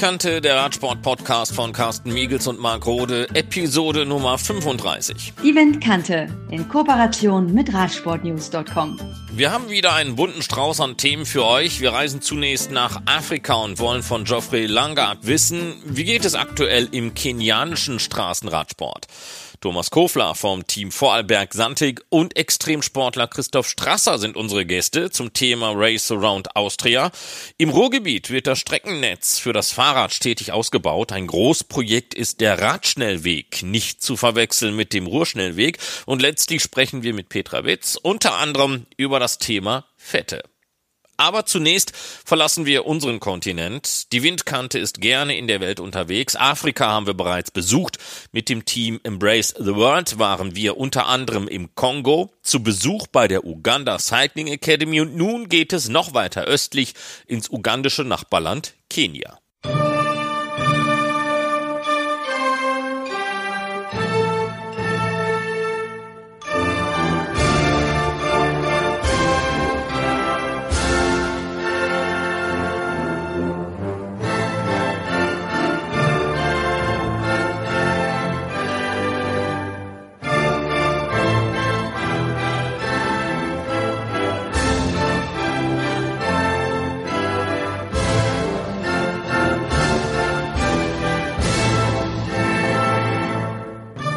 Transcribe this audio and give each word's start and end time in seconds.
Windkante, 0.00 0.40
der 0.40 0.56
Radsport-Podcast 0.56 1.54
von 1.54 1.74
Carsten 1.74 2.14
Miegels 2.14 2.46
und 2.46 2.58
Marc 2.58 2.86
Rode, 2.86 3.28
Episode 3.34 4.06
Nummer 4.06 4.38
35. 4.38 5.34
Die 5.44 5.54
Windkante 5.54 6.26
in 6.50 6.66
Kooperation 6.66 7.52
mit 7.52 7.74
Radsportnews.com. 7.74 8.98
Wir 9.30 9.52
haben 9.52 9.68
wieder 9.68 9.92
einen 9.92 10.16
bunten 10.16 10.40
Strauß 10.40 10.80
an 10.80 10.96
Themen 10.96 11.26
für 11.26 11.44
euch. 11.44 11.82
Wir 11.82 11.92
reisen 11.92 12.22
zunächst 12.22 12.70
nach 12.70 13.02
Afrika 13.04 13.56
und 13.56 13.78
wollen 13.78 14.02
von 14.02 14.24
Geoffrey 14.24 14.64
Langard 14.64 15.26
wissen, 15.26 15.74
wie 15.84 16.04
geht 16.04 16.24
es 16.24 16.34
aktuell 16.34 16.88
im 16.92 17.12
kenianischen 17.12 17.98
Straßenradsport? 17.98 19.06
Thomas 19.60 19.90
Kofler 19.90 20.34
vom 20.34 20.66
Team 20.66 20.90
Vorarlberg 20.90 21.52
Santig 21.52 22.00
und 22.08 22.34
Extremsportler 22.34 23.28
Christoph 23.28 23.68
Strasser 23.68 24.18
sind 24.18 24.34
unsere 24.34 24.64
Gäste 24.64 25.10
zum 25.10 25.34
Thema 25.34 25.72
Race 25.74 26.10
Around 26.10 26.56
Austria. 26.56 27.10
Im 27.58 27.68
Ruhrgebiet 27.68 28.30
wird 28.30 28.46
das 28.46 28.58
Streckennetz 28.58 29.38
für 29.38 29.52
das 29.52 29.70
Fahrrad 29.70 30.14
stetig 30.14 30.52
ausgebaut. 30.52 31.12
Ein 31.12 31.26
Großprojekt 31.26 32.14
ist 32.14 32.40
der 32.40 32.58
Radschnellweg, 32.58 33.62
nicht 33.62 34.02
zu 34.02 34.16
verwechseln 34.16 34.74
mit 34.74 34.94
dem 34.94 35.06
Ruhrschnellweg. 35.06 35.76
Und 36.06 36.22
letztlich 36.22 36.62
sprechen 36.62 37.02
wir 37.02 37.12
mit 37.12 37.28
Petra 37.28 37.62
Witz 37.66 37.98
unter 38.00 38.38
anderem 38.38 38.86
über 38.96 39.20
das 39.20 39.36
Thema 39.36 39.84
Fette. 39.98 40.42
Aber 41.20 41.44
zunächst 41.44 41.92
verlassen 41.94 42.64
wir 42.64 42.86
unseren 42.86 43.20
Kontinent. 43.20 44.10
Die 44.10 44.22
Windkante 44.22 44.78
ist 44.78 45.02
gerne 45.02 45.36
in 45.36 45.48
der 45.48 45.60
Welt 45.60 45.78
unterwegs. 45.78 46.34
Afrika 46.34 46.86
haben 46.86 47.06
wir 47.06 47.12
bereits 47.12 47.50
besucht. 47.50 47.98
Mit 48.32 48.48
dem 48.48 48.64
Team 48.64 49.00
Embrace 49.04 49.54
the 49.58 49.74
World 49.74 50.18
waren 50.18 50.56
wir 50.56 50.78
unter 50.78 51.08
anderem 51.08 51.46
im 51.46 51.74
Kongo 51.74 52.32
zu 52.40 52.62
Besuch 52.62 53.06
bei 53.06 53.28
der 53.28 53.44
Uganda 53.44 53.98
Cycling 53.98 54.46
Academy 54.46 55.02
und 55.02 55.14
nun 55.14 55.50
geht 55.50 55.74
es 55.74 55.90
noch 55.90 56.14
weiter 56.14 56.44
östlich 56.44 56.94
ins 57.26 57.50
ugandische 57.50 58.02
Nachbarland 58.02 58.72
Kenia. 58.88 59.38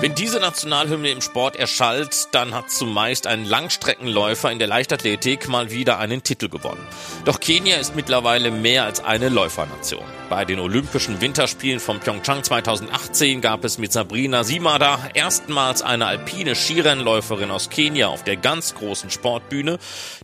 Wenn 0.04 0.16
diese 0.16 0.42
Nationalhymne 0.42 1.12
im 1.12 1.22
Sport 1.22 1.56
erschallt, 1.56 2.28
dann 2.34 2.54
hat 2.54 2.70
zumeist 2.70 3.26
ein 3.26 3.46
Langstreckenläufer 3.46 4.52
in 4.52 4.60
der 4.60 4.68
Leichtathletik 4.68 5.48
mal 5.48 5.72
wieder 5.72 5.98
einen 5.98 6.24
Titel 6.24 6.50
gewonnen. 6.50 6.86
Doch 7.24 7.40
Kenia 7.40 7.78
ist 7.78 7.96
mittlerweile 7.96 8.52
mehr 8.52 8.84
als 8.84 9.02
eine 9.02 9.30
Läufernation. 9.30 10.04
Bei 10.30 10.46
den 10.46 10.60
Olympischen 10.60 11.22
Winterspielen 11.22 11.80
von 11.80 12.00
Pyeongchang 12.00 12.44
2018 12.44 13.42
gab 13.42 13.64
es 13.64 13.78
mit 13.78 13.92
Sabrina 13.92 14.44
Simada 14.44 15.10
erstmals 15.14 15.82
eine 15.82 16.06
alpine 16.06 16.56
Skirennläuferin 16.56 17.52
aus 17.52 17.70
Kenia 17.70 18.08
auf 18.08 18.24
der 18.24 18.38
ganz 18.38 18.74
großen 18.74 19.10
Sportbühne. 19.10 19.78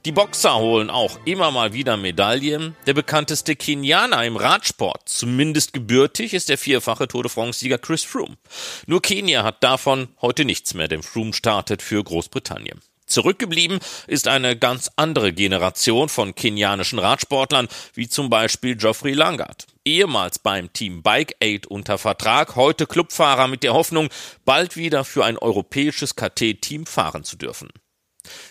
Die 0.06 0.12
Boxer 0.12 0.58
holen 0.58 0.90
auch 0.90 1.20
immer 1.26 1.52
mal 1.52 1.74
wieder 1.74 1.98
Medaillen. 1.98 2.76
Der 2.88 2.94
bekannteste 2.94 3.56
Kenianer 3.56 4.26
im 4.26 4.38
Radsport, 4.38 5.02
zumindest 5.06 5.74
gebürtig, 5.74 6.34
ist 6.34 6.50
der 6.50 6.58
vierfache 6.58 7.08
Tour 7.08 7.24
de 7.24 7.32
France-Sieger 7.32 7.78
Chris 7.78 8.04
Froome. 8.04 8.38
Nur 8.88 9.02
Kenia 9.02 9.44
hat 9.44 9.64
davon 9.64 10.08
heute 10.22 10.46
nichts 10.46 10.74
mehr, 10.74 10.88
denn 10.88 11.04
Froome 11.04 11.34
startet 11.34 11.82
für 11.82 12.04
Großbritannien. 12.04 12.82
Zurückgeblieben 13.10 13.80
ist 14.06 14.28
eine 14.28 14.56
ganz 14.56 14.92
andere 14.96 15.34
Generation 15.34 16.10
von 16.10 16.36
kenianischen 16.36 17.00
Radsportlern, 17.00 17.68
wie 17.96 18.08
zum 18.08 18.30
Beispiel 18.30 18.76
Geoffrey 18.76 19.14
Langard. 19.14 19.66
Ehemals 19.90 20.38
beim 20.38 20.72
Team 20.72 21.02
Bike 21.02 21.36
Aid 21.40 21.66
unter 21.66 21.98
Vertrag, 21.98 22.56
heute 22.56 22.86
Clubfahrer 22.86 23.48
mit 23.48 23.64
der 23.64 23.74
Hoffnung, 23.74 24.10
bald 24.46 24.78
wieder 24.78 25.04
für 25.04 25.26
ein 25.26 25.36
europäisches 25.36 26.16
KT-Team 26.16 26.86
fahren 26.86 27.24
zu 27.24 27.38
dürfen. 27.38 27.70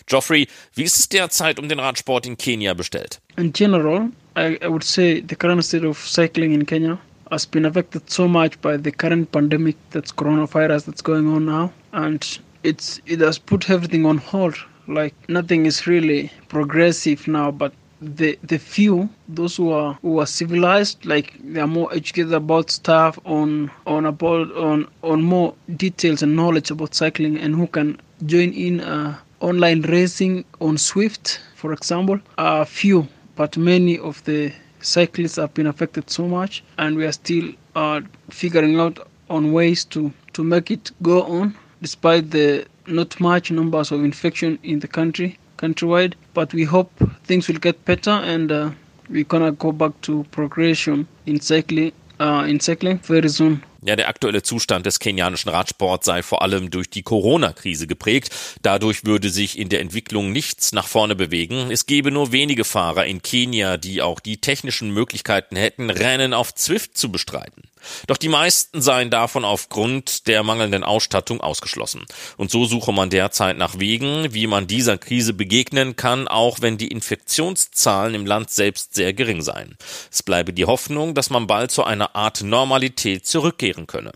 Geoffrey, 0.05 0.47
wie 0.73 0.83
ist 0.83 0.99
es 0.99 1.07
derzeit 1.07 1.57
um 1.57 1.69
den 1.69 1.79
Radsport 1.79 2.27
in 2.27 2.37
Kenia 2.37 2.73
bestellt? 2.73 3.21
In 3.37 3.53
general, 3.53 4.09
I, 4.37 4.57
I 4.61 4.67
would 4.67 4.83
say 4.83 5.23
the 5.25 5.35
current 5.35 5.63
state 5.63 5.85
of 5.85 5.97
cycling 6.05 6.53
in 6.53 6.65
Kenya 6.65 6.99
has 7.31 7.45
been 7.45 7.65
affected 7.65 8.09
so 8.09 8.27
much 8.27 8.59
by 8.59 8.75
the 8.75 8.91
current 8.91 9.31
pandemic 9.31 9.77
that's 9.91 10.13
coronavirus 10.13 10.87
that's 10.87 11.01
going 11.01 11.33
on 11.33 11.45
now 11.45 11.71
and 11.93 12.39
it's 12.63 12.99
it 13.05 13.21
has 13.21 13.39
put 13.39 13.69
everything 13.69 14.05
on 14.05 14.17
hold 14.17 14.55
like 14.87 15.13
nothing 15.29 15.65
is 15.65 15.87
really 15.87 16.29
progressive 16.49 17.27
now 17.27 17.49
but 17.51 17.71
the 18.01 18.37
the 18.43 18.57
few 18.57 19.09
those 19.27 19.57
who 19.57 19.71
are 19.71 19.97
who 20.01 20.19
are 20.19 20.25
civilized 20.25 21.05
like 21.05 21.33
they 21.43 21.59
are 21.59 21.67
more 21.67 21.93
educated 21.93 22.33
about 22.33 22.69
stuff 22.71 23.19
on 23.25 23.69
on 23.85 24.05
about 24.05 24.51
on 24.55 24.87
on 25.03 25.21
more 25.21 25.53
details 25.75 26.23
and 26.23 26.35
knowledge 26.35 26.71
about 26.71 26.95
cycling 26.95 27.37
and 27.37 27.55
who 27.55 27.67
can 27.67 27.99
join 28.25 28.51
in 28.53 28.79
uh, 28.81 29.17
online 29.41 29.81
racing 29.83 30.43
on 30.61 30.77
swift 30.77 31.41
for 31.55 31.73
example 31.73 32.19
are 32.37 32.65
few 32.65 33.07
but 33.35 33.55
many 33.57 33.97
of 33.99 34.23
the 34.25 34.51
cyclists 34.81 35.35
have 35.37 35.53
been 35.53 35.67
affected 35.67 36.09
so 36.09 36.27
much, 36.27 36.63
and 36.77 36.95
we 36.97 37.05
are 37.05 37.11
still 37.11 37.51
uh, 37.75 38.01
figuring 38.29 38.79
out 38.79 38.99
on 39.29 39.53
ways 39.53 39.85
to 39.85 40.11
to 40.33 40.43
make 40.43 40.71
it 40.71 40.91
go 41.01 41.23
on, 41.23 41.55
despite 41.81 42.31
the 42.31 42.65
not 42.87 43.19
much 43.19 43.51
numbers 43.51 43.91
of 43.91 44.03
infection 44.03 44.57
in 44.63 44.79
the 44.79 44.87
country 44.87 45.37
countrywide. 45.59 46.15
But 46.33 46.53
we 46.53 46.65
hope 46.65 46.89
things 47.27 47.47
will 47.47 47.59
get 47.59 47.85
better, 47.85 48.11
and 48.11 48.51
uh, 48.51 48.69
we're 49.09 49.25
gonna 49.27 49.51
go 49.51 49.71
back 49.71 49.91
to 50.01 50.25
progression 50.31 51.07
in 51.25 51.41
cycling. 51.41 51.91
Uh, 52.19 52.43
in 52.49 52.59
cycling 52.59 52.99
very 52.99 53.29
soon. 53.29 53.61
Ja, 53.81 53.95
der 53.95 54.09
aktuelle 54.09 54.43
Zustand 54.43 54.85
des 54.85 54.99
kenianischen 54.99 55.49
Radsports 55.49 56.05
sei 56.05 56.21
vor 56.21 56.41
allem 56.41 56.69
durch 56.69 56.89
die 56.89 57.01
Corona-Krise 57.01 57.87
geprägt. 57.87 58.29
Dadurch 58.61 59.05
würde 59.05 59.29
sich 59.29 59.57
in 59.57 59.69
der 59.69 59.79
Entwicklung 59.79 60.33
nichts 60.33 60.73
nach 60.73 60.87
vorne 60.87 61.15
bewegen. 61.15 61.71
Es 61.71 61.85
gebe 61.85 62.11
nur 62.11 62.33
wenige 62.33 62.65
Fahrer 62.65 63.05
in 63.05 63.21
Kenia, 63.21 63.77
die 63.77 64.01
auch 64.01 64.19
die 64.19 64.41
technischen 64.41 64.91
Möglichkeiten 64.91 65.55
hätten, 65.55 65.89
Rennen 65.89 66.33
auf 66.33 66.53
Zwift 66.53 66.97
zu 66.97 67.09
bestreiten. 67.09 67.68
Doch 68.07 68.17
die 68.17 68.29
meisten 68.29 68.81
seien 68.81 69.09
davon 69.09 69.45
aufgrund 69.45 70.27
der 70.27 70.43
mangelnden 70.43 70.83
Ausstattung 70.83 71.41
ausgeschlossen. 71.41 72.05
Und 72.37 72.51
so 72.51 72.65
suche 72.65 72.91
man 72.91 73.09
derzeit 73.09 73.57
nach 73.57 73.79
Wegen, 73.79 74.33
wie 74.33 74.47
man 74.47 74.67
dieser 74.67 74.97
Krise 74.97 75.33
begegnen 75.33 75.95
kann, 75.95 76.27
auch 76.27 76.61
wenn 76.61 76.77
die 76.77 76.89
Infektionszahlen 76.89 78.15
im 78.15 78.25
Land 78.25 78.49
selbst 78.49 78.95
sehr 78.95 79.13
gering 79.13 79.41
seien. 79.41 79.77
Es 80.11 80.23
bleibe 80.23 80.53
die 80.53 80.65
Hoffnung, 80.65 81.13
dass 81.13 81.29
man 81.29 81.47
bald 81.47 81.71
zu 81.71 81.83
einer 81.83 82.15
Art 82.15 82.41
Normalität 82.41 83.25
zurückkehren 83.25 83.87
könne. 83.87 84.11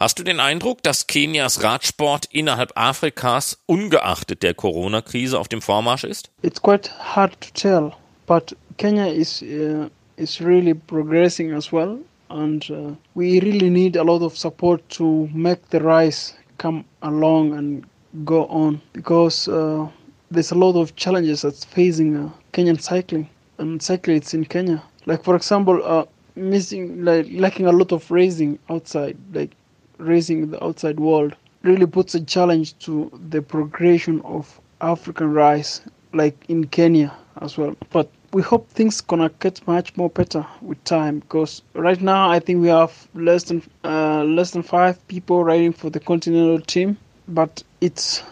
Hast 0.00 0.18
du 0.18 0.22
den 0.22 0.40
Eindruck, 0.40 0.82
dass 0.82 1.06
Kenias 1.06 1.62
Radsport 1.62 2.26
innerhalb 2.26 2.72
Afrikas 2.74 3.62
ungeachtet 3.66 4.42
der 4.42 4.54
Corona-Krise 4.54 5.38
auf 5.38 5.48
dem 5.48 5.62
Vormarsch 5.62 6.04
ist? 6.04 6.30
It's 6.42 6.60
quite 6.60 6.90
hard 6.98 7.40
to 7.40 7.48
tell, 7.54 7.92
but 8.26 8.56
Kenya 8.76 9.06
is 9.06 9.42
uh, 9.42 9.88
is 10.16 10.40
really 10.40 10.74
progressing 10.74 11.52
as 11.52 11.72
well. 11.72 11.98
And 12.32 12.70
uh, 12.70 12.94
we 13.14 13.40
really 13.40 13.70
need 13.70 13.96
a 13.96 14.02
lot 14.04 14.22
of 14.22 14.36
support 14.36 14.86
to 14.88 15.28
make 15.34 15.68
the 15.70 15.80
rice 15.80 16.34
come 16.58 16.84
along 17.02 17.52
and 17.54 17.84
go 18.24 18.46
on 18.46 18.80
because 18.92 19.48
uh, 19.48 19.88
there's 20.30 20.50
a 20.50 20.54
lot 20.54 20.80
of 20.80 20.96
challenges 20.96 21.42
that's 21.42 21.64
facing 21.64 22.16
uh, 22.16 22.30
Kenyan 22.52 22.80
cycling 22.80 23.28
and 23.58 23.82
cyclists 23.82 24.34
in 24.34 24.44
Kenya. 24.44 24.82
Like 25.06 25.22
for 25.24 25.36
example, 25.36 25.80
uh, 25.84 26.04
missing 26.34 27.04
like 27.04 27.26
lacking 27.30 27.66
a 27.66 27.72
lot 27.72 27.92
of 27.92 28.10
racing 28.10 28.58
outside, 28.70 29.16
like 29.34 29.52
racing 29.98 30.50
the 30.50 30.62
outside 30.64 30.98
world, 30.98 31.36
really 31.62 31.86
puts 31.86 32.14
a 32.14 32.20
challenge 32.20 32.78
to 32.80 33.10
the 33.30 33.42
progression 33.42 34.20
of 34.22 34.60
African 34.80 35.32
rice, 35.32 35.80
like 36.12 36.36
in 36.48 36.66
Kenya 36.66 37.12
as 37.40 37.58
well. 37.58 37.76
But 37.90 38.10
we 38.32 38.40
hope 38.40 38.68
things 38.70 39.00
gonna 39.02 39.30
get 39.40 39.66
much 39.66 39.94
more 39.96 40.08
better 40.08 40.46
with 40.62 40.82
time 40.84 41.18
because 41.20 41.60
right 41.74 42.00
now 42.00 42.30
I 42.30 42.38
think 42.38 42.62
we 42.62 42.68
have 42.68 43.06
less 43.14 43.44
than 43.44 43.62
uh, 43.84 44.24
less 44.24 44.52
than 44.52 44.62
five 44.62 45.06
people 45.08 45.44
riding 45.44 45.72
for 45.72 45.90
the 45.90 46.00
continental 46.00 46.60
team, 46.60 46.96
but 47.28 47.62
it's 47.82 48.22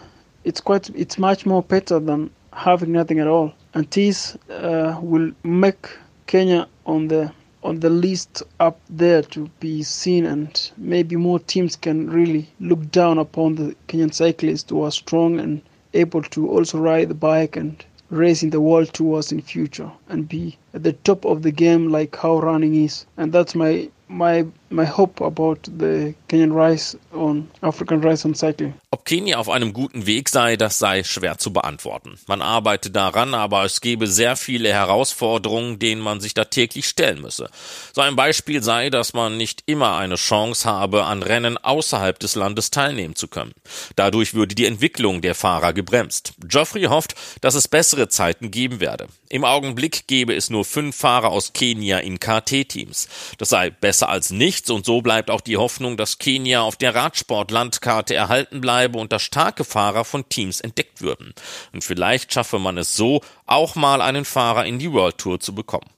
it's 0.45 0.61
quite 0.61 0.89
it's 0.91 1.19
much 1.19 1.45
more 1.45 1.63
better 1.63 1.99
than 2.01 2.31
having 2.53 2.93
nothing 2.93 3.19
at 3.19 3.27
all. 3.27 3.53
And 3.75 3.89
this 3.91 4.37
uh, 4.49 4.99
will 5.03 5.33
make 5.45 5.87
Kenya 6.27 6.67
on 6.87 7.09
the 7.09 7.31
on 7.63 7.81
the 7.81 7.91
list 7.91 8.43
up 8.59 8.81
there 8.89 9.21
to 9.21 9.51
be 9.61 9.83
seen, 9.83 10.25
and 10.25 10.71
maybe 10.79 11.17
more 11.17 11.39
teams 11.39 11.77
can 11.77 12.09
really 12.09 12.49
look 12.59 12.91
down 12.91 13.19
upon 13.19 13.57
the 13.57 13.77
Kenyan 13.89 14.15
cyclists 14.15 14.71
who 14.71 14.83
are 14.83 14.91
strong 14.91 15.39
and 15.39 15.61
able 15.93 16.23
to 16.23 16.49
also 16.49 16.79
ride 16.79 17.09
the 17.09 17.15
bike 17.15 17.57
and 17.57 17.85
race 18.11 18.43
in 18.43 18.51
the 18.51 18.61
world 18.61 18.93
towards 18.93 19.33
in 19.33 19.41
future 19.41 19.91
and 20.09 20.29
be 20.29 20.59
at 20.75 20.83
the 20.83 20.93
top 20.93 21.25
of 21.25 21.43
the 21.43 21.53
game 21.53 21.89
like 21.91 22.17
how 22.17 22.41
running 22.41 22.75
is. 22.75 23.07
And 23.17 23.33
that's 23.33 23.55
my 23.55 23.89
my 24.09 24.47
my 24.71 24.87
hope 24.87 25.21
about 25.21 25.59
the 25.65 26.15
Kenyan 26.29 26.55
Rise 26.55 26.97
on 27.13 27.49
African 27.63 28.01
Rise 28.01 28.25
on 28.25 28.35
Cycling. 28.35 28.75
Ob 28.93 29.05
Kenia 29.05 29.39
auf 29.39 29.49
einem 29.49 29.73
guten 29.73 30.07
Weg 30.07 30.29
sei, 30.29 30.57
das 30.57 30.79
sei 30.79 31.05
schwer 31.05 31.39
zu 31.39 31.53
beantworten. 31.53 32.19
Man 32.27 32.43
arbeitet 32.43 32.97
daran, 32.97 33.35
aber 33.35 33.65
es 33.65 33.81
gebe 33.81 34.07
sehr 34.07 34.37
viele 34.37 34.73
Herausforderungen, 34.73 35.79
denen 35.79 36.01
man 36.01 36.21
sich 36.21 36.35
da 36.35 36.45
täglich 36.45 36.87
stellen 36.87 37.21
müsse. 37.21 37.51
So 37.93 38.01
ein 38.01 38.17
Beispiel 38.17 38.63
sei, 38.63 38.91
dass 38.91 39.13
man 39.13 39.37
nicht 39.37 39.65
immer 39.67 39.97
eine 39.97 40.17
Chance 40.17 40.69
habe, 40.69 41.05
an 41.05 41.23
Rennen 41.23 41.59
außerhalb 41.59 42.19
des 42.19 42.35
Landes 42.35 42.71
teilnehmen 42.71 43.17
zu 43.17 43.29
können. 43.29 43.53
Dadurch 43.97 44.35
würde 44.35 44.55
die 44.55 44.67
Entwicklung 44.67 45.21
der 45.21 45.35
Fahrer 45.35 45.73
gebremst. 45.73 46.35
Geoffrey 46.45 46.85
hofft, 46.85 47.15
dass 47.41 47.55
es 47.55 47.69
bessere 47.69 48.09
Zeiten 48.09 48.51
geben 48.51 48.81
werde. 48.81 49.09
Im 49.29 49.45
Augenblick 49.45 50.07
gebe 50.09 50.35
es 50.35 50.51
nur 50.51 50.65
fünf 50.65 50.97
Fahrer 50.97 51.31
aus 51.31 51.53
Kenia 51.53 51.99
in 51.99 52.19
KT-Teams. 52.19 53.09
Das 53.39 53.51
sei 53.51 53.71
besser 53.71 54.09
als 54.09 54.31
nichts 54.31 54.60
und 54.69 54.85
so 54.85 55.01
bleibt 55.01 55.31
auch 55.31 55.41
die 55.41 55.57
Hoffnung, 55.57 55.97
dass 55.97 56.19
Kenia 56.19 56.61
auf 56.61 56.77
der 56.77 56.95
Radsport-Landkarte 56.95 58.15
erhalten 58.15 58.61
bleibe 58.61 58.99
und 58.99 59.13
dass 59.13 59.23
starke 59.23 59.65
Fahrer 59.65 60.05
von 60.05 60.29
Teams 60.29 60.61
entdeckt 60.61 61.01
würden. 61.01 61.33
Und 61.73 61.85
vielleicht 61.85 62.35
schaffe 62.35 62.59
man 62.59 62.77
es 62.77 62.97
so, 62.97 63.21
auch 63.47 63.77
mal 63.77 64.03
einen 64.03 64.25
Fahrer 64.25 64.67
in 64.67 64.79
die 64.79 64.93
World 64.93 65.19
Tour 65.19 65.41
zu 65.41 65.55
bekommen. 65.55 65.89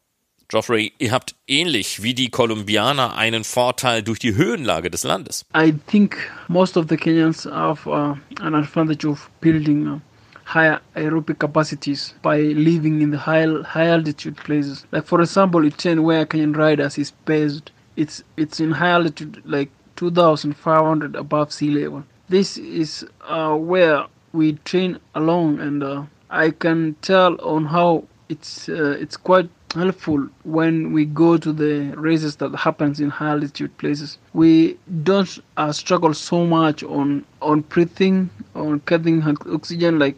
Geoffrey, 0.53 0.93
ihr 0.99 1.12
habt 1.12 1.35
ähnlich 1.47 2.03
wie 2.03 2.12
die 2.12 2.29
Kolumbianer 2.29 3.17
einen 3.17 3.43
Vorteil 3.43 4.03
durch 4.03 4.19
die 4.19 4.35
Höhenlage 4.35 4.91
des 4.91 5.03
Landes. 5.03 5.47
I 5.56 5.73
think 5.87 6.19
most 6.49 6.76
of 6.76 6.88
the 6.91 6.97
Kenyans 6.99 7.47
have 7.47 7.88
uh, 7.88 8.17
an 8.38 8.55
advantage 8.55 9.06
of 9.09 9.31
building 9.41 9.87
uh, 9.88 9.99
higher 10.44 10.81
aerobic 10.94 11.38
capacities 11.38 12.14
by 12.23 12.37
living 12.53 13.00
in 13.00 13.12
the 13.12 13.19
high, 13.19 13.47
high 13.64 13.88
altitude 13.88 14.37
places. 14.37 14.87
Like 14.93 15.06
for 15.06 15.23
example, 15.23 15.62
Iten 15.62 16.05
where 16.05 16.26
Kenyan 16.26 16.55
riders 16.55 16.99
is 16.99 17.12
based, 17.25 17.70
it's 18.02 18.22
it's 18.37 18.58
in 18.60 18.70
high 18.72 18.90
altitude 18.99 19.43
like 19.44 19.70
2,500 19.96 21.14
above 21.14 21.52
sea 21.52 21.70
level. 21.70 22.04
This 22.28 22.56
is 22.58 23.06
uh, 23.22 23.54
where 23.56 24.06
we 24.32 24.54
train 24.70 24.99
along, 25.14 25.60
and 25.60 25.82
uh, 25.82 26.02
I 26.31 26.50
can 26.50 26.94
tell 27.02 27.40
on 27.40 27.66
how 27.66 28.04
it's 28.28 28.69
uh, 28.69 28.96
it's 28.99 29.16
quite 29.16 29.50
helpful 29.75 30.28
when 30.44 30.93
we 30.93 31.04
go 31.04 31.37
to 31.37 31.52
the 31.52 31.94
races 31.96 32.37
that 32.37 32.54
happens 32.56 33.00
in 33.00 33.10
high 33.10 33.31
altitude 33.31 33.76
places. 33.78 34.19
We 34.32 34.78
don't 35.02 35.38
uh, 35.56 35.72
struggle 35.72 36.14
so 36.14 36.44
much 36.46 36.82
on 36.82 37.25
on 37.40 37.60
breathing, 37.60 38.31
on 38.54 38.81
cutting 38.81 39.22
oxygen 39.58 39.99
like 39.99 40.16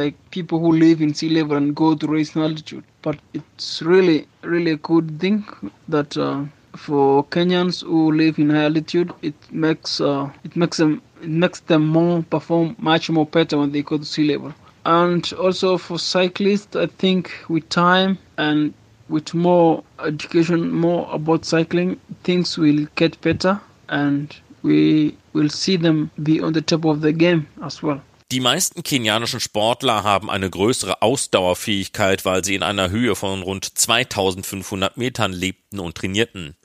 like 0.00 0.14
people 0.30 0.58
who 0.60 0.72
live 0.72 1.02
in 1.02 1.12
sea 1.12 1.28
level 1.28 1.56
and 1.56 1.76
go 1.76 1.94
to 1.94 2.06
race 2.06 2.34
in 2.34 2.42
altitude. 2.42 2.84
But 3.02 3.18
it's 3.34 3.82
really 3.82 4.26
really 4.42 4.72
a 4.72 4.76
good 4.76 5.20
thing 5.20 5.44
that 5.88 6.16
uh, 6.16 6.44
for 6.76 7.24
Kenyans 7.24 7.82
who 7.82 8.12
live 8.12 8.38
in 8.38 8.50
high 8.50 8.64
altitude, 8.64 9.12
it 9.22 9.34
makes 9.50 10.00
uh, 10.00 10.30
it 10.44 10.56
makes 10.56 10.78
them 10.78 11.02
it 11.22 11.28
makes 11.28 11.60
them 11.60 11.86
more 11.86 12.22
perform 12.22 12.76
much 12.78 13.10
more 13.10 13.26
better 13.26 13.58
when 13.58 13.72
they 13.72 13.82
go 13.82 13.98
to 13.98 14.04
sea 14.04 14.24
level. 14.24 14.52
And 14.84 15.32
also 15.34 15.78
for 15.78 15.98
cyclists, 15.98 16.74
I 16.74 16.86
think 16.86 17.30
with 17.48 17.68
time 17.68 18.18
and 18.36 18.74
with 19.08 19.32
more 19.34 19.84
education, 20.04 20.72
more 20.72 21.08
about 21.12 21.44
cycling, 21.44 22.00
things 22.24 22.58
will 22.58 22.86
get 22.96 23.20
better 23.20 23.60
and 23.88 24.34
we 24.62 25.16
will 25.32 25.50
see 25.50 25.76
them 25.76 26.10
be 26.22 26.40
on 26.40 26.52
the 26.52 26.62
top 26.62 26.84
of 26.84 27.00
the 27.00 27.12
game 27.12 27.46
as 27.62 27.82
well. 27.82 28.00
Die 28.32 28.40
meisten 28.40 28.82
kenianischen 28.82 29.40
Sportler 29.40 30.04
haben 30.04 30.30
eine 30.30 30.48
größere 30.48 31.02
Ausdauerfähigkeit, 31.02 32.24
weil 32.24 32.42
sie 32.42 32.54
in 32.54 32.62
einer 32.62 32.88
Höhe 32.88 33.14
von 33.14 33.42
rund 33.42 33.78
2500 33.78 34.96
Metern 34.96 35.34
lebten 35.34 35.78
und 35.78 35.96
trainierten. 35.96 36.56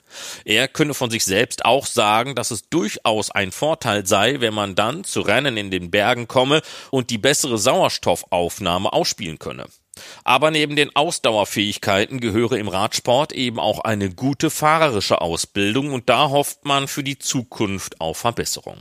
Er 0.44 0.68
könne 0.68 0.94
von 0.94 1.10
sich 1.10 1.24
selbst 1.24 1.64
auch 1.64 1.86
sagen, 1.86 2.34
dass 2.34 2.50
es 2.50 2.68
durchaus 2.68 3.30
ein 3.30 3.52
Vorteil 3.52 4.06
sei, 4.06 4.40
wenn 4.40 4.54
man 4.54 4.74
dann 4.74 5.04
zu 5.04 5.20
Rennen 5.20 5.56
in 5.56 5.70
den 5.70 5.90
Bergen 5.90 6.28
komme 6.28 6.62
und 6.90 7.10
die 7.10 7.18
bessere 7.18 7.58
Sauerstoffaufnahme 7.58 8.92
ausspielen 8.92 9.38
könne. 9.38 9.66
Aber 10.24 10.50
neben 10.50 10.76
den 10.76 10.94
Ausdauerfähigkeiten 10.94 12.20
gehöre 12.20 12.52
im 12.52 12.68
Radsport 12.68 13.32
eben 13.32 13.58
auch 13.58 13.80
eine 13.80 14.10
gute 14.10 14.50
fahrerische 14.50 15.20
Ausbildung 15.20 15.92
und 15.92 16.08
da 16.08 16.30
hofft 16.30 16.64
man 16.64 16.88
für 16.88 17.02
die 17.02 17.18
Zukunft 17.18 18.00
auf 18.00 18.18
Verbesserung. 18.18 18.78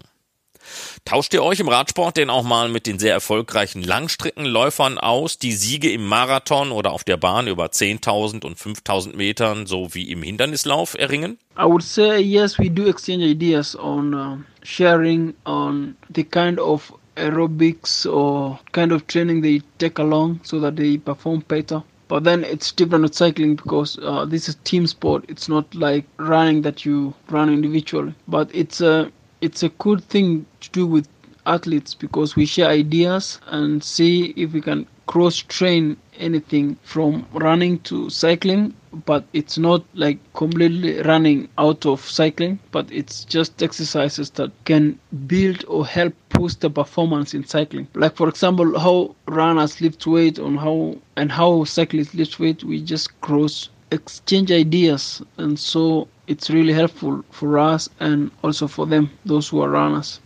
Tauscht 1.05 1.33
ihr 1.33 1.43
euch 1.43 1.59
im 1.59 1.69
Radsport 1.69 2.17
denn 2.17 2.29
auch 2.29 2.43
mal 2.43 2.69
mit 2.69 2.87
den 2.87 2.99
sehr 2.99 3.13
erfolgreichen 3.13 3.83
Langstreckenläufern 3.83 4.97
aus, 4.97 5.37
die 5.37 5.53
Siege 5.53 5.91
im 5.91 6.05
Marathon 6.05 6.71
oder 6.71 6.91
auf 6.91 7.03
der 7.03 7.17
Bahn 7.17 7.47
über 7.47 7.67
10.000 7.67 8.45
und 8.45 8.57
5.000 8.57 9.15
Metern 9.15 9.65
sowie 9.65 10.11
im 10.11 10.21
Hindernislauf 10.23 10.95
erringen? 10.95 11.37
I 11.57 11.63
would 11.63 11.83
say 11.83 12.19
yes, 12.19 12.59
we 12.59 12.69
do 12.69 12.87
exchange 12.87 13.23
ideas 13.23 13.75
on 13.75 14.13
uh, 14.13 14.37
sharing 14.63 15.33
on 15.45 15.95
the 16.13 16.23
kind 16.23 16.59
of 16.59 16.93
aerobics 17.15 18.05
or 18.05 18.59
kind 18.71 18.91
of 18.91 19.07
training 19.07 19.41
they 19.41 19.61
take 19.77 19.99
along 19.99 20.39
so 20.43 20.59
that 20.59 20.75
they 20.75 20.97
perform 20.97 21.43
better. 21.47 21.83
But 22.07 22.23
then 22.23 22.45
it's 22.45 22.71
different 22.71 23.03
with 23.03 23.15
cycling 23.15 23.55
because 23.55 23.99
uh, 24.01 24.25
this 24.25 24.47
is 24.47 24.55
team 24.63 24.87
sport. 24.87 25.25
It's 25.27 25.49
not 25.49 25.73
like 25.75 26.05
running 26.17 26.61
that 26.61 26.85
you 26.85 27.13
run 27.29 27.49
individually, 27.49 28.15
but 28.27 28.49
it's 28.53 28.79
a 28.79 29.11
it's 29.41 29.63
a 29.63 29.69
good 29.69 30.03
thing 30.05 30.45
to 30.61 30.69
do 30.71 30.85
with 30.87 31.07
athletes 31.45 31.93
because 31.93 32.35
we 32.35 32.45
share 32.45 32.69
ideas 32.69 33.39
and 33.47 33.83
see 33.83 34.33
if 34.35 34.51
we 34.53 34.61
can 34.61 34.85
cross 35.07 35.37
train 35.37 35.95
anything 36.17 36.75
from 36.83 37.25
running 37.33 37.79
to 37.79 38.09
cycling 38.09 38.73
but 39.05 39.25
it's 39.33 39.57
not 39.57 39.83
like 39.93 40.17
completely 40.33 41.01
running 41.03 41.47
out 41.57 41.85
of 41.85 42.01
cycling 42.01 42.59
but 42.71 42.91
it's 42.91 43.23
just 43.23 43.61
exercises 43.63 44.29
that 44.31 44.51
can 44.65 44.99
build 45.27 45.63
or 45.67 45.85
help 45.85 46.13
boost 46.29 46.61
the 46.61 46.69
performance 46.69 47.33
in 47.33 47.43
cycling. 47.45 47.87
Like 47.93 48.15
for 48.15 48.27
example 48.27 48.77
how 48.79 49.15
runners 49.27 49.79
lift 49.79 50.05
weight 50.07 50.39
on 50.39 50.57
how 50.57 50.97
and 51.15 51.31
how 51.31 51.63
cyclists 51.63 52.13
lift 52.13 52.39
weight 52.39 52.63
we 52.63 52.81
just 52.81 53.19
cross 53.21 53.69
exchange 53.91 54.51
ideas. 54.51 55.21
And 55.37 55.57
so 55.57 56.07
it's 56.27 56.49
really 56.49 56.73
helpful 56.73 57.23
for 57.31 57.57
us 57.57 57.89
and 57.99 58.31
also 58.41 58.67
for 58.67 58.87
them, 58.87 59.09
those 59.25 59.51
who 59.51 59.63
are 59.63 59.71
runners. 59.71 60.21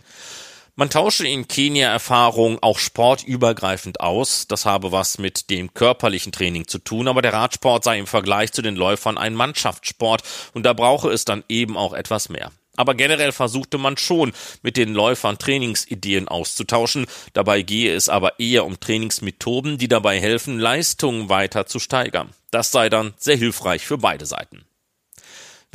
Man 0.74 0.88
tausche 0.88 1.28
in 1.28 1.48
Kenia 1.48 1.90
Erfahrung 1.90 2.58
auch 2.62 2.78
sportübergreifend 2.78 4.00
aus. 4.00 4.48
Das 4.48 4.64
habe 4.64 4.90
was 4.90 5.18
mit 5.18 5.50
dem 5.50 5.74
körperlichen 5.74 6.32
Training 6.32 6.66
zu 6.66 6.78
tun, 6.78 7.08
aber 7.08 7.20
der 7.20 7.34
Radsport 7.34 7.84
sei 7.84 7.98
im 7.98 8.06
Vergleich 8.06 8.52
zu 8.52 8.62
den 8.62 8.74
Läufern 8.74 9.18
ein 9.18 9.34
Mannschaftssport 9.34 10.22
und 10.54 10.64
da 10.64 10.72
brauche 10.72 11.10
es 11.10 11.26
dann 11.26 11.44
eben 11.50 11.76
auch 11.76 11.92
etwas 11.92 12.30
mehr. 12.30 12.52
Aber 12.74 12.94
generell 12.94 13.32
versuchte 13.32 13.76
man 13.76 13.98
schon, 13.98 14.32
mit 14.62 14.78
den 14.78 14.94
Läufern 14.94 15.38
Trainingsideen 15.38 16.26
auszutauschen. 16.26 17.04
Dabei 17.34 17.60
gehe 17.60 17.94
es 17.94 18.08
aber 18.08 18.40
eher 18.40 18.64
um 18.64 18.80
Trainingsmethoden, 18.80 19.76
die 19.76 19.88
dabei 19.88 20.18
helfen, 20.18 20.58
Leistungen 20.58 21.28
weiter 21.28 21.66
zu 21.66 21.80
steigern. 21.80 22.30
Das 22.50 22.70
sei 22.70 22.88
dann 22.88 23.12
sehr 23.18 23.36
hilfreich 23.36 23.86
für 23.86 23.98
beide 23.98 24.24
Seiten. 24.24 24.64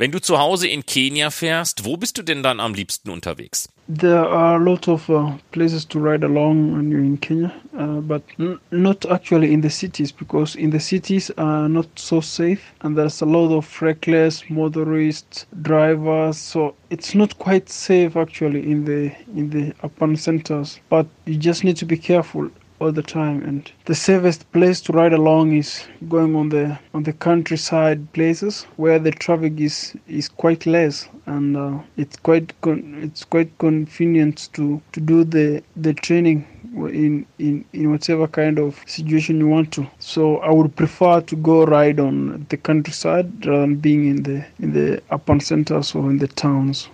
Wenn 0.00 0.12
du 0.12 0.20
zu 0.20 0.38
Hause 0.38 0.68
in 0.68 0.86
Kenia 0.86 1.28
fährst, 1.30 1.84
wo 1.84 1.96
bist 1.96 2.16
du 2.16 2.22
denn 2.22 2.44
dann 2.44 2.60
am 2.60 2.72
liebsten 2.72 3.10
unterwegs? 3.10 3.68
There 3.88 4.28
are 4.28 4.54
a 4.54 4.62
lot 4.62 4.86
of 4.86 5.08
uh, 5.08 5.32
places 5.50 5.88
to 5.88 5.98
ride 5.98 6.24
along 6.24 6.72
when 6.72 6.88
you're 6.88 7.02
in 7.02 7.18
Kenya, 7.18 7.52
uh, 7.76 8.00
but 8.02 8.22
not 8.70 9.04
actually 9.06 9.52
in 9.52 9.60
the 9.60 9.70
cities 9.70 10.12
because 10.12 10.54
in 10.54 10.70
the 10.70 10.78
cities 10.78 11.32
are 11.36 11.68
not 11.68 11.88
so 11.96 12.20
safe 12.20 12.60
and 12.82 12.96
there's 12.96 13.22
a 13.22 13.26
lot 13.26 13.50
of 13.50 13.66
reckless 13.82 14.44
motorists, 14.48 15.46
drivers, 15.62 16.38
so 16.38 16.76
it's 16.90 17.16
not 17.16 17.36
quite 17.40 17.68
safe 17.68 18.14
actually 18.14 18.70
in 18.70 18.84
the 18.84 19.10
in 19.34 19.50
the 19.50 19.74
urban 19.82 20.16
centers. 20.16 20.78
But 20.90 21.06
you 21.24 21.36
just 21.36 21.64
need 21.64 21.76
to 21.78 21.86
be 21.86 21.96
careful 21.96 22.50
all 22.80 22.92
the 22.92 23.02
time. 23.02 23.42
And 23.42 23.70
the 23.84 23.94
safest 23.94 24.50
place 24.52 24.80
to 24.82 24.92
ride 24.92 25.12
along 25.12 25.56
is 25.56 25.86
going 26.08 26.34
on 26.36 26.48
the 26.48 26.78
on 26.94 27.02
the 27.02 27.12
countryside 27.12 28.12
places 28.12 28.64
where 28.76 28.98
the 28.98 29.10
traffic 29.10 29.60
is 29.60 29.94
is 30.08 30.28
quite 30.28 30.66
less. 30.66 31.08
And 31.26 31.56
uh, 31.56 31.78
it's 31.96 32.16
quite 32.16 32.58
con- 32.60 33.00
it's 33.02 33.24
quite 33.24 33.56
convenient 33.58 34.48
to 34.54 34.80
to 34.92 35.00
do 35.00 35.24
the 35.24 35.62
the 35.76 35.94
training 35.94 36.46
in 36.74 37.26
in 37.38 37.64
in 37.72 37.90
whatever 37.90 38.26
kind 38.26 38.58
of 38.58 38.82
situation 38.86 39.38
you 39.38 39.48
want 39.48 39.72
to. 39.72 39.86
So 39.98 40.38
i 40.38 40.50
would 40.50 40.74
prefer 40.76 41.20
to 41.20 41.36
go 41.36 41.64
ride 41.64 41.98
on 42.00 42.46
the 42.48 42.56
countryside 42.56 43.46
rather 43.46 43.60
than 43.60 43.76
being 43.76 44.06
in 44.06 44.22
the 44.22 44.44
in 44.60 44.72
the 44.72 45.02
urban 45.10 45.40
centers 45.40 45.94
or 45.94 46.10
in 46.10 46.18
the 46.18 46.28
towns 46.28 46.88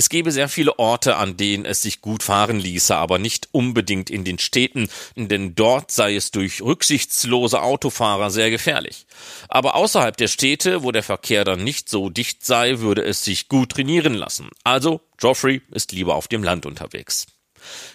Es 0.00 0.08
gebe 0.08 0.32
sehr 0.32 0.48
viele 0.48 0.78
Orte, 0.78 1.16
an 1.16 1.36
denen 1.36 1.66
es 1.66 1.82
sich 1.82 2.00
gut 2.00 2.22
fahren 2.22 2.58
ließe, 2.58 2.96
aber 2.96 3.18
nicht 3.18 3.50
unbedingt 3.52 4.08
in 4.08 4.24
den 4.24 4.38
Städten, 4.38 4.88
denn 5.14 5.54
dort 5.54 5.90
sei 5.90 6.16
es 6.16 6.30
durch 6.30 6.62
rücksichtslose 6.62 7.60
Autofahrer 7.60 8.30
sehr 8.30 8.48
gefährlich. 8.48 9.04
Aber 9.50 9.74
außerhalb 9.74 10.16
der 10.16 10.28
Städte, 10.28 10.84
wo 10.84 10.90
der 10.90 11.02
Verkehr 11.02 11.44
dann 11.44 11.64
nicht 11.64 11.90
so 11.90 12.08
dicht 12.08 12.46
sei, 12.46 12.78
würde 12.78 13.04
es 13.04 13.24
sich 13.24 13.50
gut 13.50 13.72
trainieren 13.72 14.14
lassen. 14.14 14.48
Also, 14.64 15.02
Geoffrey 15.18 15.60
ist 15.70 15.92
lieber 15.92 16.14
auf 16.14 16.28
dem 16.28 16.42
Land 16.42 16.64
unterwegs. 16.64 17.26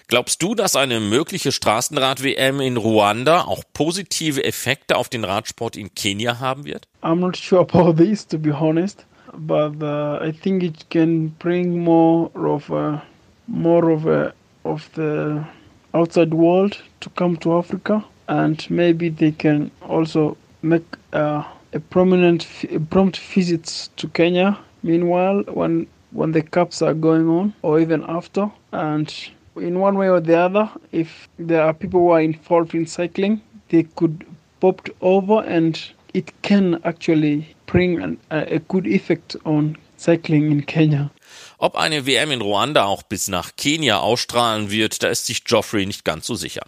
Glaubst 0.07 0.43
du, 0.43 0.53
dass 0.53 0.75
eine 0.75 0.99
mögliche 0.99 1.51
Straßenrad-WM 1.51 2.61
in 2.61 2.77
Ruanda 2.77 3.45
auch 3.45 3.63
positive 3.73 4.43
Effekte 4.43 4.97
auf 4.97 5.09
den 5.09 5.23
Radsport 5.23 5.75
in 5.75 5.95
Kenia 5.95 6.39
haben 6.39 6.65
wird? 6.65 6.87
I'm 7.01 7.15
not 7.15 7.35
sure 7.35 7.61
about 7.61 7.93
this, 7.93 8.27
to 8.27 8.37
be 8.37 8.59
honest, 8.59 9.07
but 9.37 9.81
uh, 9.81 10.19
I 10.21 10.31
think 10.31 10.63
it 10.63 10.85
can 10.89 11.29
bring 11.39 11.79
more 11.79 12.31
of 12.35 12.69
a, 12.69 13.03
more 13.47 13.89
of 13.89 14.05
a, 14.07 14.33
of 14.63 14.89
the 14.93 15.45
outside 15.93 16.33
world 16.33 16.81
to 17.01 17.09
come 17.11 17.37
to 17.37 17.57
Africa, 17.57 18.03
and 18.27 18.65
maybe 18.69 19.09
they 19.09 19.31
can 19.31 19.71
also 19.81 20.37
make 20.61 20.85
uh, 21.13 21.43
a 21.73 21.79
prominent, 21.79 22.47
prompt 22.89 23.17
visits 23.17 23.89
to 23.97 24.07
Kenya. 24.09 24.57
Meanwhile, 24.83 25.43
when 25.47 25.87
when 26.11 26.31
the 26.31 26.41
cups 26.41 26.81
are 26.81 26.93
going 26.93 27.27
on, 27.27 27.53
or 27.61 27.79
even 27.79 28.03
after, 28.07 28.49
and 28.71 29.13
in 29.57 29.79
one 29.79 29.97
way 29.97 30.09
or 30.09 30.21
the 30.21 30.37
other, 30.37 30.69
if 30.91 31.27
there 31.37 31.61
are 31.61 31.73
people 31.73 31.99
who 31.99 32.11
are 32.11 32.21
involved 32.21 32.73
in 32.73 32.85
cycling, 32.85 33.41
they 33.69 33.83
could 33.83 34.25
pop 34.61 34.87
over 35.01 35.43
and 35.43 35.91
it 36.15 36.31
can 36.41 36.79
actually 36.83 37.55
bring 37.65 38.01
an, 38.01 38.17
a 38.29 38.59
good 38.59 38.87
effect 38.87 39.37
on 39.43 39.77
cycling 39.97 40.51
in 40.51 40.65
Kenya. 40.65 41.11
Ob 41.57 41.75
eine 41.75 42.05
WM 42.05 42.31
in 42.31 42.41
Ruanda 42.41 42.85
auch 42.85 43.03
bis 43.03 43.27
nach 43.27 43.55
Kenia 43.55 43.99
ausstrahlen 43.99 44.71
wird, 44.71 45.03
da 45.03 45.07
ist 45.07 45.25
sich 45.25 45.45
Geoffrey 45.45 45.85
nicht 45.85 46.05
ganz 46.05 46.27
so 46.27 46.35
sicher. 46.35 46.61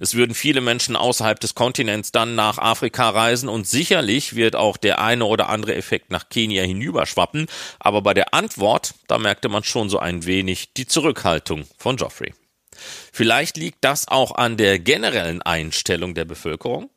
Es 0.00 0.14
würden 0.14 0.34
viele 0.34 0.60
Menschen 0.60 0.96
außerhalb 0.96 1.40
des 1.40 1.54
Kontinents 1.54 2.12
dann 2.12 2.34
nach 2.34 2.58
Afrika 2.58 3.10
reisen 3.10 3.48
und 3.48 3.66
sicherlich 3.66 4.36
wird 4.36 4.54
auch 4.54 4.76
der 4.76 5.00
eine 5.00 5.24
oder 5.24 5.48
andere 5.48 5.74
Effekt 5.74 6.10
nach 6.10 6.28
Kenia 6.28 6.62
hinüberschwappen, 6.62 7.46
aber 7.78 8.02
bei 8.02 8.14
der 8.14 8.32
Antwort, 8.32 8.94
da 9.08 9.18
merkte 9.18 9.48
man 9.48 9.64
schon 9.64 9.88
so 9.88 9.98
ein 9.98 10.24
wenig 10.26 10.72
die 10.74 10.86
Zurückhaltung 10.86 11.64
von 11.78 11.96
Geoffrey. 11.96 12.32
Vielleicht 13.12 13.56
liegt 13.56 13.78
das 13.82 14.08
auch 14.08 14.34
an 14.34 14.56
der 14.56 14.78
generellen 14.78 15.42
Einstellung 15.42 16.14
der 16.14 16.24
Bevölkerung? 16.24 16.90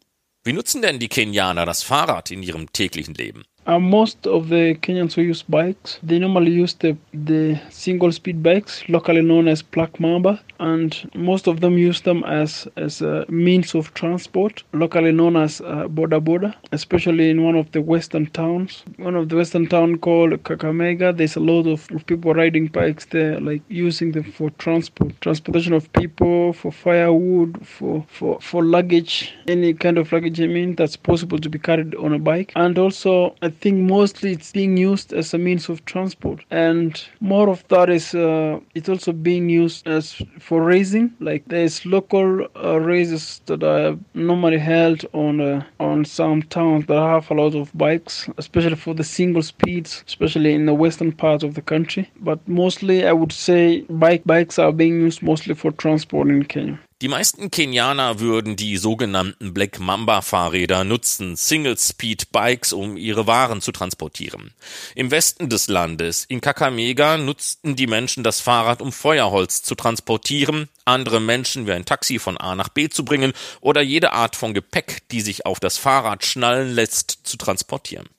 Wie 0.48 0.54
nutzen 0.54 0.82
denn 0.82 0.98
die 0.98 1.10
Kenianer 1.10 1.66
das 1.66 1.84
Fahrrad 1.84 2.32
in 2.32 2.42
ihrem 2.42 2.72
täglichen 2.72 3.13
Leben? 3.16 3.44
Uh, 3.67 3.77
most 3.77 4.25
of 4.25 4.47
the 4.47 4.75
Kenyans 4.75 5.13
who 5.13 5.21
use 5.21 5.43
bikes, 5.43 6.00
they 6.01 6.19
normally 6.19 6.51
use 6.51 6.74
the, 6.75 6.95
the 7.13 7.59
single 7.69 8.13
speed 8.13 8.41
bikes, 8.41 8.88
locally 8.88 9.21
known 9.21 9.50
as 9.50 9.62
Black 9.62 10.00
Mamba, 10.00 10.41
and 10.62 11.09
most 11.13 11.47
of 11.47 11.59
them 11.59 11.77
use 11.77 12.00
them 12.00 12.24
as, 12.24 12.65
as 12.77 13.01
a 13.01 13.25
means 13.27 13.75
of 13.75 13.93
transport, 13.93 14.63
locally 14.71 15.12
known 15.12 15.36
as 15.36 15.59
uh, 15.59 15.86
Boda 15.89 16.24
Boda, 16.24 16.55
especially 16.71 17.29
in 17.29 17.43
one 17.43 17.55
of 17.55 17.69
the 17.74 17.81
western 17.81 18.27
towns. 18.27 18.86
One 18.95 19.15
of 19.15 19.27
the 19.27 19.36
western 19.36 19.67
town 19.67 19.97
called 19.97 20.31
Kakamega, 20.43 21.17
there's 21.17 21.36
a 21.36 21.41
lot 21.41 21.67
of, 21.67 21.89
people 22.07 22.33
riding 22.33 22.67
bikes 22.67 23.05
there, 23.07 23.38
like 23.41 23.63
using 23.67 24.13
them 24.13 24.31
for 24.31 24.50
transport, 24.51 25.19
transportation 25.19 25.74
of 25.74 25.91
people, 25.91 26.53
for 26.53 26.71
firewood, 26.71 27.67
for, 27.67 28.05
for, 28.07 28.39
for 28.39 28.63
luggage, 28.63 29.33
any 29.50 29.74
kind 29.74 29.97
of 29.97 30.09
luggage, 30.13 30.39
I 30.39 30.47
mean, 30.47 30.75
that's 30.75 30.95
possible 30.95 31.38
to 31.39 31.50
be 31.50 31.59
carried 31.59 31.95
on 31.95 32.13
a 32.13 32.19
bike. 32.19 32.53
And 32.55 32.77
also, 32.79 33.36
I 33.41 33.50
think 33.61 33.77
mostly 33.89 34.31
it's 34.31 34.51
being 34.51 34.77
used 34.77 35.13
as 35.13 35.33
a 35.33 35.37
means 35.37 35.69
of 35.69 35.83
transport, 35.85 36.43
and 36.51 37.03
more 37.19 37.49
of 37.49 37.67
that 37.67 37.89
is 37.89 38.13
uh, 38.15 38.59
it's 38.75 38.89
also 38.89 39.11
being 39.11 39.49
used 39.49 39.87
as 39.87 40.21
for 40.39 40.63
racing. 40.63 41.13
Like 41.19 41.43
there's 41.47 41.85
local 41.85 42.47
uh, 42.55 42.79
races 42.79 43.41
that 43.45 43.63
are 43.63 43.97
normally 44.13 44.59
held 44.59 45.05
on 45.13 45.41
uh, 45.41 45.63
on 45.79 46.05
some 46.05 46.41
towns 46.43 46.85
that 46.87 47.01
have 47.13 47.29
a 47.31 47.33
lot 47.33 47.55
of 47.55 47.71
bikes, 47.77 48.29
especially 48.37 48.75
for 48.75 48.93
the 48.93 49.03
single 49.03 49.43
speeds, 49.43 50.03
especially 50.07 50.53
in 50.53 50.65
the 50.65 50.73
western 50.73 51.11
part 51.11 51.43
of 51.43 51.53
the 51.55 51.61
country. 51.61 52.09
But 52.19 52.39
mostly, 52.47 53.05
I 53.05 53.13
would 53.13 53.31
say 53.31 53.81
bike 53.89 54.23
bikes 54.25 54.59
are 54.59 54.71
being 54.71 55.01
used 55.01 55.21
mostly 55.23 55.53
for 55.55 55.71
transport 55.71 56.27
in 56.29 56.43
Kenya. 56.45 56.79
Die 57.04 57.10
meisten 57.10 57.51
Kenianer 57.51 58.20
würden 58.20 58.56
die 58.56 58.75
sogenannten 58.77 59.54
Black 59.54 59.80
Mamba 59.80 60.24
Fahrräder 60.24 60.84
nutzen, 60.84 61.36
Single 61.36 61.77
Speed 61.77 62.32
Bikes, 62.32 62.74
um 62.74 62.98
ihre 62.98 63.27
Waren 63.27 63.62
zu 63.62 63.72
transportieren. 63.72 64.56
Im 64.96 65.12
Westen 65.12 65.48
des 65.48 65.68
Landes, 65.68 66.25
in 66.25 66.42
Kakamega, 66.42 67.20
nutzten 67.20 67.75
die 67.75 67.86
Menschen 67.86 68.24
das 68.24 68.42
Fahrrad, 68.42 68.82
um 68.82 68.92
Feuerholz 68.92 69.62
zu 69.62 69.75
transportieren, 69.75 70.70
andere 70.86 71.20
Menschen 71.20 71.68
wie 71.68 71.74
ein 71.74 71.86
Taxi 71.86 72.18
von 72.18 72.36
A 72.36 72.56
nach 72.56 72.70
B 72.70 72.89
zu 72.89 73.06
bringen 73.06 73.34
oder 73.62 73.84
jede 73.84 74.13
Art 74.13 74.36
von 74.36 74.56
Gepäck, 74.56 75.08
die 75.12 75.22
sich 75.22 75.46
auf 75.46 75.60
das 75.60 75.77
Fahrrad 75.77 76.25
schnallen 76.25 76.74
lässt, 76.74 77.20
zu 77.25 77.38
transportieren. 77.38 78.10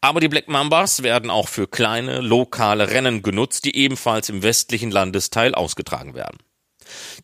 Aber 0.00 0.20
die 0.20 0.28
Black 0.28 0.48
Mambas 0.48 1.02
werden 1.02 1.28
auch 1.28 1.48
für 1.48 1.66
kleine, 1.66 2.22
lokale 2.22 2.88
Rennen 2.88 3.20
genutzt, 3.20 3.66
die 3.66 3.76
ebenfalls 3.76 4.30
im 4.30 4.42
westlichen 4.42 4.90
Landesteil 4.90 5.54
ausgetragen 5.54 6.14
werden. 6.14 6.38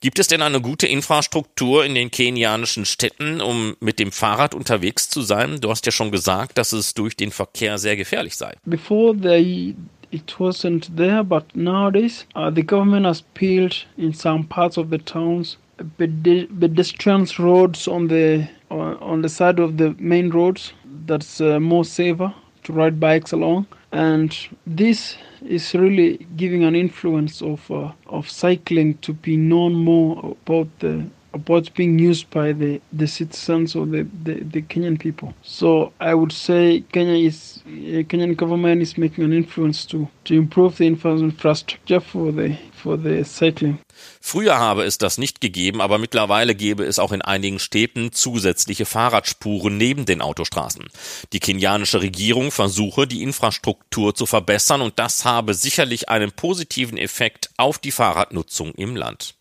Gibt 0.00 0.18
es 0.18 0.28
denn 0.28 0.42
eine 0.42 0.60
gute 0.60 0.86
Infrastruktur 0.86 1.84
in 1.84 1.94
den 1.94 2.10
kenianischen 2.10 2.84
Städten, 2.84 3.40
um 3.40 3.76
mit 3.80 3.98
dem 3.98 4.12
Fahrrad 4.12 4.54
unterwegs 4.54 5.08
zu 5.08 5.22
sein? 5.22 5.60
Du 5.60 5.70
hast 5.70 5.86
ja 5.86 5.92
schon 5.92 6.10
gesagt, 6.10 6.58
dass 6.58 6.72
es 6.72 6.94
durch 6.94 7.16
den 7.16 7.30
Verkehr 7.30 7.78
sehr 7.78 7.96
gefährlich 7.96 8.36
sei. 8.36 8.54
Before 8.64 9.16
they 9.16 9.74
it 10.10 10.36
wasn't 10.38 10.94
there, 10.96 11.24
but 11.24 11.44
nowadays 11.54 12.26
uh, 12.36 12.50
the 12.50 12.62
government 12.62 13.04
has 13.04 13.22
built 13.22 13.86
in 13.96 14.14
some 14.14 14.44
parts 14.44 14.78
of 14.78 14.90
the 14.90 14.98
towns 14.98 15.56
pedestrian 15.98 17.26
roads 17.38 17.88
on 17.88 18.08
the 18.08 18.48
uh, 18.70 18.96
on 19.00 19.22
the 19.22 19.28
side 19.28 19.58
of 19.58 19.76
the 19.76 19.94
main 19.98 20.30
roads 20.30 20.72
that's 21.06 21.40
uh, 21.40 21.58
more 21.58 21.84
safer 21.84 22.32
to 22.64 22.72
ride 22.72 22.98
bikes 22.98 23.32
along. 23.32 23.66
And 23.92 24.36
this 24.66 25.16
is 25.46 25.74
really 25.74 26.26
giving 26.36 26.64
an 26.64 26.74
influence 26.74 27.40
of 27.40 27.70
uh, 27.70 27.92
of 28.06 28.28
cycling 28.28 28.98
to 28.98 29.12
be 29.12 29.36
known 29.36 29.74
more 29.74 30.36
about 30.42 30.68
the 30.80 31.06
about 31.34 31.74
being 31.74 31.98
used 31.98 32.30
by 32.30 32.52
the, 32.52 32.80
the 32.92 33.06
citizens 33.06 33.74
or 33.74 33.86
the, 33.86 34.06
the, 34.22 34.42
the 34.44 34.62
Kenyan 34.62 34.98
people. 34.98 35.34
So 35.42 35.92
I 36.00 36.14
would 36.14 36.32
say 36.32 36.84
Kenya 36.92 37.14
is 37.14 37.62
uh, 37.66 38.04
Kenyan 38.08 38.36
government 38.36 38.82
is 38.82 38.96
making 38.96 39.24
an 39.24 39.32
influence 39.32 39.84
to, 39.86 40.08
to 40.24 40.34
improve 40.34 40.76
the 40.78 40.86
infrastructure 40.86 42.00
for 42.00 42.32
the 42.32 42.56
for 42.84 42.98
the 42.98 43.24
cycling. 43.24 43.78
Früher 44.20 44.58
habe 44.58 44.84
es 44.84 44.98
das 44.98 45.18
nicht 45.18 45.40
gegeben, 45.40 45.80
aber 45.80 45.98
mittlerweile 45.98 46.54
gäbe 46.54 46.84
es 46.84 46.98
auch 46.98 47.12
in 47.12 47.22
einigen 47.22 47.58
Städten 47.58 48.12
zusätzliche 48.12 48.84
Fahrradspuren 48.84 49.76
neben 49.76 50.04
den 50.04 50.20
Autostraßen. 50.20 50.84
Die 51.32 51.40
kenianische 51.40 52.02
Regierung 52.02 52.50
versuche, 52.50 53.06
die 53.06 53.22
Infrastruktur 53.22 54.14
zu 54.14 54.26
verbessern 54.26 54.82
und 54.82 54.98
das 54.98 55.24
habe 55.24 55.54
sicherlich 55.54 56.08
einen 56.08 56.32
positiven 56.32 56.98
Effekt 56.98 57.50
auf 57.56 57.78
die 57.78 57.92
Fahrradnutzung 57.92 58.72
im 58.74 58.96
Land. 58.96 59.34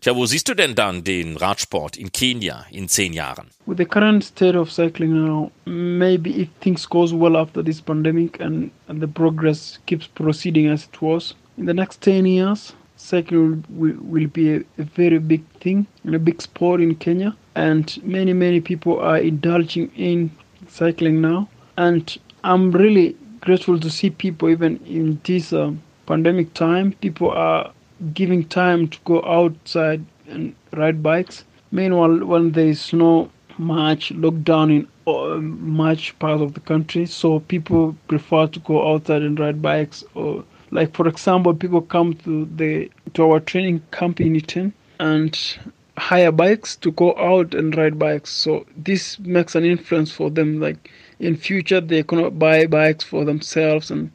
Tja, 0.00 0.14
wo 0.14 0.26
siehst 0.26 0.48
du 0.48 0.54
denn 0.54 0.74
dann 0.74 1.02
den 1.04 1.36
Radsport 1.36 1.96
in 1.96 2.12
Kenia 2.12 2.66
in 2.70 2.88
zehn 2.88 3.12
Jahren? 3.12 3.46
With 3.66 3.78
the 3.78 3.84
current 3.84 4.24
state 4.24 4.56
of 4.56 4.70
cycling 4.70 5.12
now, 5.12 5.50
maybe 5.66 6.30
if 6.42 6.48
things 6.60 6.88
goes 6.88 7.12
well 7.12 7.36
after 7.36 7.62
this 7.62 7.80
pandemic 7.80 8.40
and, 8.40 8.70
and 8.88 9.00
the 9.00 9.08
progress 9.08 9.78
keeps 9.86 10.06
proceeding 10.06 10.68
as 10.68 10.84
it 10.84 11.02
was, 11.02 11.34
in 11.56 11.66
the 11.66 11.74
next 11.74 12.00
10 12.02 12.26
years, 12.26 12.72
cycling 12.96 13.64
will, 13.68 13.96
will 14.00 14.28
be 14.28 14.54
a, 14.54 14.60
a 14.78 14.84
very 14.84 15.18
big 15.18 15.44
thing 15.60 15.86
and 16.04 16.14
a 16.14 16.18
big 16.18 16.40
sport 16.40 16.80
in 16.80 16.94
Kenya. 16.94 17.36
And 17.54 18.00
many, 18.04 18.32
many 18.32 18.60
people 18.60 19.00
are 19.00 19.18
indulging 19.18 19.90
in 19.96 20.30
cycling 20.68 21.20
now. 21.20 21.48
And 21.76 22.16
I'm 22.44 22.70
really 22.70 23.16
grateful 23.40 23.78
to 23.80 23.90
see 23.90 24.10
people, 24.10 24.48
even 24.48 24.78
in 24.86 25.20
this 25.24 25.52
uh, 25.52 25.72
pandemic 26.06 26.54
time, 26.54 26.92
people 27.00 27.30
are 27.30 27.72
giving 28.14 28.44
time 28.44 28.88
to 28.88 28.98
go 29.04 29.22
outside 29.24 30.04
and 30.28 30.54
ride 30.72 31.02
bikes. 31.02 31.44
Meanwhile, 31.70 32.24
when 32.24 32.52
there 32.52 32.66
is 32.66 32.92
no 32.92 33.30
much 33.58 34.10
lockdown 34.10 34.70
in 34.70 34.88
uh, 35.06 35.36
much 35.40 36.18
part 36.18 36.40
of 36.40 36.54
the 36.54 36.60
country, 36.60 37.06
so 37.06 37.40
people 37.40 37.96
prefer 38.08 38.46
to 38.46 38.60
go 38.60 38.92
outside 38.92 39.22
and 39.22 39.38
ride 39.38 39.60
bikes. 39.60 40.04
Or, 40.14 40.44
like 40.70 40.94
for 40.94 41.08
example, 41.08 41.54
people 41.54 41.80
come 41.82 42.14
to 42.14 42.44
the 42.56 42.90
to 43.14 43.24
our 43.24 43.40
training 43.40 43.82
camp 43.90 44.20
in 44.20 44.34
Iten 44.34 44.72
and 45.00 45.58
hire 45.96 46.32
bikes 46.32 46.76
to 46.76 46.92
go 46.92 47.16
out 47.16 47.54
and 47.54 47.76
ride 47.76 47.98
bikes. 47.98 48.30
So 48.30 48.66
this 48.76 49.18
makes 49.18 49.54
an 49.54 49.64
influence 49.64 50.12
for 50.12 50.30
them. 50.30 50.60
Like 50.60 50.90
in 51.18 51.36
future, 51.36 51.80
they 51.80 52.02
cannot 52.02 52.38
buy 52.38 52.66
bikes 52.66 53.04
for 53.04 53.24
themselves 53.24 53.90
and 53.90 54.12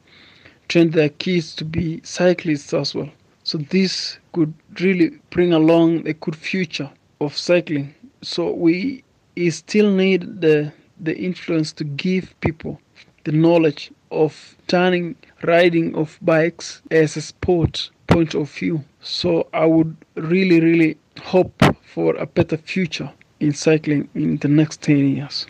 train 0.68 0.90
their 0.90 1.10
kids 1.10 1.54
to 1.56 1.64
be 1.64 2.00
cyclists 2.04 2.72
as 2.72 2.94
well. 2.94 3.10
So 3.44 3.58
this 3.58 4.18
could 4.32 4.54
really 4.80 5.20
bring 5.30 5.52
along 5.52 6.08
a 6.08 6.14
good 6.14 6.34
future 6.34 6.90
of 7.20 7.36
cycling. 7.36 7.94
So 8.22 8.50
we 8.50 9.04
still 9.50 9.90
need 9.90 10.40
the 10.40 10.72
the 11.00 11.16
influence 11.16 11.72
to 11.72 11.84
give 11.84 12.34
people 12.40 12.80
the 13.24 13.32
knowledge 13.32 13.90
of 14.10 14.56
turning 14.66 15.16
riding 15.42 15.94
of 15.94 16.18
bikes 16.22 16.82
as 16.90 17.16
a 17.16 17.20
sport 17.20 17.90
point 18.06 18.34
of 18.34 18.50
view. 18.50 18.84
So 19.00 19.48
I 19.52 19.66
would 19.66 19.96
really, 20.14 20.60
really 20.60 20.96
hope 21.20 21.62
for 21.82 22.14
a 22.16 22.26
better 22.26 22.56
future 22.56 23.10
in 23.40 23.52
cycling 23.52 24.08
in 24.14 24.38
the 24.38 24.48
next 24.48 24.82
10 24.82 25.16
years. 25.16 25.46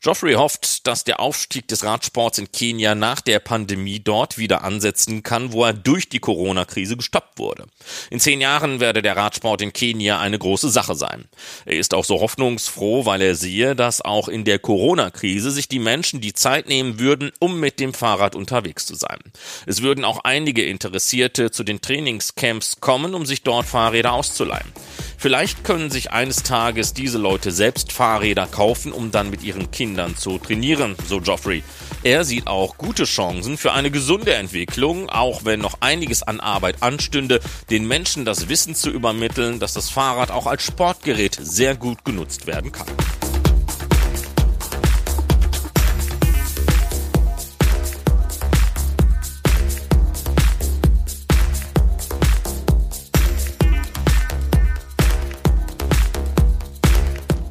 Geoffrey 0.00 0.34
hofft, 0.34 0.86
dass 0.86 1.02
der 1.02 1.18
Aufstieg 1.18 1.66
des 1.66 1.82
Radsports 1.82 2.38
in 2.38 2.52
Kenia 2.52 2.94
nach 2.94 3.20
der 3.20 3.40
Pandemie 3.40 3.98
dort 3.98 4.38
wieder 4.38 4.62
ansetzen 4.62 5.24
kann, 5.24 5.52
wo 5.52 5.64
er 5.64 5.72
durch 5.72 6.08
die 6.08 6.20
Corona-Krise 6.20 6.96
gestoppt 6.96 7.38
wurde. 7.38 7.66
In 8.10 8.20
zehn 8.20 8.40
Jahren 8.40 8.78
werde 8.78 9.02
der 9.02 9.16
Radsport 9.16 9.60
in 9.60 9.72
Kenia 9.72 10.20
eine 10.20 10.38
große 10.38 10.68
Sache 10.68 10.94
sein. 10.94 11.24
Er 11.66 11.78
ist 11.78 11.94
auch 11.94 12.04
so 12.04 12.20
hoffnungsfroh, 12.20 13.06
weil 13.06 13.22
er 13.22 13.34
sehe, 13.34 13.74
dass 13.74 14.00
auch 14.00 14.28
in 14.28 14.44
der 14.44 14.60
Corona-Krise 14.60 15.50
sich 15.50 15.66
die 15.66 15.80
Menschen 15.80 16.20
die 16.20 16.32
Zeit 16.32 16.68
nehmen 16.68 17.00
würden, 17.00 17.32
um 17.40 17.58
mit 17.58 17.80
dem 17.80 17.92
Fahrrad 17.92 18.36
unterwegs 18.36 18.86
zu 18.86 18.94
sein. 18.94 19.18
Es 19.66 19.82
würden 19.82 20.04
auch 20.04 20.20
einige 20.22 20.64
Interessierte 20.64 21.50
zu 21.50 21.64
den 21.64 21.80
Trainingscamps 21.80 22.80
kommen, 22.80 23.14
um 23.14 23.26
sich 23.26 23.42
dort 23.42 23.66
Fahrräder 23.66 24.12
auszuleihen. 24.12 24.72
Vielleicht 25.20 25.64
können 25.64 25.90
sich 25.90 26.12
eines 26.12 26.44
Tages 26.44 26.94
diese 26.94 27.18
Leute 27.18 27.50
selbst 27.50 27.90
Fahrräder 27.90 28.46
kaufen, 28.46 28.92
um 28.92 29.10
dann 29.10 29.30
mit 29.30 29.42
ihren 29.42 29.72
Kindern 29.72 30.16
zu 30.16 30.38
trainieren, 30.38 30.94
so 31.08 31.20
Geoffrey. 31.20 31.64
Er 32.04 32.24
sieht 32.24 32.46
auch 32.46 32.78
gute 32.78 33.02
Chancen 33.02 33.58
für 33.58 33.72
eine 33.72 33.90
gesunde 33.90 34.34
Entwicklung, 34.34 35.10
auch 35.10 35.44
wenn 35.44 35.58
noch 35.58 35.78
einiges 35.80 36.22
an 36.22 36.38
Arbeit 36.38 36.84
anstünde, 36.84 37.40
den 37.68 37.88
Menschen 37.88 38.24
das 38.24 38.48
Wissen 38.48 38.76
zu 38.76 38.90
übermitteln, 38.90 39.58
dass 39.58 39.74
das 39.74 39.90
Fahrrad 39.90 40.30
auch 40.30 40.46
als 40.46 40.62
Sportgerät 40.62 41.36
sehr 41.40 41.74
gut 41.74 42.04
genutzt 42.04 42.46
werden 42.46 42.70
kann. 42.70 42.86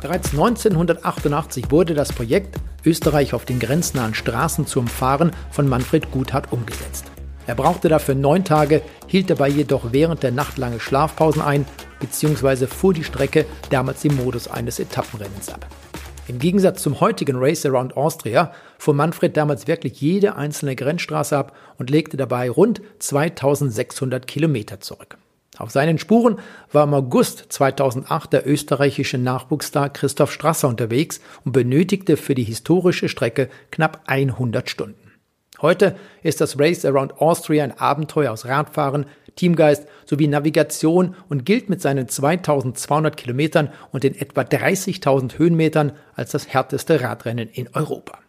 Bereits 0.08 0.32
1988 0.32 1.70
wurde 1.70 1.94
das 1.94 2.14
Projekt 2.14 2.56
Österreich 2.86 3.34
auf 3.34 3.44
den 3.44 3.60
grenznahen 3.60 4.14
Straßen 4.14 4.66
zu 4.66 4.80
umfahren 4.80 5.32
von 5.52 5.68
Manfred 5.68 6.12
Guthard 6.12 6.54
umgesetzt. 6.54 7.04
Er 7.46 7.56
brauchte 7.56 7.90
dafür 7.90 8.16
neun 8.16 8.46
Tage, 8.46 8.82
hielt 9.08 9.30
dabei 9.30 9.50
jedoch 9.50 9.92
während 9.92 10.24
der 10.24 10.32
Nacht 10.32 10.58
lange 10.58 10.80
Schlafpausen 10.80 11.42
ein 11.42 11.66
bzw. 12.00 12.68
fuhr 12.68 12.94
die 12.94 13.04
Strecke 13.04 13.46
damals 13.70 14.06
im 14.06 14.16
Modus 14.16 14.48
eines 14.48 14.80
Etappenrennens 14.80 15.50
ab. 15.50 15.68
Im 16.30 16.40
Gegensatz 16.40 16.82
zum 16.82 17.02
heutigen 17.02 17.36
Race 17.38 17.66
Around 17.66 17.98
Austria 17.98 18.54
fuhr 18.78 18.94
Manfred 18.94 19.36
damals 19.36 19.68
wirklich 19.68 20.00
jede 20.00 20.38
einzelne 20.38 20.78
Grenzstraße 20.78 21.36
ab 21.36 21.54
und 21.80 21.90
legte 21.90 22.16
dabei 22.16 22.50
rund 22.50 22.80
2600 23.00 24.26
Kilometer 24.26 24.80
zurück. 24.80 25.18
Auf 25.58 25.72
seinen 25.72 25.98
Spuren 25.98 26.40
war 26.72 26.84
im 26.84 26.94
August 26.94 27.46
2008 27.50 28.34
der 28.34 28.48
österreichische 28.48 29.18
Nachwuchsstar 29.18 29.90
Christoph 29.90 30.32
Strasser 30.32 30.68
unterwegs 30.68 31.20
und 31.46 31.52
benötigte 31.52 32.18
für 32.18 32.36
die 32.36 32.44
historische 32.44 33.10
Strecke 33.10 33.50
knapp 33.72 34.02
100 34.06 34.70
Stunden. 34.70 35.12
Heute 35.60 35.96
ist 36.22 36.40
das 36.40 36.60
Race 36.60 36.86
Around 36.86 37.20
Austria 37.20 37.64
ein 37.64 37.80
Abenteuer 37.80 38.32
aus 38.32 38.46
Radfahren, 38.46 39.08
Teamgeist 39.36 39.88
sowie 40.06 40.28
Navigation 40.28 41.16
und 41.30 41.46
gilt 41.46 41.70
mit 41.70 41.82
seinen 41.82 42.08
2200 42.08 43.18
Kilometern 43.18 43.70
und 43.92 44.04
den 44.04 44.16
etwa 44.16 44.42
30.000 44.42 45.38
Höhenmetern 45.40 45.94
als 46.16 46.32
das 46.32 46.48
härteste 46.48 47.02
Radrennen 47.02 47.50
in 47.50 47.70
Europa. 47.74 48.20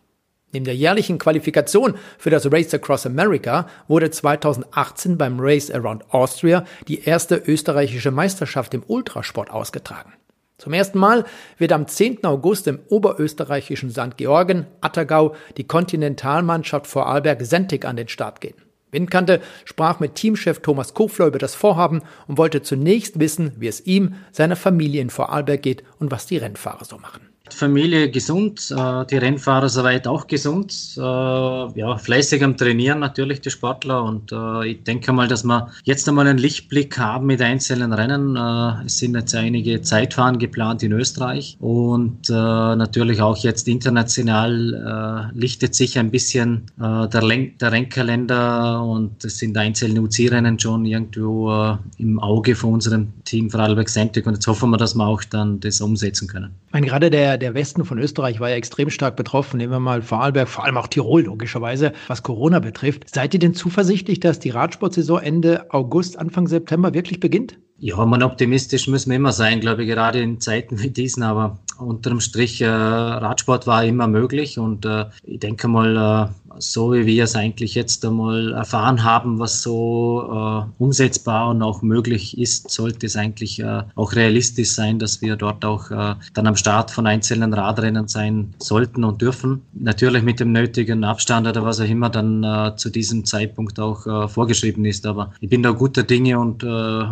Neben 0.53 0.65
der 0.65 0.77
jährlichen 0.77 1.19
Qualifikation 1.19 1.95
für 2.17 2.31
das 2.31 2.51
Race 2.51 2.73
Across 2.73 3.07
America 3.07 3.69
wurde 3.87 4.11
2018 4.11 5.19
beim 5.19 5.39
Race 5.39 5.71
Around 5.71 6.13
Austria 6.13 6.65
die 6.87 7.05
erste 7.05 7.37
österreichische 7.37 8.11
Meisterschaft 8.11 8.73
im 8.73 8.83
Ultrasport 8.87 9.51
ausgetragen. 9.51 10.15
Zum 10.57 10.73
ersten 10.73 10.99
Mal 10.99 11.25
wird 11.59 11.73
am 11.73 11.87
10. 11.87 12.25
August 12.25 12.67
im 12.67 12.81
oberösterreichischen 12.89 13.91
St. 13.91 14.17
Georgen, 14.17 14.67
Attergau, 14.81 15.37
die 15.57 15.65
Kontinentalmannschaft 15.65 16.87
Vorarlberg 16.87 17.43
Sentik 17.43 17.85
an 17.85 17.97
den 17.97 18.09
Start 18.09 18.41
gehen. 18.41 18.57
Windkante 18.91 19.41
sprach 19.67 20.01
mit 20.01 20.15
Teamchef 20.15 20.61
Thomas 20.61 20.95
Kofler 20.95 21.27
über 21.27 21.39
das 21.39 21.55
Vorhaben 21.55 22.03
und 22.27 22.39
wollte 22.39 22.63
zunächst 22.63 23.21
wissen, 23.21 23.53
wie 23.59 23.69
es 23.69 23.85
ihm, 23.87 24.15
seiner 24.33 24.57
Familie 24.57 25.03
in 25.03 25.11
Vorarlberg 25.11 25.63
geht 25.63 25.85
und 26.01 26.11
was 26.11 26.27
die 26.27 26.39
Rennfahrer 26.39 26.87
so 26.87 26.97
machen. 26.97 27.28
Familie 27.55 28.11
gesund, 28.11 28.71
äh, 28.71 29.07
die 29.07 29.17
Rennfahrer 29.17 29.69
soweit 29.69 30.07
auch 30.07 30.27
gesund, 30.27 30.73
äh, 30.97 31.01
ja, 31.01 31.97
fleißig 31.99 32.43
am 32.43 32.57
Trainieren 32.57 32.99
natürlich 32.99 33.41
die 33.41 33.51
Sportler. 33.51 34.03
Und 34.03 34.33
äh, 34.33 34.69
ich 34.69 34.85
denke 34.85 35.13
mal, 35.13 35.29
dass 35.29 35.45
wir 35.45 35.71
jetzt 35.85 36.09
einmal 36.09 36.27
einen 36.27 36.39
Lichtblick 36.39 36.99
haben 36.99 37.27
mit 37.27 37.43
einzelnen 37.43 37.93
Rennen. 37.93 38.37
Es 38.85 38.99
sind 38.99 39.15
jetzt 39.15 39.35
einige 39.35 39.83
Zeitfahren 39.83 40.39
geplant 40.39 40.83
in 40.83 40.93
Österreich. 40.93 41.57
Und 41.61 42.29
natürlich 42.29 43.21
auch 43.21 43.37
jetzt 43.39 43.69
international 43.69 45.31
lichtet 45.35 45.75
sich 45.75 45.99
ein 45.99 46.11
bisschen 46.11 46.67
der, 46.79 47.23
Len 47.23 47.57
der 47.59 47.73
Rennkalender. 47.73 48.83
Und 48.83 49.25
es 49.25 49.39
sind 49.39 49.57
einzelne 49.57 50.01
UC-Rennen 50.03 50.59
schon 50.59 50.85
irgendwo 50.85 51.79
im 51.99 52.19
Auge 52.21 52.55
von 52.55 52.75
unserem 52.75 53.09
Team 53.25 53.51
Vorarlberg 53.51 53.89
Centric 53.89 54.27
und 54.27 54.35
jetzt 54.35 54.47
hoffen 54.47 54.71
wir, 54.71 54.77
dass 54.77 54.95
wir 54.95 55.07
auch 55.07 55.23
dann 55.25 55.61
das 55.61 55.81
umsetzen 55.81 56.29
können. 56.29 56.51
Ich 56.69 56.73
meine, 56.73 56.87
gerade 56.87 57.11
der 57.11 57.38
der, 57.39 57.55
Westen 57.55 57.85
von 57.85 57.99
Österreich 57.99 58.41
war 58.41 58.51
ja 58.51 58.57
extrem 58.57 58.91
stark 58.91 59.17
betroffen. 59.17 59.57
Nehmen 59.59 59.73
wir 59.73 59.81
mal 59.81 60.03
Vorarlberg, 60.03 60.49
vor 60.49 60.65
allem 60.65 60.77
auch 60.77 60.87
Tirol 60.87 61.23
logischerweise, 61.23 61.93
was 62.07 62.23
Corona 62.23 62.59
betrifft. 62.59 63.09
Seid 63.09 63.35
ihr 63.35 63.41
denn 63.41 63.55
zuversichtlich, 63.55 64.21
dass 64.21 64.39
die 64.39 64.51
Radsportsaison 64.51 65.21
Ende 65.21 65.73
August, 65.73 66.19
Anfang 66.19 66.47
September 66.47 66.95
wirklich 66.95 67.21
beginnt? 67.21 67.59
Ja, 67.81 68.05
man 68.05 68.25
optimistisch 68.25 68.89
müssen 68.89 69.11
wir 69.11 69.17
immer 69.17 69.33
sein, 69.33 69.61
glaube 69.61 69.85
ich, 69.85 69.89
gerade 69.89 70.21
in 70.21 70.41
Zeiten 70.41 70.83
wie 70.83 70.91
diesen. 70.91 71.23
Aber 71.23 71.59
unterm 71.79 72.21
Strich, 72.21 72.61
äh, 72.61 72.67
Radsport 72.67 73.69
war 73.69 73.85
immer 73.85 74.09
möglich 74.09 74.59
und 74.59 74.85
äh, 74.85 75.07
ich 75.23 75.39
denke 75.39 75.69
mal, 75.69 75.97
äh, 75.97 76.48
so 76.59 76.93
wie 76.93 77.07
wir 77.07 77.25
es 77.25 77.37
eigentlich 77.37 77.75
jetzt 77.75 78.05
einmal 78.05 78.53
erfahren 78.53 79.05
haben, 79.05 79.39
was 79.39 79.63
so 79.63 80.67
äh, 80.79 80.83
umsetzbar 80.83 81.51
und 81.51 81.63
auch 81.63 81.83
möglich 81.83 82.39
ist, 82.39 82.71
sollte 82.71 83.07
es 83.07 83.17
eigentlich 83.17 83.61
äh, 83.61 83.83
auch 83.95 84.15
realistisch 84.15 84.73
sein, 84.73 84.99
dass 84.99 85.21
wir 85.23 85.37
dort 85.37 85.65
auch 85.65 85.91
äh, 85.91 86.15
dann 86.35 86.47
am 86.47 86.57
Start 86.57 86.91
von 86.91 87.07
einzelnen 87.07 87.53
Radrennen 87.53 88.09
sein 88.09 88.55
sollten 88.59 89.05
und 89.05 89.21
dürfen. 89.21 89.63
Natürlich 89.75 90.23
mit 90.23 90.41
dem 90.41 90.53
nötigen 90.53 91.05
Abstand 91.05 91.47
oder 91.47 91.65
was 91.65 91.81
auch 91.81 91.89
immer 91.89 92.11
dann 92.11 92.43
äh, 92.43 92.77
zu 92.77 92.91
diesem 92.91 93.25
Zeitpunkt 93.25 93.79
auch 93.79 94.07
äh, 94.07 94.29
vorgeschrieben 94.29 94.85
ist. 94.85 95.07
Aber 95.07 95.33
ich 95.41 95.49
bin 95.49 95.63
da 95.63 95.71
guter 95.71 96.03
Dinge 96.03 96.39
und 96.39 96.63
äh, 96.63 96.67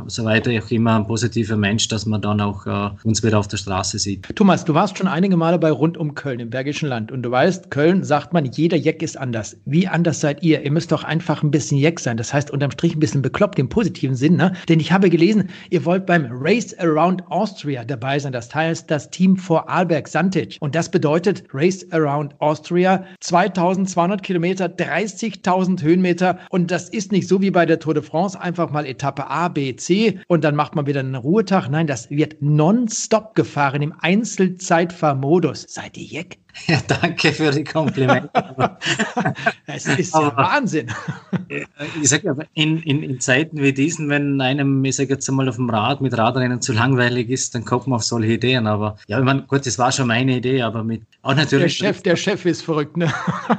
so 0.07 0.25
weiter 0.25 0.51
auch 0.51 0.70
immer 0.70 0.96
ein 0.96 1.07
positiver 1.07 1.57
Mensch, 1.57 1.88
dass 1.88 2.07
man 2.07 2.20
dann 2.20 2.40
auch 2.40 2.66
uns 3.05 3.22
wieder 3.22 3.38
auf 3.38 3.49
der 3.49 3.57
Straße 3.57 3.99
sieht. 3.99 4.27
Thomas, 4.35 4.64
du 4.64 4.75
warst 4.75 4.99
schon 4.99 5.07
einige 5.07 5.37
Male 5.37 5.59
bei 5.59 5.70
Rund 5.70 5.96
um 5.96 6.14
Köln 6.14 6.40
im 6.40 6.51
Bergischen 6.51 6.88
Land 6.88 7.12
und 7.12 7.22
du 7.22 7.31
weißt, 7.31 7.70
Köln 7.70 8.05
sagt 8.05 8.33
man, 8.33 8.44
jeder 8.44 8.77
Jeck 8.77 9.03
ist 9.03 9.16
anders 9.16 9.25
anders. 9.26 9.56
Wie 9.64 9.88
anders 9.88 10.20
seid 10.20 10.44
ihr? 10.44 10.62
Ihr 10.62 10.70
müsst 10.70 10.92
doch 10.92 11.02
einfach 11.02 11.42
ein 11.42 11.50
bisschen 11.50 11.78
Jeck 11.78 11.98
sein. 11.98 12.16
Das 12.16 12.32
heißt, 12.32 12.52
unterm 12.52 12.70
Strich 12.70 12.94
ein 12.94 13.00
bisschen 13.00 13.22
bekloppt 13.22 13.58
im 13.58 13.68
positiven 13.68 14.14
Sinn, 14.14 14.36
ne? 14.36 14.52
Denn 14.68 14.78
ich 14.78 14.92
habe 14.92 15.10
gelesen, 15.10 15.48
ihr 15.68 15.84
wollt 15.84 16.06
beim 16.06 16.28
Race 16.30 16.78
Around 16.78 17.24
Austria 17.28 17.84
dabei 17.84 18.20
sein. 18.20 18.32
Das 18.32 18.54
heißt, 18.54 18.88
das 18.88 19.10
Team 19.10 19.36
vor 19.36 19.68
Alberg 19.68 20.06
Santic. 20.06 20.58
Und 20.60 20.76
das 20.76 20.90
bedeutet 20.92 21.42
Race 21.52 21.84
Around 21.90 22.40
Austria 22.40 23.04
2200 23.18 24.22
Kilometer, 24.22 24.66
30.000 24.66 25.82
Höhenmeter. 25.82 26.38
Und 26.50 26.70
das 26.70 26.88
ist 26.88 27.10
nicht 27.10 27.26
so 27.26 27.40
wie 27.40 27.50
bei 27.50 27.66
der 27.66 27.80
Tour 27.80 27.94
de 27.94 28.04
France 28.04 28.40
einfach 28.40 28.70
mal 28.70 28.86
Etappe 28.86 29.28
A, 29.28 29.48
B, 29.48 29.74
C 29.74 30.20
und 30.28 30.44
dann 30.44 30.54
macht 30.54 30.76
man 30.76 30.86
wieder 30.86 31.00
einen 31.00 31.16
Ruhetag. 31.16 31.68
Nein, 31.68 31.88
das 31.88 32.10
wird 32.10 32.36
nonstop 32.40 33.34
gefahren 33.34 33.82
im 33.82 33.92
Einzelzeitfahrmodus. 33.98 35.66
Seid 35.68 35.96
ihr 35.96 36.04
Jeck? 36.04 36.38
Ja, 36.66 36.81
danke 36.87 37.33
für 37.33 37.51
die 37.51 37.64
Komplimente. 37.64 38.31
es 39.66 39.87
ist 39.87 40.14
ja 40.14 40.21
aber, 40.21 40.37
Wahnsinn. 40.37 40.90
Ich 42.03 42.09
sage 42.09 42.31
aber, 42.31 42.45
in, 42.55 42.83
in, 42.83 43.03
in 43.03 43.21
Zeiten 43.21 43.59
wie 43.59 43.73
diesen, 43.73 44.09
wenn 44.09 44.40
einem, 44.40 44.85
ich 44.85 44.97
sage 44.97 45.11
jetzt 45.11 45.29
einmal 45.29 45.49
auf 45.49 45.57
dem 45.57 45.71
Rad 45.71 46.01
mit 46.01 46.16
Radrennen 46.16 46.61
zu 46.61 46.73
langweilig 46.73 47.31
ist, 47.31 47.55
dann 47.55 47.64
kommt 47.64 47.87
man 47.87 47.97
auf 47.97 48.05
solche 48.05 48.33
Ideen. 48.33 48.66
Aber 48.66 48.97
ja, 49.07 49.19
ich 49.19 49.25
meine, 49.25 49.42
gut, 49.42 49.66
das 49.66 49.79
war 49.79 49.92
schon 49.92 50.09
meine 50.09 50.37
Idee, 50.38 50.62
aber 50.62 50.83
mit 50.83 51.03
auch 51.23 51.35
natürlich. 51.35 51.79
Der 51.79 51.88
Chef, 51.88 52.03
der 52.03 52.16
Chef 52.16 52.45
ist 52.47 52.62
verrückt, 52.62 52.97
ne? 52.97 53.12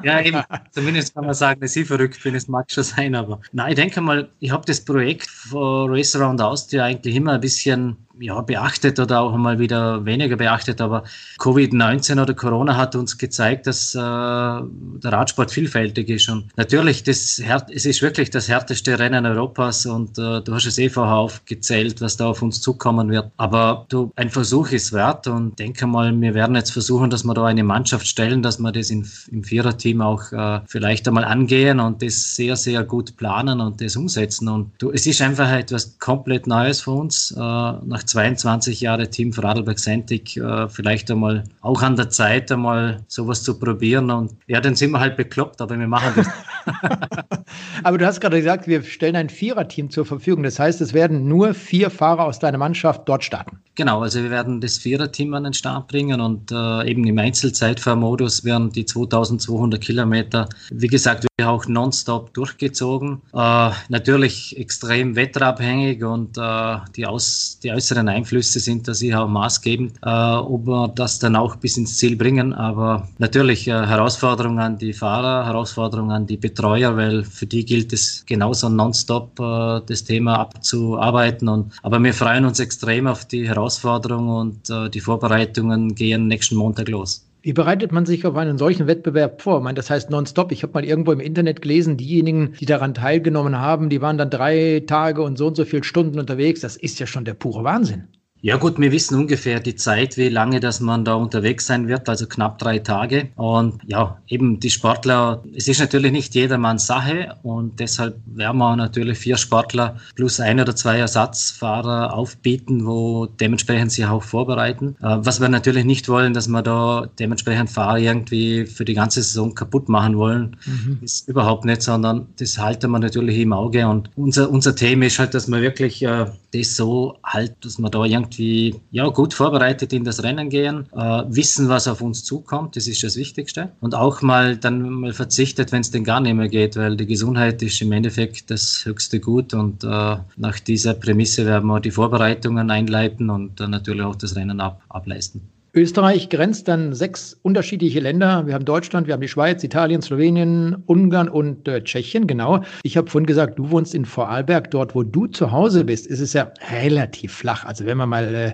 Ja, 0.03 0.21
eben. 0.21 0.41
Zumindest 0.71 1.13
kann 1.13 1.25
man 1.25 1.33
sagen, 1.33 1.61
dass 1.61 1.75
ich 1.75 1.87
verrückt 1.87 2.21
bin, 2.23 2.35
es 2.35 2.47
mag 2.47 2.71
schon 2.71 2.83
sein, 2.83 3.15
aber 3.15 3.39
nein, 3.51 3.69
ich 3.69 3.75
denke 3.75 4.01
mal, 4.01 4.29
ich 4.39 4.51
habe 4.51 4.65
das 4.65 4.83
Projekt 4.83 5.27
von 5.27 5.89
Race 5.89 6.15
Around 6.15 6.41
Austria 6.41 6.85
eigentlich 6.85 7.15
immer 7.15 7.33
ein 7.33 7.41
bisschen 7.41 7.97
ja, 8.19 8.41
beachtet 8.41 8.99
oder 8.99 9.21
auch 9.21 9.35
mal 9.37 9.59
wieder 9.59 10.05
weniger 10.05 10.35
beachtet. 10.35 10.81
Aber 10.81 11.03
Covid-19 11.39 12.21
oder 12.21 12.33
Corona 12.33 12.75
hat 12.75 12.95
uns 12.95 13.17
gezeigt, 13.17 13.67
dass 13.67 13.93
äh, 13.95 13.99
der 13.99 15.11
Radsport 15.11 15.51
vielfältig 15.51 16.09
ist. 16.09 16.29
Und 16.29 16.47
natürlich, 16.57 17.03
das, 17.03 17.41
es 17.71 17.85
ist 17.85 18.01
wirklich 18.01 18.29
das 18.29 18.47
härteste 18.47 18.97
Rennen 18.97 19.25
Europas 19.25 19.85
und 19.85 20.17
äh, 20.17 20.41
du 20.41 20.53
hast 20.53 20.65
es 20.65 20.77
eh 20.77 20.89
vorher 20.89 21.15
aufgezählt, 21.15 22.01
was 22.01 22.17
da 22.17 22.27
auf 22.27 22.41
uns 22.41 22.61
zukommen 22.61 23.09
wird. 23.09 23.31
Aber 23.37 23.85
du, 23.89 24.11
ein 24.15 24.29
Versuch 24.29 24.71
ist 24.71 24.93
wert 24.93 25.27
und 25.27 25.59
denke 25.59 25.87
mal, 25.87 26.19
wir 26.19 26.33
werden 26.33 26.55
jetzt 26.55 26.71
versuchen, 26.71 27.09
dass 27.09 27.23
wir 27.23 27.33
da 27.33 27.45
eine 27.45 27.63
Mannschaft 27.63 28.07
stellen, 28.07 28.41
dass 28.41 28.59
wir 28.59 28.71
das 28.71 28.89
in, 28.89 29.07
im 29.31 29.43
Viererteam 29.43 30.01
auch 30.01 30.31
äh, 30.31 30.61
vielleicht 30.65 31.07
einmal 31.07 31.25
angehen 31.25 31.79
und 31.79 32.01
das 32.01 32.35
sehr, 32.35 32.55
sehr 32.55 32.83
gut 32.83 33.17
planen 33.17 33.61
und 33.61 33.81
das 33.81 33.95
umsetzen. 33.95 34.49
Und 34.49 34.71
du, 34.79 34.91
es 34.91 35.05
ist 35.05 35.21
einfach 35.21 35.51
etwas 35.51 35.97
komplett 35.99 36.47
Neues 36.47 36.81
für 36.81 36.91
uns, 36.91 37.31
äh, 37.31 37.39
nach 37.39 38.03
22 38.07 38.81
Jahre 38.81 39.09
Team 39.09 39.33
Vorarlberg 39.33 39.79
Sentig 39.79 40.37
äh, 40.37 40.67
vielleicht 40.69 41.11
einmal 41.11 41.43
auch 41.61 41.81
an 41.81 41.95
der 41.95 42.09
Zeit, 42.09 42.51
einmal 42.51 43.03
sowas 43.07 43.43
zu 43.43 43.59
probieren. 43.59 44.09
Und 44.09 44.33
ja, 44.47 44.61
dann 44.61 44.75
sind 44.75 44.91
wir 44.91 44.99
halt 44.99 45.17
bekloppt, 45.17 45.61
aber 45.61 45.77
wir 45.77 45.87
machen 45.87 46.13
das. 46.15 46.27
aber 47.83 47.97
du 47.97 48.05
hast 48.05 48.21
gerade 48.21 48.37
gesagt, 48.37 48.67
wir 48.67 48.83
stellen 48.83 49.15
ein 49.15 49.29
Viererteam 49.29 49.89
zur 49.89 50.05
Verfügung. 50.05 50.43
Das 50.43 50.59
heißt, 50.59 50.81
es 50.81 50.93
werden 50.93 51.27
nur 51.27 51.53
vier 51.53 51.89
Fahrer 51.89 52.25
aus 52.25 52.39
deiner 52.39 52.57
Mannschaft 52.57 53.07
dort 53.07 53.23
starten. 53.23 53.59
Genau, 53.75 54.01
also 54.01 54.23
wir 54.23 54.31
werden 54.31 54.59
das 54.59 54.79
Viererteam 54.79 55.35
an 55.35 55.43
den 55.43 55.53
Start 55.53 55.87
bringen 55.87 56.19
und 56.19 56.51
äh, 56.51 56.89
eben 56.89 57.05
im 57.05 57.19
Einzelzeitfahrmodus 57.19 58.43
werden 58.43 58.71
die 58.71 58.85
2200 58.85 59.79
Kilometer, 59.79 60.49
wie 60.71 60.87
gesagt, 60.87 61.27
wir 61.37 61.49
auch 61.49 61.67
nonstop 61.67 62.33
durchgezogen. 62.33 63.21
Äh, 63.33 63.69
natürlich 63.89 64.57
extrem 64.57 65.15
wetterabhängig 65.15 66.03
und 66.03 66.37
äh, 66.37 66.77
die, 66.95 67.05
aus, 67.05 67.59
die 67.61 67.71
äußeren 67.71 67.96
Einflüsse 68.05 68.59
sind 68.59 68.87
da 68.87 68.93
sicher 68.93 69.23
auch 69.23 69.27
maßgebend, 69.27 69.97
äh, 70.03 70.09
ob 70.09 70.67
wir 70.67 70.87
das 70.89 71.19
dann 71.19 71.35
auch 71.35 71.55
bis 71.55 71.77
ins 71.77 71.97
Ziel 71.97 72.15
bringen. 72.15 72.53
Aber 72.53 73.07
natürlich 73.17 73.67
äh, 73.67 73.71
Herausforderung 73.71 74.59
an 74.59 74.77
die 74.77 74.93
Fahrer, 74.93 75.45
Herausforderung 75.45 76.11
an 76.11 76.27
die 76.27 76.37
Betreuer, 76.37 76.95
weil 76.95 77.23
für 77.23 77.45
die 77.45 77.65
gilt 77.65 77.93
es 77.93 78.23
genauso 78.25 78.69
nonstop 78.69 79.39
äh, 79.39 79.81
das 79.85 80.03
Thema 80.03 80.39
abzuarbeiten. 80.39 81.49
Und, 81.49 81.73
aber 81.83 82.01
wir 82.03 82.13
freuen 82.13 82.45
uns 82.45 82.59
extrem 82.59 83.07
auf 83.07 83.25
die 83.25 83.47
Herausforderung 83.47 84.29
und 84.29 84.69
äh, 84.69 84.89
die 84.89 85.01
Vorbereitungen 85.01 85.95
gehen 85.95 86.27
nächsten 86.27 86.55
Montag 86.55 86.89
los. 86.89 87.26
Wie 87.47 87.53
bereitet 87.53 87.93
man 87.93 88.05
sich 88.05 88.25
auf 88.25 88.35
einen 88.35 88.57
solchen 88.57 88.87
Wettbewerb 88.87 89.41
vor? 89.41 89.59
Ich 89.59 89.63
meine, 89.63 89.77
das 89.77 89.89
heißt 89.89 90.09
nonstop. 90.09 90.51
Ich 90.51 90.63
habe 90.63 90.73
mal 90.73 90.83
irgendwo 90.83 91.13
im 91.13 91.21
Internet 91.21 91.61
gelesen, 91.61 91.95
diejenigen, 91.95 92.55
die 92.59 92.65
daran 92.65 92.93
teilgenommen 92.93 93.57
haben, 93.57 93.87
die 93.87 94.01
waren 94.01 94.17
dann 94.17 94.29
drei 94.29 94.83
Tage 94.85 95.21
und 95.21 95.37
so 95.37 95.47
und 95.47 95.55
so 95.55 95.63
viele 95.63 95.85
Stunden 95.85 96.19
unterwegs. 96.19 96.59
Das 96.59 96.75
ist 96.75 96.99
ja 96.99 97.07
schon 97.07 97.23
der 97.23 97.35
pure 97.35 97.63
Wahnsinn. 97.63 98.09
Ja 98.41 98.57
gut, 98.57 98.79
wir 98.79 98.91
wissen 98.91 99.17
ungefähr 99.17 99.59
die 99.59 99.75
Zeit, 99.75 100.15
wie 100.15 100.29
lange 100.29 100.59
dass 100.59 100.79
man 100.79 101.03
da 101.03 101.15
unterwegs 101.15 101.65
sein 101.65 101.87
wird, 101.87 102.07
also 102.07 102.27
knapp 102.27 102.59
drei 102.59 102.79
Tage. 102.79 103.29
Und 103.35 103.81
ja, 103.87 104.19
eben 104.27 104.59
die 104.59 104.69
Sportler, 104.69 105.43
es 105.55 105.67
ist 105.67 105.79
natürlich 105.79 106.11
nicht 106.11 106.35
jedermanns 106.35 106.85
Sache 106.85 107.35
und 107.41 107.79
deshalb 107.79 108.19
werden 108.25 108.57
wir 108.59 108.75
natürlich 108.75 109.17
vier 109.17 109.37
Sportler 109.37 109.97
plus 110.15 110.39
ein 110.39 110.59
oder 110.59 110.75
zwei 110.75 110.99
Ersatzfahrer 110.99 112.13
aufbieten, 112.13 112.85
wo 112.85 113.25
dementsprechend 113.25 113.91
sich 113.91 114.05
auch 114.05 114.23
vorbereiten. 114.23 114.95
Äh, 115.01 115.17
was 115.19 115.41
wir 115.41 115.49
natürlich 115.49 115.85
nicht 115.85 116.07
wollen, 116.07 116.33
dass 116.33 116.47
wir 116.47 116.61
da 116.61 117.09
dementsprechend 117.19 117.71
Fahrer 117.71 117.97
irgendwie 117.97 118.65
für 118.67 118.85
die 118.85 118.93
ganze 118.93 119.23
Saison 119.23 119.55
kaputt 119.55 119.89
machen 119.89 120.17
wollen, 120.17 120.57
mhm. 120.65 120.99
ist 121.01 121.27
überhaupt 121.27 121.65
nicht, 121.65 121.81
sondern 121.81 122.27
das 122.37 122.59
halten 122.59 122.91
wir 122.91 122.99
natürlich 122.99 123.39
im 123.39 123.53
Auge 123.53 123.87
und 123.87 124.11
unser, 124.15 124.49
unser 124.51 124.75
Thema 124.75 125.07
ist 125.07 125.17
halt, 125.17 125.33
dass 125.33 125.47
wir 125.47 125.61
wirklich 125.61 126.03
äh, 126.03 126.27
das 126.53 126.75
so 126.75 127.17
halt, 127.23 127.55
dass 127.65 127.79
wir 127.79 127.89
da 127.89 128.05
irgendwie 128.05 128.26
ja, 128.35 129.07
gut 129.07 129.33
vorbereitet 129.33 129.93
in 129.93 130.03
das 130.03 130.23
Rennen 130.23 130.49
gehen, 130.49 130.85
äh, 130.93 131.23
wissen, 131.27 131.69
was 131.69 131.87
auf 131.87 132.01
uns 132.01 132.23
zukommt, 132.23 132.75
das 132.75 132.87
ist 132.87 133.03
das 133.03 133.15
Wichtigste. 133.15 133.71
Und 133.79 133.95
auch 133.95 134.21
mal 134.21 134.57
dann 134.57 134.89
mal 134.89 135.13
verzichtet, 135.13 135.71
wenn 135.71 135.81
es 135.81 135.91
denn 135.91 136.03
gar 136.03 136.19
nicht 136.19 136.35
mehr 136.35 136.49
geht, 136.49 136.75
weil 136.75 136.97
die 136.97 137.05
Gesundheit 137.05 137.61
ist 137.61 137.81
im 137.81 137.91
Endeffekt 137.91 138.49
das 138.51 138.85
höchste 138.85 139.19
Gut 139.19 139.53
und 139.53 139.83
äh, 139.83 140.17
nach 140.35 140.59
dieser 140.59 140.93
Prämisse 140.93 141.45
werden 141.45 141.67
wir 141.67 141.79
die 141.79 141.91
Vorbereitungen 141.91 142.69
einleiten 142.71 143.29
und 143.29 143.59
dann 143.59 143.71
natürlich 143.71 144.03
auch 144.03 144.15
das 144.15 144.35
Rennen 144.35 144.59
ab, 144.59 144.81
ableisten. 144.89 145.56
Österreich 145.77 146.29
grenzt 146.29 146.67
dann 146.67 146.93
sechs 146.93 147.37
unterschiedliche 147.43 147.99
Länder. 147.99 148.47
Wir 148.47 148.55
haben 148.55 148.65
Deutschland, 148.65 149.05
wir 149.05 149.13
haben 149.13 149.21
die 149.21 149.27
Schweiz, 149.27 149.63
Italien, 149.63 150.01
Slowenien, 150.01 150.75
Ungarn 150.87 151.29
und 151.29 151.67
äh, 151.67 151.83
Tschechien, 151.83 152.25
genau. 152.25 152.63
Ich 152.81 152.97
habe 152.97 153.09
vorhin 153.09 153.27
gesagt, 153.27 153.59
du 153.59 153.69
wohnst 153.69 153.93
in 153.93 154.05
Vorarlberg, 154.05 154.71
dort 154.71 154.95
wo 154.95 155.03
du 155.03 155.27
zu 155.27 155.51
Hause 155.51 155.85
bist, 155.85 156.07
ist 156.07 156.19
es 156.19 156.33
ja 156.33 156.51
relativ 156.81 157.31
flach. 157.31 157.63
Also 157.63 157.85
wenn 157.85 157.97
man 157.97 158.09
mal 158.09 158.33
äh, 158.33 158.53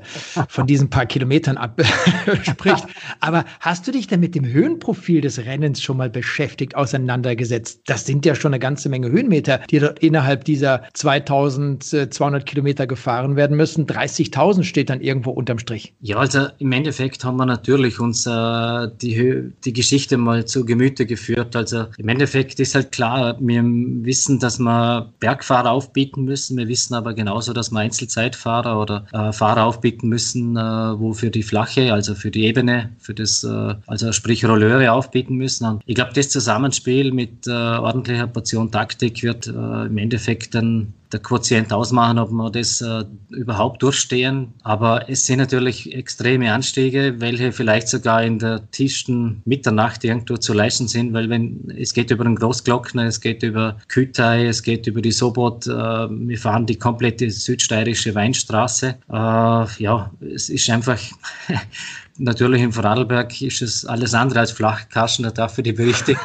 von 0.50 0.68
diesen 0.68 0.90
paar 0.90 1.06
Kilometern 1.06 1.56
abspricht. 1.56 2.86
Aber 3.22 3.46
hast 3.62 3.88
du 3.88 3.92
dich 3.92 4.08
denn 4.08 4.20
mit 4.20 4.36
dem 4.36 4.46
Höhenprofil 4.46 5.22
des 5.22 5.46
Rennens 5.46 5.82
schon 5.82 5.96
mal 5.96 6.10
beschäftigt, 6.10 6.76
auseinandergesetzt? 6.76 7.84
Das 7.86 8.06
sind 8.06 8.26
ja 8.26 8.36
schon 8.36 8.54
eine 8.54 8.60
ganze 8.60 8.90
Menge 8.90 9.10
Höhenmeter, 9.10 9.60
die 9.70 9.80
dort 9.80 10.00
innerhalb 10.00 10.44
dieser 10.44 10.84
2200 10.94 12.46
Kilometer 12.46 12.86
gefahren 12.86 13.38
werden 13.38 13.56
müssen. 13.56 13.86
30.000 13.86 14.64
steht 14.64 14.90
dann 14.90 15.00
irgendwo 15.00 15.32
unterm 15.32 15.60
Strich. 15.60 15.94
Ja, 16.02 16.18
also 16.18 16.48
im 16.60 16.72
Endeffekt 16.74 17.13
Endeffekt 17.14 17.26
haben 17.26 17.38
wir 17.38 17.46
natürlich 17.46 18.00
uns 18.00 18.26
äh, 18.26 18.90
die, 19.02 19.52
die 19.64 19.74
Geschichte 19.74 20.18
mal 20.18 20.46
zu 20.46 20.66
Gemüte 20.66 21.06
geführt. 21.06 21.56
Also 21.56 21.86
im 21.98 22.10
Endeffekt 22.10 22.60
ist 22.60 22.76
halt 22.76 22.92
klar, 22.92 23.38
wir 23.40 23.64
wissen, 23.64 24.40
dass 24.40 24.60
wir 24.60 25.12
Bergfahrer 25.20 25.72
aufbieten 25.72 26.24
müssen. 26.24 26.58
Wir 26.58 26.68
wissen 26.68 26.96
aber 26.96 27.14
genauso, 27.14 27.54
dass 27.54 27.72
wir 27.72 27.80
Einzelzeitfahrer 27.80 28.80
oder 28.80 29.06
äh, 29.14 29.32
Fahrer 29.32 29.66
aufbieten 29.66 30.10
müssen, 30.10 30.58
äh, 30.58 30.60
wo 31.00 31.14
für 31.14 31.30
die 31.30 31.44
Flache, 31.44 31.94
also 31.94 32.16
für 32.16 32.32
die 32.32 32.46
Ebene, 32.46 32.90
für 33.00 33.14
das, 33.14 33.44
äh, 33.44 33.76
also 33.88 34.12
sprich 34.12 34.46
Rolleure 34.46 34.92
aufbieten 34.92 35.36
müssen. 35.36 35.66
Und 35.68 35.84
ich 35.86 35.96
glaube, 35.96 36.14
das 36.16 36.30
Zusammenspiel 36.30 37.12
mit 37.12 37.48
äh, 37.48 37.52
ordentlicher 37.52 38.28
Portion 38.28 38.72
Taktik 38.72 39.22
wird 39.24 39.48
äh, 39.48 39.86
im 39.86 39.98
Endeffekt 39.98 40.56
dann 40.56 40.94
der 41.14 41.22
Quotient 41.22 41.72
ausmachen, 41.72 42.20
ob 42.20 42.32
wir 42.32 42.50
das 42.50 42.82
äh, 42.82 43.06
überhaupt 43.30 43.82
durchstehen. 43.84 44.54
Aber 44.64 45.10
es 45.10 45.26
sind 45.26 45.38
natürlich 45.38 45.94
extreme 45.94 46.52
Anstiege, 46.52 47.16
welche 47.20 47.52
vielleicht 47.52 47.88
sogar 47.88 48.24
in 48.24 48.40
der 48.40 48.70
tiefsten 48.72 49.42
Mitternacht 49.46 50.04
irgendwo 50.04 50.38
zu 50.38 50.54
leisten 50.54 50.88
sind, 50.88 51.14
weil 51.14 51.30
wenn 51.30 51.72
es 51.78 51.94
geht 51.94 52.12
über 52.12 52.24
den 52.24 52.36
Großglockner, 52.36 53.06
es 53.06 53.22
geht 53.22 53.44
über 53.44 53.78
Kütai, 53.88 54.48
es 54.48 54.64
geht 54.64 54.88
über 54.88 55.02
die 55.02 55.12
Sobot, 55.12 55.68
äh, 55.68 55.70
wir 55.70 56.38
fahren 56.38 56.66
die 56.66 56.78
komplette 56.78 57.30
südsteirische 57.30 58.16
Weinstraße. 58.16 58.96
Äh, 59.10 59.14
ja, 59.14 60.12
es 60.34 60.50
ist 60.50 60.70
einfach 60.70 61.00
Natürlich 62.18 62.62
im 62.62 62.72
Vorarlberg 62.72 63.42
ist 63.42 63.62
es 63.64 63.86
alles 63.86 64.14
andere 64.14 64.42
als 64.42 64.52
flach. 64.52 64.88
Karsten, 64.90 65.24
da 65.24 65.32
darf 65.32 65.56
für 65.56 65.64
die 65.64 65.74
Berichte 65.74 66.16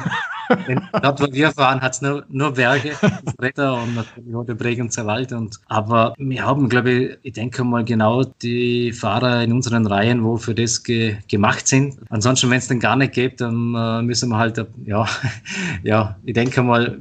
dort, 1.03 1.21
wo 1.21 1.33
wir 1.33 1.53
fahren, 1.53 1.81
hat 1.81 1.95
es 1.95 2.03
nur, 2.03 2.25
nur 2.29 2.53
Berge, 2.53 2.93
Bretter 3.37 3.75
und 3.83 3.95
natürlich 3.95 4.35
auch 4.35 4.45
der 4.45 4.55
Bregenzer 4.55 5.07
Wald. 5.07 5.33
Und, 5.33 5.59
aber 5.67 6.15
wir 6.19 6.45
haben, 6.45 6.69
glaube 6.69 6.91
ich, 6.91 7.19
ich 7.23 7.33
denke 7.35 7.65
mal 7.65 7.85
genau 7.85 8.25
die 8.25 8.93
Fahrer 8.93 9.43
in 9.43 9.53
unseren 9.53 9.87
Reihen, 9.87 10.25
wo 10.25 10.37
für 10.37 10.55
das 10.55 10.83
ge 10.83 11.17
gemacht 11.29 11.67
sind. 11.67 11.99
Ansonsten, 12.11 12.51
wenn 12.51 12.59
es 12.59 12.69
den 12.69 12.81
gar 12.81 12.97
nicht 12.97 13.13
gibt, 13.13 13.41
dann 13.41 13.75
äh, 13.75 14.03
müssen 14.03 14.29
wir 14.31 14.39
halt, 14.39 14.65
ja, 14.85 15.07
ja, 15.83 16.17
ich 16.25 16.35
denke 16.35 16.63
mal, 16.63 16.99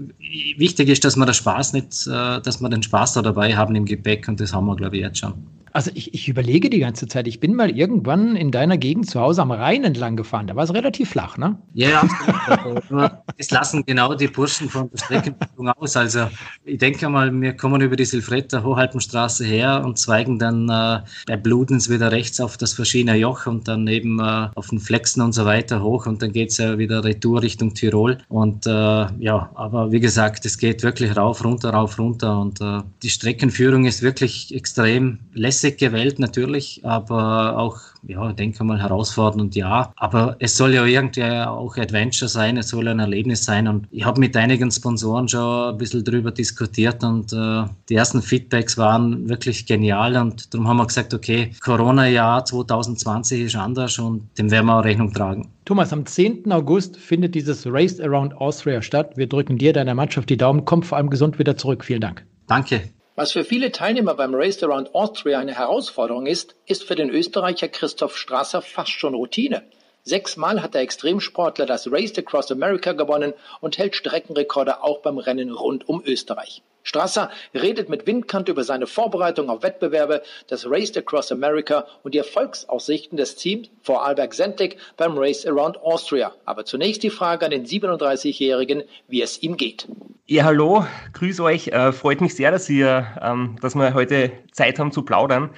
wichtig 0.57 0.89
ist, 0.89 1.03
dass 1.03 1.15
wir 1.15 1.25
den 1.25 1.33
Spaß 1.33 1.73
nicht, 1.73 2.07
äh, 2.07 2.41
dass 2.41 2.61
wir 2.61 2.69
den 2.69 2.83
Spaß 2.83 3.13
da 3.13 3.21
dabei 3.21 3.55
haben 3.55 3.75
im 3.75 3.85
Gepäck 3.85 4.27
und 4.27 4.39
das 4.39 4.53
haben 4.53 4.65
wir, 4.65 4.75
glaube 4.75 4.97
ich, 4.97 5.03
jetzt 5.03 5.19
schon. 5.19 5.56
Also 5.77 5.91
ich, 5.93 6.11
ich 6.11 6.27
überlege 6.27 6.71
die 6.71 6.79
ganze 6.79 7.07
Zeit. 7.07 7.27
Ich 7.27 7.39
bin 7.39 7.53
mal 7.53 7.69
irgendwann 7.69 8.35
in 8.35 8.49
deiner 8.49 8.79
Gegend 8.79 9.07
zu 9.07 9.21
Hause 9.21 9.43
am 9.43 9.51
Rhein 9.51 9.83
entlang 9.83 10.15
gefahren. 10.15 10.47
Da 10.47 10.55
war 10.55 10.63
es 10.63 10.73
relativ 10.73 11.11
flach, 11.11 11.37
ne? 11.37 11.55
Ja, 11.75 12.01
absolut. 12.47 13.11
das 13.37 13.51
lassen 13.51 13.83
genau 13.85 14.15
die 14.15 14.27
Burschen 14.27 14.69
von 14.69 14.89
der 14.89 14.97
Streckenführung 14.97 15.69
aus. 15.69 15.95
Also 15.95 16.29
ich 16.65 16.79
denke 16.79 17.07
mal, 17.09 17.31
wir 17.31 17.53
kommen 17.53 17.79
über 17.81 17.95
die 17.95 18.05
Silfretter 18.05 18.63
Hohalpenstraße 18.63 19.45
her 19.45 19.83
und 19.85 19.99
zweigen 19.99 20.39
dann 20.39 20.67
äh, 20.67 21.01
bei 21.27 21.37
Bludens 21.37 21.91
wieder 21.91 22.11
rechts 22.11 22.41
auf 22.41 22.57
das 22.57 22.73
verschiedene 22.73 23.15
Joch 23.15 23.45
und 23.45 23.67
dann 23.67 23.85
eben 23.85 24.19
äh, 24.19 24.47
auf 24.55 24.69
den 24.69 24.79
Flexen 24.79 25.21
und 25.21 25.33
so 25.33 25.45
weiter 25.45 25.83
hoch 25.83 26.07
und 26.07 26.23
dann 26.23 26.31
geht 26.31 26.49
es 26.49 26.57
ja 26.57 26.79
wieder 26.79 27.03
retour 27.03 27.43
Richtung 27.43 27.75
Tirol. 27.75 28.17
Und 28.29 28.65
äh, 28.65 28.69
ja, 28.69 29.51
aber 29.53 29.91
wie 29.91 29.99
gesagt, 29.99 30.43
es 30.47 30.57
geht 30.57 30.81
wirklich 30.81 31.15
rauf, 31.15 31.45
runter, 31.45 31.69
rauf, 31.69 31.99
runter 31.99 32.39
und 32.39 32.61
äh, 32.61 32.79
die 33.03 33.11
Streckenführung 33.11 33.85
ist 33.85 34.01
wirklich 34.01 34.55
extrem 34.55 35.19
lässig 35.33 35.66
lässig 35.67 35.79
gewählt 35.79 36.19
natürlich, 36.19 36.81
aber 36.83 37.57
auch, 37.57 37.77
ja, 38.03 38.31
denke 38.33 38.63
mal 38.63 38.81
herausfordernd, 38.81 39.55
ja. 39.55 39.91
Aber 39.97 40.35
es 40.39 40.57
soll 40.57 40.73
ja 40.73 40.85
irgendwie 40.85 41.23
auch 41.23 41.77
Adventure 41.77 42.29
sein, 42.29 42.57
es 42.57 42.69
soll 42.69 42.87
ein 42.87 42.99
Erlebnis 42.99 43.43
sein 43.43 43.67
und 43.67 43.87
ich 43.91 44.05
habe 44.05 44.19
mit 44.19 44.35
einigen 44.35 44.71
Sponsoren 44.71 45.27
schon 45.27 45.73
ein 45.73 45.77
bisschen 45.77 46.03
drüber 46.03 46.31
diskutiert 46.31 47.03
und 47.03 47.33
äh, 47.33 47.63
die 47.89 47.95
ersten 47.95 48.21
Feedbacks 48.21 48.77
waren 48.77 49.27
wirklich 49.27 49.65
genial 49.65 50.15
und 50.15 50.53
darum 50.53 50.67
haben 50.67 50.77
wir 50.77 50.87
gesagt, 50.87 51.13
okay, 51.13 51.51
Corona-Jahr 51.61 52.45
2020 52.45 53.41
ist 53.41 53.55
anders 53.55 53.99
und 53.99 54.27
dem 54.37 54.51
werden 54.51 54.67
wir 54.67 54.79
auch 54.79 54.83
Rechnung 54.83 55.13
tragen. 55.13 55.49
Thomas, 55.65 55.91
am 55.91 56.05
10. 56.05 56.49
August 56.51 56.95
findet 56.95 57.35
dieses 57.35 57.65
Race 57.65 57.99
Around 57.99 58.35
Austria 58.37 58.81
statt. 58.81 59.17
Wir 59.17 59.27
drücken 59.27 59.57
dir, 59.57 59.73
deiner 59.73 59.95
Mannschaft 59.95 60.29
die 60.29 60.37
Daumen. 60.37 60.63
Kommt 60.63 60.85
vor 60.85 60.97
allem 60.97 61.09
gesund 61.09 61.39
wieder 61.39 61.57
zurück. 61.57 61.83
Vielen 61.83 61.99
Dank. 61.99 62.25
Danke. 62.47 62.96
Was 63.17 63.31
für 63.31 63.43
viele 63.43 63.71
Teilnehmer 63.71 64.13
beim 64.13 64.35
Race 64.35 64.61
Around 64.61 64.93
Austria 64.93 65.39
eine 65.39 65.55
Herausforderung 65.55 66.27
ist, 66.27 66.55
ist 66.67 66.83
für 66.83 66.93
den 66.93 67.09
Österreicher 67.09 67.67
Christoph 67.67 68.15
Strasser 68.15 68.61
fast 68.61 68.91
schon 68.91 69.15
Routine. 69.15 69.63
Sechsmal 70.07 70.61
hat 70.63 70.73
der 70.73 70.81
Extremsportler 70.81 71.65
das 71.65 71.91
Race 71.91 72.17
Across 72.17 72.51
America 72.51 72.93
gewonnen 72.93 73.33
und 73.59 73.77
hält 73.77 73.95
Streckenrekorde 73.95 74.81
auch 74.81 74.99
beim 74.99 75.17
Rennen 75.17 75.51
rund 75.51 75.87
um 75.89 76.01
Österreich. 76.05 76.63
Strasser 76.83 77.29
redet 77.53 77.89
mit 77.89 78.07
Windkant 78.07 78.47
über 78.47 78.63
seine 78.63 78.87
Vorbereitung 78.87 79.49
auf 79.49 79.61
Wettbewerbe, 79.61 80.21
das 80.47 80.65
Race 80.65 80.95
Across 80.95 81.33
America 81.33 81.85
und 82.03 82.13
die 82.13 82.19
Erfolgsaussichten 82.19 83.17
des 83.17 83.35
Teams 83.35 83.67
vor 83.81 84.05
Alberg 84.05 84.33
Sentig 84.33 84.77
beim 84.95 85.17
Race 85.17 85.45
Around 85.45 85.77
Austria. 85.81 86.31
Aber 86.45 86.63
zunächst 86.63 87.03
die 87.03 87.09
Frage 87.09 87.43
an 87.43 87.51
den 87.51 87.65
37-Jährigen, 87.65 88.83
wie 89.09 89.21
es 89.21 89.43
ihm 89.43 89.57
geht. 89.57 89.89
Ja, 90.27 90.45
hallo, 90.45 90.85
grüß 91.11 91.41
euch. 91.41 91.67
Äh, 91.67 91.91
freut 91.91 92.21
mich 92.21 92.35
sehr, 92.35 92.51
dass, 92.51 92.69
ihr, 92.69 93.07
ähm, 93.21 93.57
dass 93.61 93.75
wir 93.75 93.93
heute 93.93 94.31
Zeit 94.53 94.79
haben 94.79 94.93
zu 94.93 95.03
plaudern. 95.03 95.49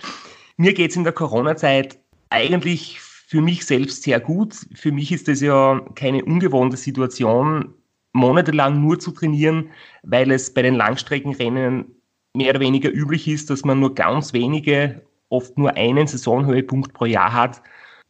Mir 0.58 0.74
geht 0.74 0.90
es 0.90 0.98
in 0.98 1.04
der 1.04 1.14
Corona-Zeit 1.14 2.00
eigentlich 2.32 3.00
für 3.30 3.42
mich 3.42 3.64
selbst 3.64 4.02
sehr 4.02 4.20
gut. 4.20 4.56
Für 4.74 4.92
mich 4.92 5.12
ist 5.12 5.28
das 5.28 5.40
ja 5.40 5.80
keine 5.94 6.26
ungewohnte 6.26 6.78
Situation, 6.78 7.76
monatelang 8.12 8.82
nur 8.82 8.98
zu 8.98 9.12
trainieren, 9.12 9.70
weil 10.02 10.32
es 10.32 10.52
bei 10.52 10.64
den 10.64 10.74
Langstreckenrennen 10.74 11.86
mehr 12.36 12.50
oder 12.50 12.60
weniger 12.60 12.92
üblich 12.92 13.28
ist, 13.28 13.52
dass 13.52 13.64
man 13.64 13.80
nur 13.80 13.94
ganz 13.94 14.34
wenige, 14.34 15.04
oft 15.30 15.56
nur 15.60 15.78
einen 15.78 16.08
Saisonhöhepunkt 16.08 16.94
pro 16.94 17.06
Jahr 17.06 17.32
hat. 17.32 17.62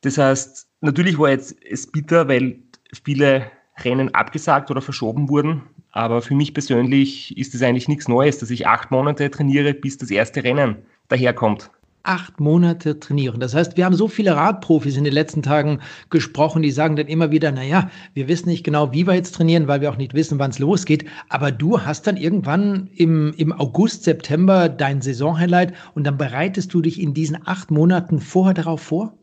Das 0.01 0.17
heißt, 0.17 0.69
natürlich 0.79 1.19
war 1.19 1.31
jetzt 1.31 1.53
es 1.69 1.85
bitter, 1.85 2.29
weil 2.29 2.57
viele 3.03 3.51
Rennen 3.83 4.15
abgesagt 4.15 4.71
oder 4.71 4.81
verschoben 4.81 5.27
wurden. 5.27 5.63
Aber 5.91 6.21
für 6.21 6.33
mich 6.33 6.53
persönlich 6.53 7.37
ist 7.37 7.53
es 7.53 7.61
eigentlich 7.61 7.89
nichts 7.89 8.07
Neues, 8.07 8.37
dass 8.37 8.51
ich 8.51 8.67
acht 8.67 8.89
Monate 8.89 9.29
trainiere, 9.29 9.73
bis 9.73 9.97
das 9.97 10.11
erste 10.11 10.45
Rennen 10.45 10.77
daherkommt 11.09 11.71
acht 12.03 12.39
Monate 12.39 12.99
trainieren. 12.99 13.39
Das 13.39 13.53
heißt, 13.53 13.77
wir 13.77 13.85
haben 13.85 13.95
so 13.95 14.07
viele 14.07 14.35
Radprofis 14.35 14.97
in 14.97 15.03
den 15.03 15.13
letzten 15.13 15.41
Tagen 15.41 15.79
gesprochen, 16.09 16.61
die 16.61 16.71
sagen 16.71 16.95
dann 16.95 17.07
immer 17.07 17.31
wieder, 17.31 17.51
naja, 17.51 17.89
wir 18.13 18.27
wissen 18.27 18.49
nicht 18.49 18.63
genau, 18.63 18.91
wie 18.93 19.05
wir 19.05 19.15
jetzt 19.15 19.35
trainieren, 19.35 19.67
weil 19.67 19.81
wir 19.81 19.91
auch 19.91 19.97
nicht 19.97 20.13
wissen, 20.13 20.39
wann 20.39 20.51
es 20.51 20.59
losgeht. 20.59 21.05
Aber 21.29 21.51
du 21.51 21.81
hast 21.81 22.07
dann 22.07 22.17
irgendwann 22.17 22.89
im, 22.95 23.33
im 23.37 23.51
August, 23.51 24.03
September 24.03 24.69
dein 24.69 25.01
Saisonhighlight 25.01 25.73
und 25.93 26.05
dann 26.05 26.17
bereitest 26.17 26.73
du 26.73 26.81
dich 26.81 27.01
in 27.01 27.13
diesen 27.13 27.39
acht 27.45 27.71
Monaten 27.71 28.19
vorher 28.19 28.53
darauf 28.53 28.81
vor? 28.81 29.13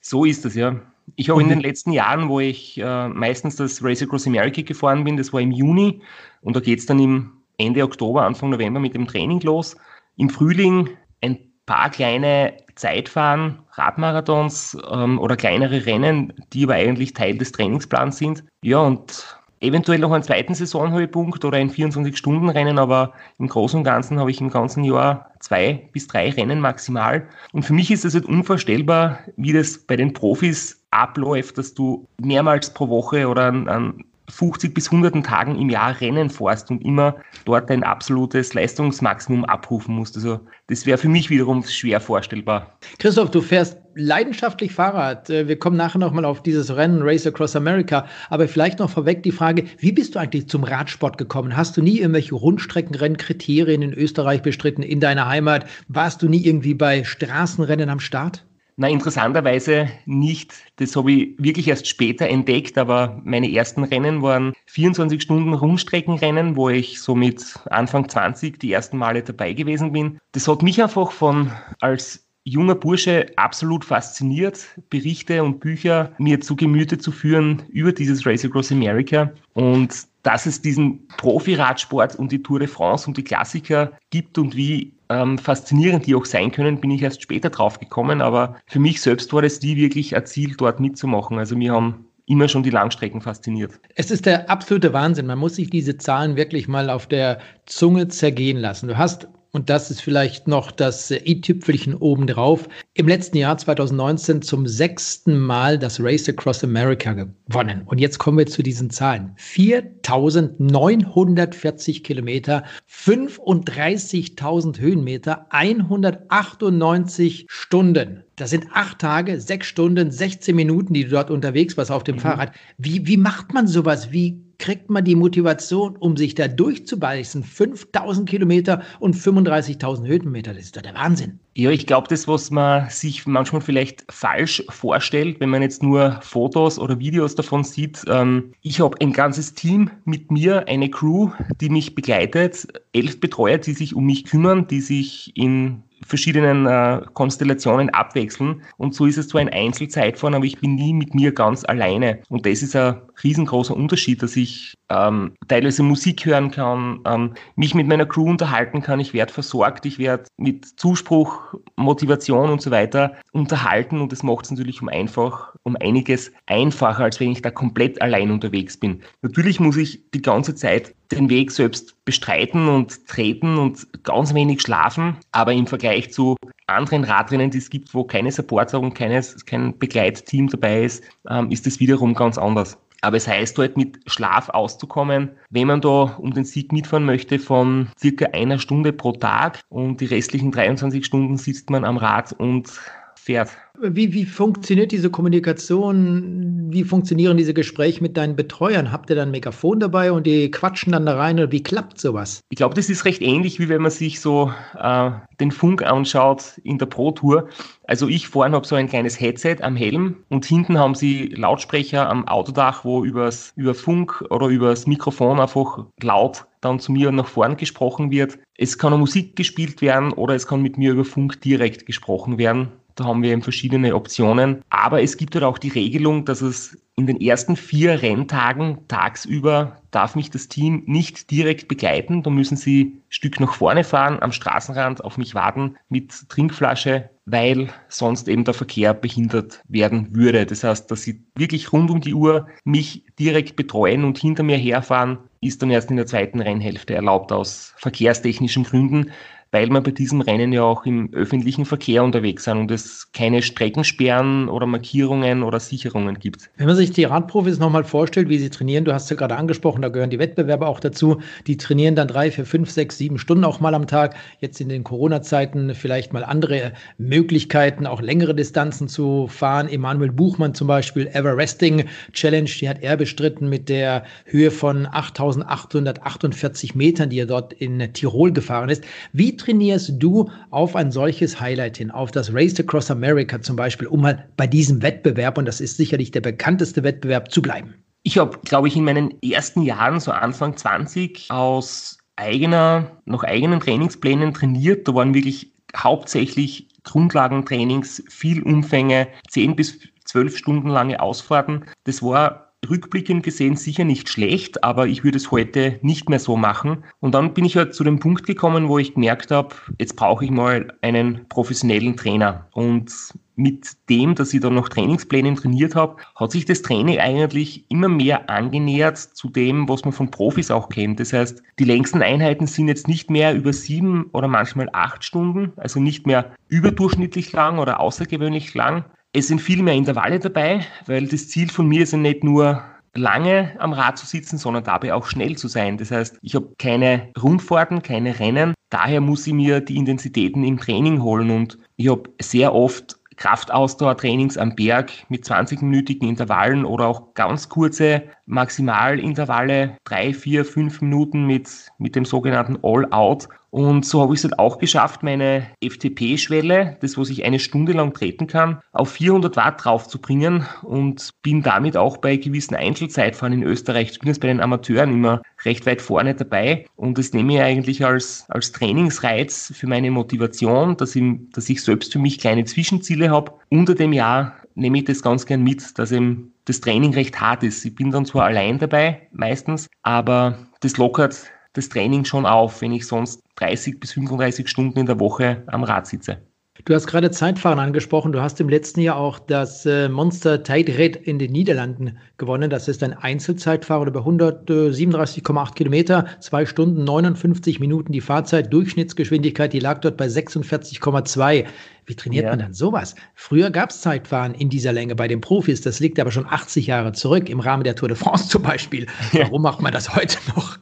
So 0.00 0.24
ist 0.24 0.44
es, 0.44 0.54
ja. 0.54 0.80
Ich 1.16 1.30
habe 1.30 1.40
in 1.40 1.48
den 1.48 1.60
letzten 1.60 1.92
Jahren, 1.92 2.28
wo 2.28 2.38
ich 2.38 2.78
äh, 2.78 3.08
meistens 3.08 3.56
das 3.56 3.82
Race 3.82 4.02
Across 4.02 4.26
America 4.26 4.62
gefahren 4.62 5.04
bin, 5.04 5.16
das 5.16 5.32
war 5.32 5.40
im 5.40 5.52
Juni 5.52 6.02
und 6.42 6.54
da 6.54 6.60
geht 6.60 6.80
es 6.80 6.86
dann 6.86 6.98
im 6.98 7.32
Ende 7.56 7.82
Oktober, 7.82 8.22
Anfang 8.22 8.50
November 8.50 8.78
mit 8.78 8.94
dem 8.94 9.06
Training 9.06 9.40
los. 9.40 9.76
Im 10.16 10.30
Frühling 10.30 10.90
ein 11.20 11.38
paar 11.68 11.90
kleine 11.90 12.54
Zeitfahren, 12.76 13.58
Radmarathons 13.72 14.76
ähm, 14.90 15.18
oder 15.18 15.36
kleinere 15.36 15.84
Rennen, 15.84 16.32
die 16.52 16.64
aber 16.64 16.74
eigentlich 16.74 17.12
Teil 17.12 17.36
des 17.36 17.52
Trainingsplans 17.52 18.16
sind. 18.16 18.42
Ja, 18.62 18.78
und 18.78 19.38
eventuell 19.60 19.98
noch 19.98 20.12
einen 20.12 20.22
zweiten 20.22 20.54
Saisonhöhepunkt 20.54 21.44
oder 21.44 21.58
ein 21.58 21.70
24-Stunden-Rennen, 21.70 22.78
aber 22.78 23.12
im 23.38 23.48
Großen 23.48 23.78
und 23.78 23.84
Ganzen 23.84 24.18
habe 24.18 24.30
ich 24.30 24.40
im 24.40 24.48
ganzen 24.48 24.82
Jahr 24.82 25.30
zwei 25.40 25.88
bis 25.92 26.06
drei 26.06 26.30
Rennen 26.30 26.60
maximal. 26.60 27.28
Und 27.52 27.64
für 27.64 27.74
mich 27.74 27.90
ist 27.90 28.06
es 28.06 28.14
halt 28.14 28.24
unvorstellbar, 28.24 29.18
wie 29.36 29.52
das 29.52 29.78
bei 29.78 29.96
den 29.96 30.14
Profis 30.14 30.82
abläuft, 30.90 31.58
dass 31.58 31.74
du 31.74 32.06
mehrmals 32.18 32.72
pro 32.72 32.88
Woche 32.88 33.28
oder 33.28 33.44
an, 33.44 33.68
an 33.68 34.04
50 34.30 34.74
bis 34.74 34.90
100 34.92 35.24
Tagen 35.24 35.58
im 35.58 35.70
Jahr 35.70 36.00
Rennen 36.00 36.30
fährst 36.30 36.70
und 36.70 36.84
immer 36.84 37.16
dort 37.44 37.70
ein 37.70 37.82
absolutes 37.82 38.54
Leistungsmaximum 38.54 39.44
abrufen 39.44 39.94
musst. 39.94 40.16
Also 40.16 40.40
das 40.68 40.86
wäre 40.86 40.98
für 40.98 41.08
mich 41.08 41.30
wiederum 41.30 41.64
schwer 41.64 42.00
vorstellbar. 42.00 42.78
Christoph, 42.98 43.30
du 43.30 43.40
fährst 43.40 43.78
leidenschaftlich 43.94 44.72
Fahrrad. 44.72 45.28
Äh, 45.28 45.48
wir 45.48 45.58
kommen 45.58 45.76
nachher 45.76 45.98
nochmal 45.98 46.24
auf 46.24 46.42
dieses 46.42 46.74
Rennen 46.74 47.02
Race 47.02 47.26
Across 47.26 47.56
America. 47.56 48.06
Aber 48.30 48.48
vielleicht 48.48 48.78
noch 48.78 48.90
vorweg 48.90 49.22
die 49.22 49.32
Frage, 49.32 49.64
wie 49.78 49.92
bist 49.92 50.14
du 50.14 50.18
eigentlich 50.18 50.48
zum 50.48 50.64
Radsport 50.64 51.18
gekommen? 51.18 51.56
Hast 51.56 51.76
du 51.76 51.82
nie 51.82 51.98
irgendwelche 51.98 52.34
Rundstreckenrennkriterien 52.34 53.82
in 53.82 53.92
Österreich 53.92 54.42
bestritten, 54.42 54.82
in 54.82 55.00
deiner 55.00 55.28
Heimat? 55.28 55.66
Warst 55.88 56.22
du 56.22 56.28
nie 56.28 56.44
irgendwie 56.44 56.74
bei 56.74 57.04
Straßenrennen 57.04 57.90
am 57.90 58.00
Start? 58.00 58.44
Na, 58.80 58.88
interessanterweise 58.88 59.88
nicht. 60.06 60.54
Das 60.76 60.94
habe 60.94 61.10
ich 61.10 61.34
wirklich 61.36 61.66
erst 61.66 61.88
später 61.88 62.28
entdeckt, 62.28 62.78
aber 62.78 63.20
meine 63.24 63.52
ersten 63.52 63.82
Rennen 63.82 64.22
waren 64.22 64.52
24 64.66 65.20
Stunden 65.20 65.52
Rundstreckenrennen, 65.52 66.54
wo 66.54 66.68
ich 66.68 67.00
so 67.00 67.16
mit 67.16 67.58
Anfang 67.70 68.08
20 68.08 68.60
die 68.60 68.70
ersten 68.70 68.96
Male 68.96 69.24
dabei 69.24 69.52
gewesen 69.52 69.90
bin. 69.90 70.20
Das 70.30 70.46
hat 70.46 70.62
mich 70.62 70.80
einfach 70.80 71.10
von 71.10 71.50
als 71.80 72.24
junger 72.44 72.76
Bursche 72.76 73.26
absolut 73.34 73.84
fasziniert, 73.84 74.64
Berichte 74.90 75.42
und 75.42 75.58
Bücher 75.58 76.12
mir 76.18 76.40
zu 76.40 76.54
Gemüte 76.54 76.98
zu 76.98 77.10
führen 77.10 77.64
über 77.70 77.90
dieses 77.90 78.24
Race 78.24 78.44
Across 78.44 78.70
America. 78.70 79.32
Und 79.54 80.06
dass 80.22 80.46
es 80.46 80.62
diesen 80.62 81.08
Profi-Radsport 81.16 82.14
und 82.14 82.30
die 82.30 82.44
Tour 82.44 82.60
de 82.60 82.68
France 82.68 83.08
und 83.08 83.16
die 83.16 83.24
Klassiker 83.24 83.90
gibt 84.10 84.38
und 84.38 84.54
wie 84.54 84.92
ähm, 85.08 85.38
faszinierend 85.38 86.06
die 86.06 86.14
auch 86.14 86.24
sein 86.24 86.52
können, 86.52 86.80
bin 86.80 86.90
ich 86.90 87.02
erst 87.02 87.22
später 87.22 87.50
drauf 87.50 87.78
gekommen. 87.80 88.20
Aber 88.20 88.56
für 88.66 88.78
mich 88.78 89.00
selbst 89.00 89.32
war 89.32 89.42
es 89.42 89.62
nie 89.62 89.76
wirklich 89.76 90.14
ein 90.14 90.26
Ziel, 90.26 90.54
dort 90.56 90.80
mitzumachen. 90.80 91.38
Also 91.38 91.56
mir 91.56 91.72
haben 91.72 92.06
immer 92.26 92.48
schon 92.48 92.62
die 92.62 92.70
Langstrecken 92.70 93.20
fasziniert. 93.20 93.80
Es 93.94 94.10
ist 94.10 94.26
der 94.26 94.50
absolute 94.50 94.92
Wahnsinn. 94.92 95.26
Man 95.26 95.38
muss 95.38 95.56
sich 95.56 95.70
diese 95.70 95.96
Zahlen 95.96 96.36
wirklich 96.36 96.68
mal 96.68 96.90
auf 96.90 97.06
der 97.06 97.38
Zunge 97.66 98.08
zergehen 98.08 98.58
lassen. 98.58 98.88
Du 98.88 98.98
hast 98.98 99.28
und 99.52 99.70
das 99.70 99.90
ist 99.90 100.02
vielleicht 100.02 100.46
noch 100.46 100.70
das 100.70 101.10
i-Tüpfelchen 101.10 101.94
obendrauf, 101.94 102.68
im 102.94 103.08
letzten 103.08 103.38
Jahr 103.38 103.56
2019 103.56 104.42
zum 104.42 104.66
sechsten 104.66 105.38
Mal 105.38 105.78
das 105.78 105.98
Race 106.00 106.28
Across 106.28 106.64
America 106.64 107.14
gewonnen. 107.14 107.84
Und 107.86 107.96
jetzt 107.98 108.18
kommen 108.18 108.36
wir 108.38 108.46
zu 108.46 108.62
diesen 108.62 108.90
Zahlen. 108.90 109.34
4.940 109.38 112.02
Kilometer, 112.02 112.64
35.000 112.90 114.78
Höhenmeter, 114.78 115.46
198 115.50 117.46
Stunden. 117.48 118.24
Das 118.36 118.50
sind 118.50 118.66
acht 118.72 118.98
Tage, 118.98 119.40
sechs 119.40 119.66
Stunden, 119.66 120.10
16 120.10 120.54
Minuten, 120.54 120.92
die 120.92 121.04
du 121.04 121.10
dort 121.10 121.30
unterwegs 121.30 121.74
warst 121.76 121.90
auf 121.90 122.04
dem 122.04 122.16
mhm. 122.16 122.20
Fahrrad. 122.20 122.52
Wie, 122.76 123.06
wie 123.06 123.16
macht 123.16 123.54
man 123.54 123.66
sowas? 123.66 124.12
Wie 124.12 124.42
kriegt 124.58 124.90
man 124.90 125.04
die 125.04 125.14
Motivation, 125.14 125.96
um 125.96 126.16
sich 126.16 126.34
da 126.34 126.48
durchzubeißen? 126.48 127.44
5000 127.44 128.28
Kilometer 128.28 128.82
und 129.00 129.16
35.000 129.16 130.06
Höhenmeter, 130.06 130.52
das 130.52 130.64
ist 130.64 130.76
doch 130.76 130.82
der 130.82 130.94
Wahnsinn. 130.94 131.40
Ja, 131.58 131.72
ich 131.72 131.88
glaube, 131.88 132.06
das, 132.06 132.28
was 132.28 132.52
man 132.52 132.88
sich 132.88 133.26
manchmal 133.26 133.60
vielleicht 133.60 134.04
falsch 134.12 134.62
vorstellt, 134.68 135.40
wenn 135.40 135.48
man 135.48 135.60
jetzt 135.60 135.82
nur 135.82 136.20
Fotos 136.22 136.78
oder 136.78 137.00
Videos 137.00 137.34
davon 137.34 137.64
sieht. 137.64 138.04
Ähm, 138.06 138.52
ich 138.62 138.78
habe 138.78 138.96
ein 139.00 139.12
ganzes 139.12 139.54
Team 139.54 139.90
mit 140.04 140.30
mir, 140.30 140.68
eine 140.68 140.88
Crew, 140.88 141.32
die 141.60 141.68
mich 141.68 141.96
begleitet, 141.96 142.68
elf 142.92 143.18
Betreuer, 143.18 143.58
die 143.58 143.72
sich 143.72 143.96
um 143.96 144.06
mich 144.06 144.24
kümmern, 144.24 144.68
die 144.68 144.80
sich 144.80 145.36
in 145.36 145.82
verschiedenen 146.06 146.66
äh, 146.66 147.00
Konstellationen 147.14 147.90
abwechseln. 147.90 148.62
Und 148.76 148.94
so 148.94 149.06
ist 149.06 149.18
es 149.18 149.28
zwar 149.28 149.40
ein 149.40 149.48
Einzelzeitfahren, 149.48 150.34
aber 150.34 150.44
ich 150.44 150.60
bin 150.60 150.74
nie 150.76 150.92
mit 150.92 151.14
mir 151.14 151.32
ganz 151.32 151.64
alleine. 151.64 152.20
Und 152.28 152.46
das 152.46 152.62
ist 152.62 152.76
ein 152.76 153.00
riesengroßer 153.22 153.76
Unterschied, 153.76 154.22
dass 154.22 154.36
ich 154.36 154.74
ähm, 154.90 155.32
teilweise 155.48 155.82
Musik 155.82 156.24
hören 156.24 156.50
kann, 156.50 157.00
ähm, 157.04 157.34
mich 157.56 157.74
mit 157.74 157.88
meiner 157.88 158.06
Crew 158.06 158.28
unterhalten 158.28 158.80
kann, 158.80 159.00
ich 159.00 159.12
werde 159.12 159.32
versorgt, 159.32 159.86
ich 159.86 159.98
werde 159.98 160.24
mit 160.36 160.64
Zuspruch, 160.64 161.47
Motivation 161.76 162.50
und 162.50 162.62
so 162.62 162.70
weiter 162.70 163.14
unterhalten 163.32 164.00
und 164.00 164.12
das 164.12 164.22
macht 164.22 164.46
es 164.46 164.50
natürlich 164.50 164.82
um 164.82 164.88
einfach, 164.88 165.54
um 165.62 165.76
einiges 165.80 166.32
einfacher, 166.46 167.04
als 167.04 167.20
wenn 167.20 167.32
ich 167.32 167.42
da 167.42 167.50
komplett 167.50 168.00
allein 168.02 168.30
unterwegs 168.30 168.76
bin. 168.76 169.02
Natürlich 169.22 169.60
muss 169.60 169.76
ich 169.76 170.02
die 170.12 170.22
ganze 170.22 170.54
Zeit 170.54 170.94
den 171.10 171.30
Weg 171.30 171.50
selbst 171.50 171.96
bestreiten 172.04 172.68
und 172.68 173.06
treten 173.06 173.58
und 173.58 173.86
ganz 174.04 174.34
wenig 174.34 174.60
schlafen, 174.60 175.16
aber 175.32 175.52
im 175.52 175.66
Vergleich 175.66 176.12
zu 176.12 176.36
anderen 176.66 177.04
Radrennen, 177.04 177.50
die 177.50 177.58
es 177.58 177.70
gibt, 177.70 177.94
wo 177.94 178.04
keine 178.04 178.30
Supporter 178.30 178.80
und 178.80 178.94
keines, 178.94 179.44
kein 179.46 179.78
Begleitteam 179.78 180.48
dabei 180.48 180.84
ist, 180.84 181.02
ähm, 181.28 181.50
ist 181.50 181.66
es 181.66 181.80
wiederum 181.80 182.14
ganz 182.14 182.36
anders. 182.38 182.78
Aber 183.00 183.16
es 183.16 183.28
heißt 183.28 183.56
dort 183.58 183.76
mit 183.76 184.00
Schlaf 184.06 184.48
auszukommen, 184.48 185.30
wenn 185.50 185.66
man 185.66 185.80
da 185.80 186.16
um 186.18 186.32
den 186.32 186.44
Sieg 186.44 186.72
mitfahren 186.72 187.04
möchte 187.04 187.38
von 187.38 187.88
circa 187.98 188.26
einer 188.32 188.58
Stunde 188.58 188.92
pro 188.92 189.12
Tag 189.12 189.60
und 189.68 190.00
die 190.00 190.06
restlichen 190.06 190.50
23 190.50 191.04
Stunden 191.04 191.36
sitzt 191.36 191.70
man 191.70 191.84
am 191.84 191.96
Rad 191.96 192.32
und 192.32 192.68
fährt. 193.14 193.50
Wie, 193.80 194.12
wie 194.12 194.24
funktioniert 194.24 194.90
diese 194.90 195.08
Kommunikation? 195.08 196.68
Wie 196.70 196.82
funktionieren 196.82 197.36
diese 197.36 197.54
Gespräche 197.54 198.02
mit 198.02 198.16
deinen 198.16 198.34
Betreuern? 198.34 198.90
Habt 198.90 199.08
ihr 199.08 199.16
dann 199.16 199.28
ein 199.28 199.32
Megafon 199.32 199.78
dabei 199.78 200.10
und 200.10 200.26
die 200.26 200.50
quatschen 200.50 200.92
dann 200.92 201.06
da 201.06 201.16
rein 201.16 201.38
oder 201.38 201.52
wie 201.52 201.62
klappt 201.62 202.00
sowas? 202.00 202.40
Ich 202.50 202.56
glaube, 202.56 202.74
das 202.74 202.90
ist 202.90 203.04
recht 203.04 203.22
ähnlich, 203.22 203.60
wie 203.60 203.68
wenn 203.68 203.82
man 203.82 203.92
sich 203.92 204.20
so 204.20 204.52
äh, 204.76 205.10
den 205.38 205.52
Funk 205.52 205.82
anschaut 205.82 206.58
in 206.64 206.78
der 206.78 206.86
Pro 206.86 207.12
Tour. 207.12 207.48
Also 207.84 208.08
ich 208.08 208.26
vorne 208.26 208.56
habe 208.56 208.66
so 208.66 208.74
ein 208.74 208.88
kleines 208.88 209.20
Headset 209.20 209.58
am 209.60 209.76
Helm 209.76 210.16
und 210.28 210.44
hinten 210.44 210.78
haben 210.78 210.96
sie 210.96 211.28
Lautsprecher 211.28 212.08
am 212.08 212.26
Autodach, 212.26 212.84
wo 212.84 213.04
übers, 213.04 213.52
über 213.54 213.74
Funk 213.74 214.24
oder 214.30 214.48
übers 214.48 214.86
Mikrofon 214.86 215.38
einfach 215.38 215.86
laut 216.02 216.46
dann 216.60 216.80
zu 216.80 216.90
mir 216.90 217.12
nach 217.12 217.28
vorn 217.28 217.56
gesprochen 217.56 218.10
wird. 218.10 218.38
Es 218.56 218.78
kann 218.78 218.98
Musik 218.98 219.36
gespielt 219.36 219.80
werden 219.80 220.12
oder 220.12 220.34
es 220.34 220.46
kann 220.46 220.60
mit 220.60 220.76
mir 220.76 220.92
über 220.92 221.04
Funk 221.04 221.40
direkt 221.40 221.86
gesprochen 221.86 222.38
werden. 222.38 222.72
Da 222.98 223.04
haben 223.04 223.22
wir 223.22 223.30
eben 223.30 223.42
verschiedene 223.42 223.94
Optionen. 223.94 224.62
Aber 224.70 225.00
es 225.02 225.16
gibt 225.16 225.36
halt 225.36 225.44
auch 225.44 225.58
die 225.58 225.68
Regelung, 225.68 226.24
dass 226.24 226.42
es 226.42 226.76
in 226.96 227.06
den 227.06 227.20
ersten 227.20 227.54
vier 227.54 228.02
Renntagen 228.02 228.78
tagsüber 228.88 229.76
darf 229.92 230.16
mich 230.16 230.30
das 230.30 230.48
Team 230.48 230.82
nicht 230.86 231.30
direkt 231.30 231.68
begleiten. 231.68 232.24
Da 232.24 232.30
müssen 232.30 232.56
sie 232.56 232.82
ein 232.82 233.02
Stück 233.08 233.38
nach 233.38 233.54
vorne 233.54 233.84
fahren, 233.84 234.18
am 234.20 234.32
Straßenrand 234.32 235.04
auf 235.04 235.16
mich 235.16 235.36
warten 235.36 235.76
mit 235.88 236.28
Trinkflasche, 236.28 237.08
weil 237.24 237.68
sonst 237.88 238.26
eben 238.26 238.42
der 238.42 238.54
Verkehr 238.54 238.94
behindert 238.94 239.62
werden 239.68 240.16
würde. 240.16 240.44
Das 240.44 240.64
heißt, 240.64 240.90
dass 240.90 241.02
sie 241.02 241.22
wirklich 241.36 241.72
rund 241.72 241.92
um 241.92 242.00
die 242.00 242.14
Uhr 242.14 242.48
mich 242.64 243.04
direkt 243.16 243.54
betreuen 243.54 244.02
und 244.02 244.18
hinter 244.18 244.42
mir 244.42 244.56
herfahren, 244.56 245.18
ist 245.40 245.62
dann 245.62 245.70
erst 245.70 245.90
in 245.90 245.96
der 245.96 246.06
zweiten 246.06 246.40
Rennhälfte 246.40 246.96
erlaubt 246.96 247.30
aus 247.30 247.74
verkehrstechnischen 247.76 248.64
Gründen 248.64 249.12
weil 249.50 249.68
wir 249.70 249.80
bei 249.80 249.90
diesem 249.90 250.20
Rennen 250.20 250.52
ja 250.52 250.62
auch 250.62 250.84
im 250.84 251.12
öffentlichen 251.12 251.64
Verkehr 251.64 252.04
unterwegs 252.04 252.44
sind 252.44 252.58
und 252.58 252.70
es 252.70 253.10
keine 253.12 253.42
Streckensperren 253.42 254.48
oder 254.48 254.66
Markierungen 254.66 255.42
oder 255.42 255.58
Sicherungen 255.58 256.18
gibt. 256.18 256.50
Wenn 256.56 256.66
man 256.66 256.76
sich 256.76 256.92
die 256.92 257.04
Radprofis 257.04 257.58
nochmal 257.58 257.84
vorstellt, 257.84 258.28
wie 258.28 258.38
sie 258.38 258.50
trainieren, 258.50 258.84
du 258.84 258.92
hast 258.92 259.08
ja 259.10 259.16
gerade 259.16 259.36
angesprochen, 259.36 259.82
da 259.82 259.88
gehören 259.88 260.10
die 260.10 260.18
Wettbewerber 260.18 260.68
auch 260.68 260.80
dazu, 260.80 261.20
die 261.46 261.56
trainieren 261.56 261.94
dann 261.94 262.08
drei, 262.08 262.30
vier, 262.30 262.44
fünf, 262.44 262.70
sechs, 262.70 262.98
sieben 262.98 263.18
Stunden 263.18 263.44
auch 263.44 263.60
mal 263.60 263.74
am 263.74 263.86
Tag. 263.86 264.16
Jetzt 264.40 264.60
in 264.60 264.68
den 264.68 264.84
Corona-Zeiten 264.84 265.74
vielleicht 265.74 266.12
mal 266.12 266.24
andere 266.24 266.72
Möglichkeiten, 266.98 267.86
auch 267.86 268.02
längere 268.02 268.34
Distanzen 268.34 268.88
zu 268.88 269.28
fahren. 269.28 269.68
Emanuel 269.68 270.12
Buchmann 270.12 270.54
zum 270.54 270.68
Beispiel, 270.68 271.06
Everesting 271.06 271.84
Challenge, 272.12 272.50
die 272.60 272.68
hat 272.68 272.82
er 272.82 272.96
bestritten 272.96 273.48
mit 273.48 273.68
der 273.68 274.04
Höhe 274.26 274.50
von 274.50 274.86
8848 274.86 276.74
Metern, 276.74 277.08
die 277.08 277.20
er 277.20 277.26
dort 277.26 277.54
in 277.54 277.92
Tirol 277.92 278.32
gefahren 278.32 278.68
ist. 278.68 278.84
Wie 279.12 279.37
trainierst 279.38 279.94
du 279.98 280.30
auf 280.50 280.76
ein 280.76 280.90
solches 280.90 281.40
Highlight 281.40 281.78
hin, 281.78 281.90
auf 281.90 282.10
das 282.10 282.32
Race 282.34 282.58
Across 282.58 282.90
America 282.90 283.40
zum 283.40 283.56
Beispiel, 283.56 283.86
um 283.86 284.02
mal 284.02 284.28
bei 284.36 284.46
diesem 284.46 284.82
Wettbewerb, 284.82 285.38
und 285.38 285.46
das 285.46 285.60
ist 285.60 285.76
sicherlich 285.76 286.10
der 286.10 286.20
bekannteste 286.20 286.82
Wettbewerb, 286.82 287.30
zu 287.30 287.40
bleiben? 287.40 287.74
Ich 288.02 288.18
habe, 288.18 288.38
glaube 288.44 288.68
ich, 288.68 288.76
in 288.76 288.84
meinen 288.84 289.20
ersten 289.22 289.62
Jahren, 289.62 290.00
so 290.00 290.12
Anfang 290.12 290.56
20, 290.56 291.30
aus 291.30 291.98
eigener, 292.16 293.00
nach 293.04 293.24
eigenen 293.24 293.60
Trainingsplänen 293.60 294.34
trainiert. 294.34 294.86
Da 294.88 294.94
waren 294.94 295.14
wirklich 295.14 295.52
hauptsächlich 295.76 296.68
Grundlagentrainings, 296.84 298.02
viel 298.08 298.42
Umfänge, 298.42 299.08
10 299.28 299.56
bis 299.56 299.78
12 300.04 300.36
Stunden 300.36 300.68
lange 300.68 301.00
Ausfahrten. 301.00 301.66
Das 301.84 302.02
war 302.02 302.47
rückblickend 302.68 303.22
gesehen 303.22 303.56
sicher 303.56 303.84
nicht 303.84 304.08
schlecht, 304.08 304.64
aber 304.64 304.86
ich 304.86 305.04
würde 305.04 305.16
es 305.16 305.30
heute 305.30 305.78
nicht 305.82 306.08
mehr 306.08 306.18
so 306.18 306.36
machen. 306.36 306.84
Und 307.00 307.14
dann 307.14 307.34
bin 307.34 307.44
ich 307.44 307.56
halt 307.56 307.74
zu 307.74 307.84
dem 307.84 308.00
Punkt 308.00 308.26
gekommen, 308.26 308.68
wo 308.68 308.78
ich 308.78 308.94
gemerkt 308.94 309.30
habe, 309.30 309.54
jetzt 309.78 309.96
brauche 309.96 310.24
ich 310.24 310.30
mal 310.30 310.72
einen 310.82 311.26
professionellen 311.28 311.96
Trainer. 311.96 312.48
Und 312.52 312.92
mit 313.36 313.76
dem, 313.88 314.16
dass 314.16 314.34
ich 314.34 314.40
dann 314.40 314.54
noch 314.54 314.68
Trainingspläne 314.68 315.32
trainiert 315.36 315.76
habe, 315.76 315.96
hat 316.16 316.32
sich 316.32 316.44
das 316.44 316.62
Training 316.62 316.98
eigentlich 316.98 317.70
immer 317.70 317.88
mehr 317.88 318.28
angenähert 318.28 318.98
zu 318.98 319.30
dem, 319.30 319.68
was 319.68 319.84
man 319.84 319.92
von 319.92 320.10
Profis 320.10 320.50
auch 320.50 320.68
kennt. 320.68 320.98
Das 320.98 321.12
heißt, 321.12 321.40
die 321.60 321.64
längsten 321.64 322.02
Einheiten 322.02 322.48
sind 322.48 322.66
jetzt 322.66 322.88
nicht 322.88 323.10
mehr 323.10 323.34
über 323.34 323.52
sieben 323.52 324.06
oder 324.12 324.26
manchmal 324.26 324.68
acht 324.72 325.04
Stunden, 325.04 325.52
also 325.56 325.78
nicht 325.78 326.04
mehr 326.04 326.32
überdurchschnittlich 326.48 327.32
lang 327.32 327.60
oder 327.60 327.78
außergewöhnlich 327.78 328.54
lang, 328.54 328.84
es 329.12 329.28
sind 329.28 329.40
viel 329.40 329.62
mehr 329.62 329.74
Intervalle 329.74 330.18
dabei, 330.18 330.64
weil 330.86 331.06
das 331.06 331.28
Ziel 331.28 331.50
von 331.50 331.66
mir 331.66 331.82
ist 331.82 331.92
ja 331.92 331.98
nicht 331.98 332.24
nur 332.24 332.62
lange 332.94 333.54
am 333.58 333.72
Rad 333.72 333.98
zu 333.98 334.06
sitzen, 334.06 334.38
sondern 334.38 334.64
dabei 334.64 334.94
auch 334.94 335.06
schnell 335.06 335.36
zu 335.36 335.48
sein. 335.48 335.78
Das 335.78 335.90
heißt, 335.90 336.18
ich 336.22 336.34
habe 336.34 336.52
keine 336.58 337.10
Rundfahrten, 337.20 337.82
keine 337.82 338.18
Rennen. 338.18 338.54
Daher 338.70 339.00
muss 339.00 339.26
ich 339.26 339.32
mir 339.32 339.60
die 339.60 339.76
Intensitäten 339.76 340.44
im 340.44 340.58
Training 340.58 341.02
holen 341.02 341.30
und 341.30 341.58
ich 341.76 341.88
habe 341.88 342.10
sehr 342.20 342.54
oft 342.54 342.98
Kraftausdauertrainings 343.16 344.38
am 344.38 344.54
Berg 344.54 344.92
mit 345.08 345.24
20-minütigen 345.24 346.08
Intervallen 346.08 346.64
oder 346.64 346.86
auch 346.86 347.14
ganz 347.14 347.48
kurze 347.48 348.04
Maximalintervalle, 348.26 349.76
drei, 349.84 350.14
vier, 350.14 350.44
fünf 350.44 350.80
Minuten 350.80 351.26
mit, 351.26 351.48
mit 351.78 351.96
dem 351.96 352.04
sogenannten 352.04 352.58
All-Out. 352.62 353.28
Und 353.50 353.86
so 353.86 354.02
habe 354.02 354.14
ich 354.14 354.20
es 354.20 354.24
halt 354.24 354.38
auch 354.38 354.58
geschafft, 354.58 355.02
meine 355.02 355.46
FTP-Schwelle, 355.64 356.76
das, 356.80 356.98
was 356.98 357.08
ich 357.08 357.24
eine 357.24 357.38
Stunde 357.38 357.72
lang 357.72 357.94
treten 357.94 358.26
kann, 358.26 358.60
auf 358.72 358.90
400 358.90 359.36
Watt 359.36 359.64
draufzubringen 359.64 360.46
und 360.62 361.10
bin 361.22 361.42
damit 361.42 361.76
auch 361.76 361.96
bei 361.96 362.16
gewissen 362.16 362.54
Einzelzeitfahren 362.54 363.32
in 363.32 363.42
Österreich, 363.42 363.92
zumindest 363.92 364.20
bei 364.20 364.28
den 364.28 364.40
Amateuren, 364.40 364.92
immer 364.92 365.22
recht 365.44 365.64
weit 365.66 365.80
vorne 365.80 366.14
dabei. 366.14 366.66
Und 366.76 366.98
das 366.98 367.12
nehme 367.12 367.34
ich 367.34 367.40
eigentlich 367.40 367.84
als, 367.84 368.26
als 368.28 368.52
Trainingsreiz 368.52 369.52
für 369.56 369.66
meine 369.66 369.90
Motivation, 369.90 370.76
dass 370.76 370.94
ich, 370.94 371.04
dass 371.32 371.48
ich 371.48 371.62
selbst 371.62 371.92
für 371.92 371.98
mich 371.98 372.18
kleine 372.18 372.44
Zwischenziele 372.44 373.10
habe. 373.10 373.32
Unter 373.48 373.74
dem 373.74 373.92
Jahr 373.92 374.34
nehme 374.54 374.78
ich 374.78 374.84
das 374.84 375.02
ganz 375.02 375.24
gern 375.24 375.42
mit, 375.42 375.78
dass 375.78 375.92
eben 375.92 376.32
das 376.44 376.60
Training 376.60 376.92
recht 376.94 377.20
hart 377.20 377.42
ist. 377.42 377.64
Ich 377.64 377.74
bin 377.74 377.90
dann 377.90 378.04
zwar 378.04 378.24
allein 378.24 378.58
dabei, 378.58 379.08
meistens, 379.12 379.68
aber 379.82 380.38
das 380.60 380.76
lockert 380.76 381.30
das 381.58 381.68
Training 381.68 382.04
schon 382.04 382.26
auf, 382.26 382.62
wenn 382.62 382.72
ich 382.72 382.86
sonst 382.86 383.22
30 383.36 383.80
bis 383.80 383.92
35 383.92 384.48
Stunden 384.48 384.78
in 384.78 384.86
der 384.86 385.00
Woche 385.00 385.42
am 385.46 385.64
Rad 385.64 385.86
sitze. 385.86 386.22
Du 386.64 386.74
hast 386.74 386.86
gerade 386.86 387.10
Zeitfahren 387.10 387.60
angesprochen. 387.60 388.12
Du 388.12 388.20
hast 388.20 388.40
im 388.40 388.48
letzten 388.48 388.80
Jahr 388.80 388.96
auch 388.96 389.18
das 389.18 389.64
äh, 389.64 389.88
Monster 389.88 390.42
Tijdrit 390.42 390.96
in 390.96 391.18
den 391.18 391.30
Niederlanden 391.30 391.98
gewonnen. 392.16 392.50
Das 392.50 392.66
ist 392.66 392.82
ein 392.82 392.94
Einzelzeitfahren 392.94 393.86
über 393.86 394.00
137,8 394.00 395.54
Kilometer, 395.54 396.06
zwei 396.20 396.46
Stunden 396.46 396.84
59 396.84 397.60
Minuten 397.60 397.92
die 397.92 398.00
Fahrzeit, 398.00 398.52
Durchschnittsgeschwindigkeit, 398.52 399.52
die 399.52 399.60
lag 399.60 399.80
dort 399.80 399.96
bei 399.96 400.06
46,2. 400.06 401.46
Wie 401.86 401.94
trainiert 401.94 402.24
ja. 402.24 402.30
man 402.30 402.40
dann 402.40 402.52
sowas? 402.52 402.94
Früher 403.14 403.50
gab 403.50 403.70
es 403.70 403.80
Zeitfahren 403.80 404.34
in 404.34 404.50
dieser 404.50 404.72
Länge 404.72 404.94
bei 404.94 405.08
den 405.08 405.22
Profis. 405.22 405.62
Das 405.62 405.80
liegt 405.80 405.98
aber 405.98 406.10
schon 406.10 406.26
80 406.26 406.66
Jahre 406.66 406.92
zurück, 406.92 407.30
im 407.30 407.40
Rahmen 407.40 407.64
der 407.64 407.76
Tour 407.76 407.88
de 407.88 407.96
France 407.96 408.28
zum 408.28 408.42
Beispiel. 408.42 408.86
Warum 409.12 409.42
macht 409.42 409.62
man 409.62 409.72
das 409.72 409.94
heute 409.94 410.18
noch? 410.34 410.58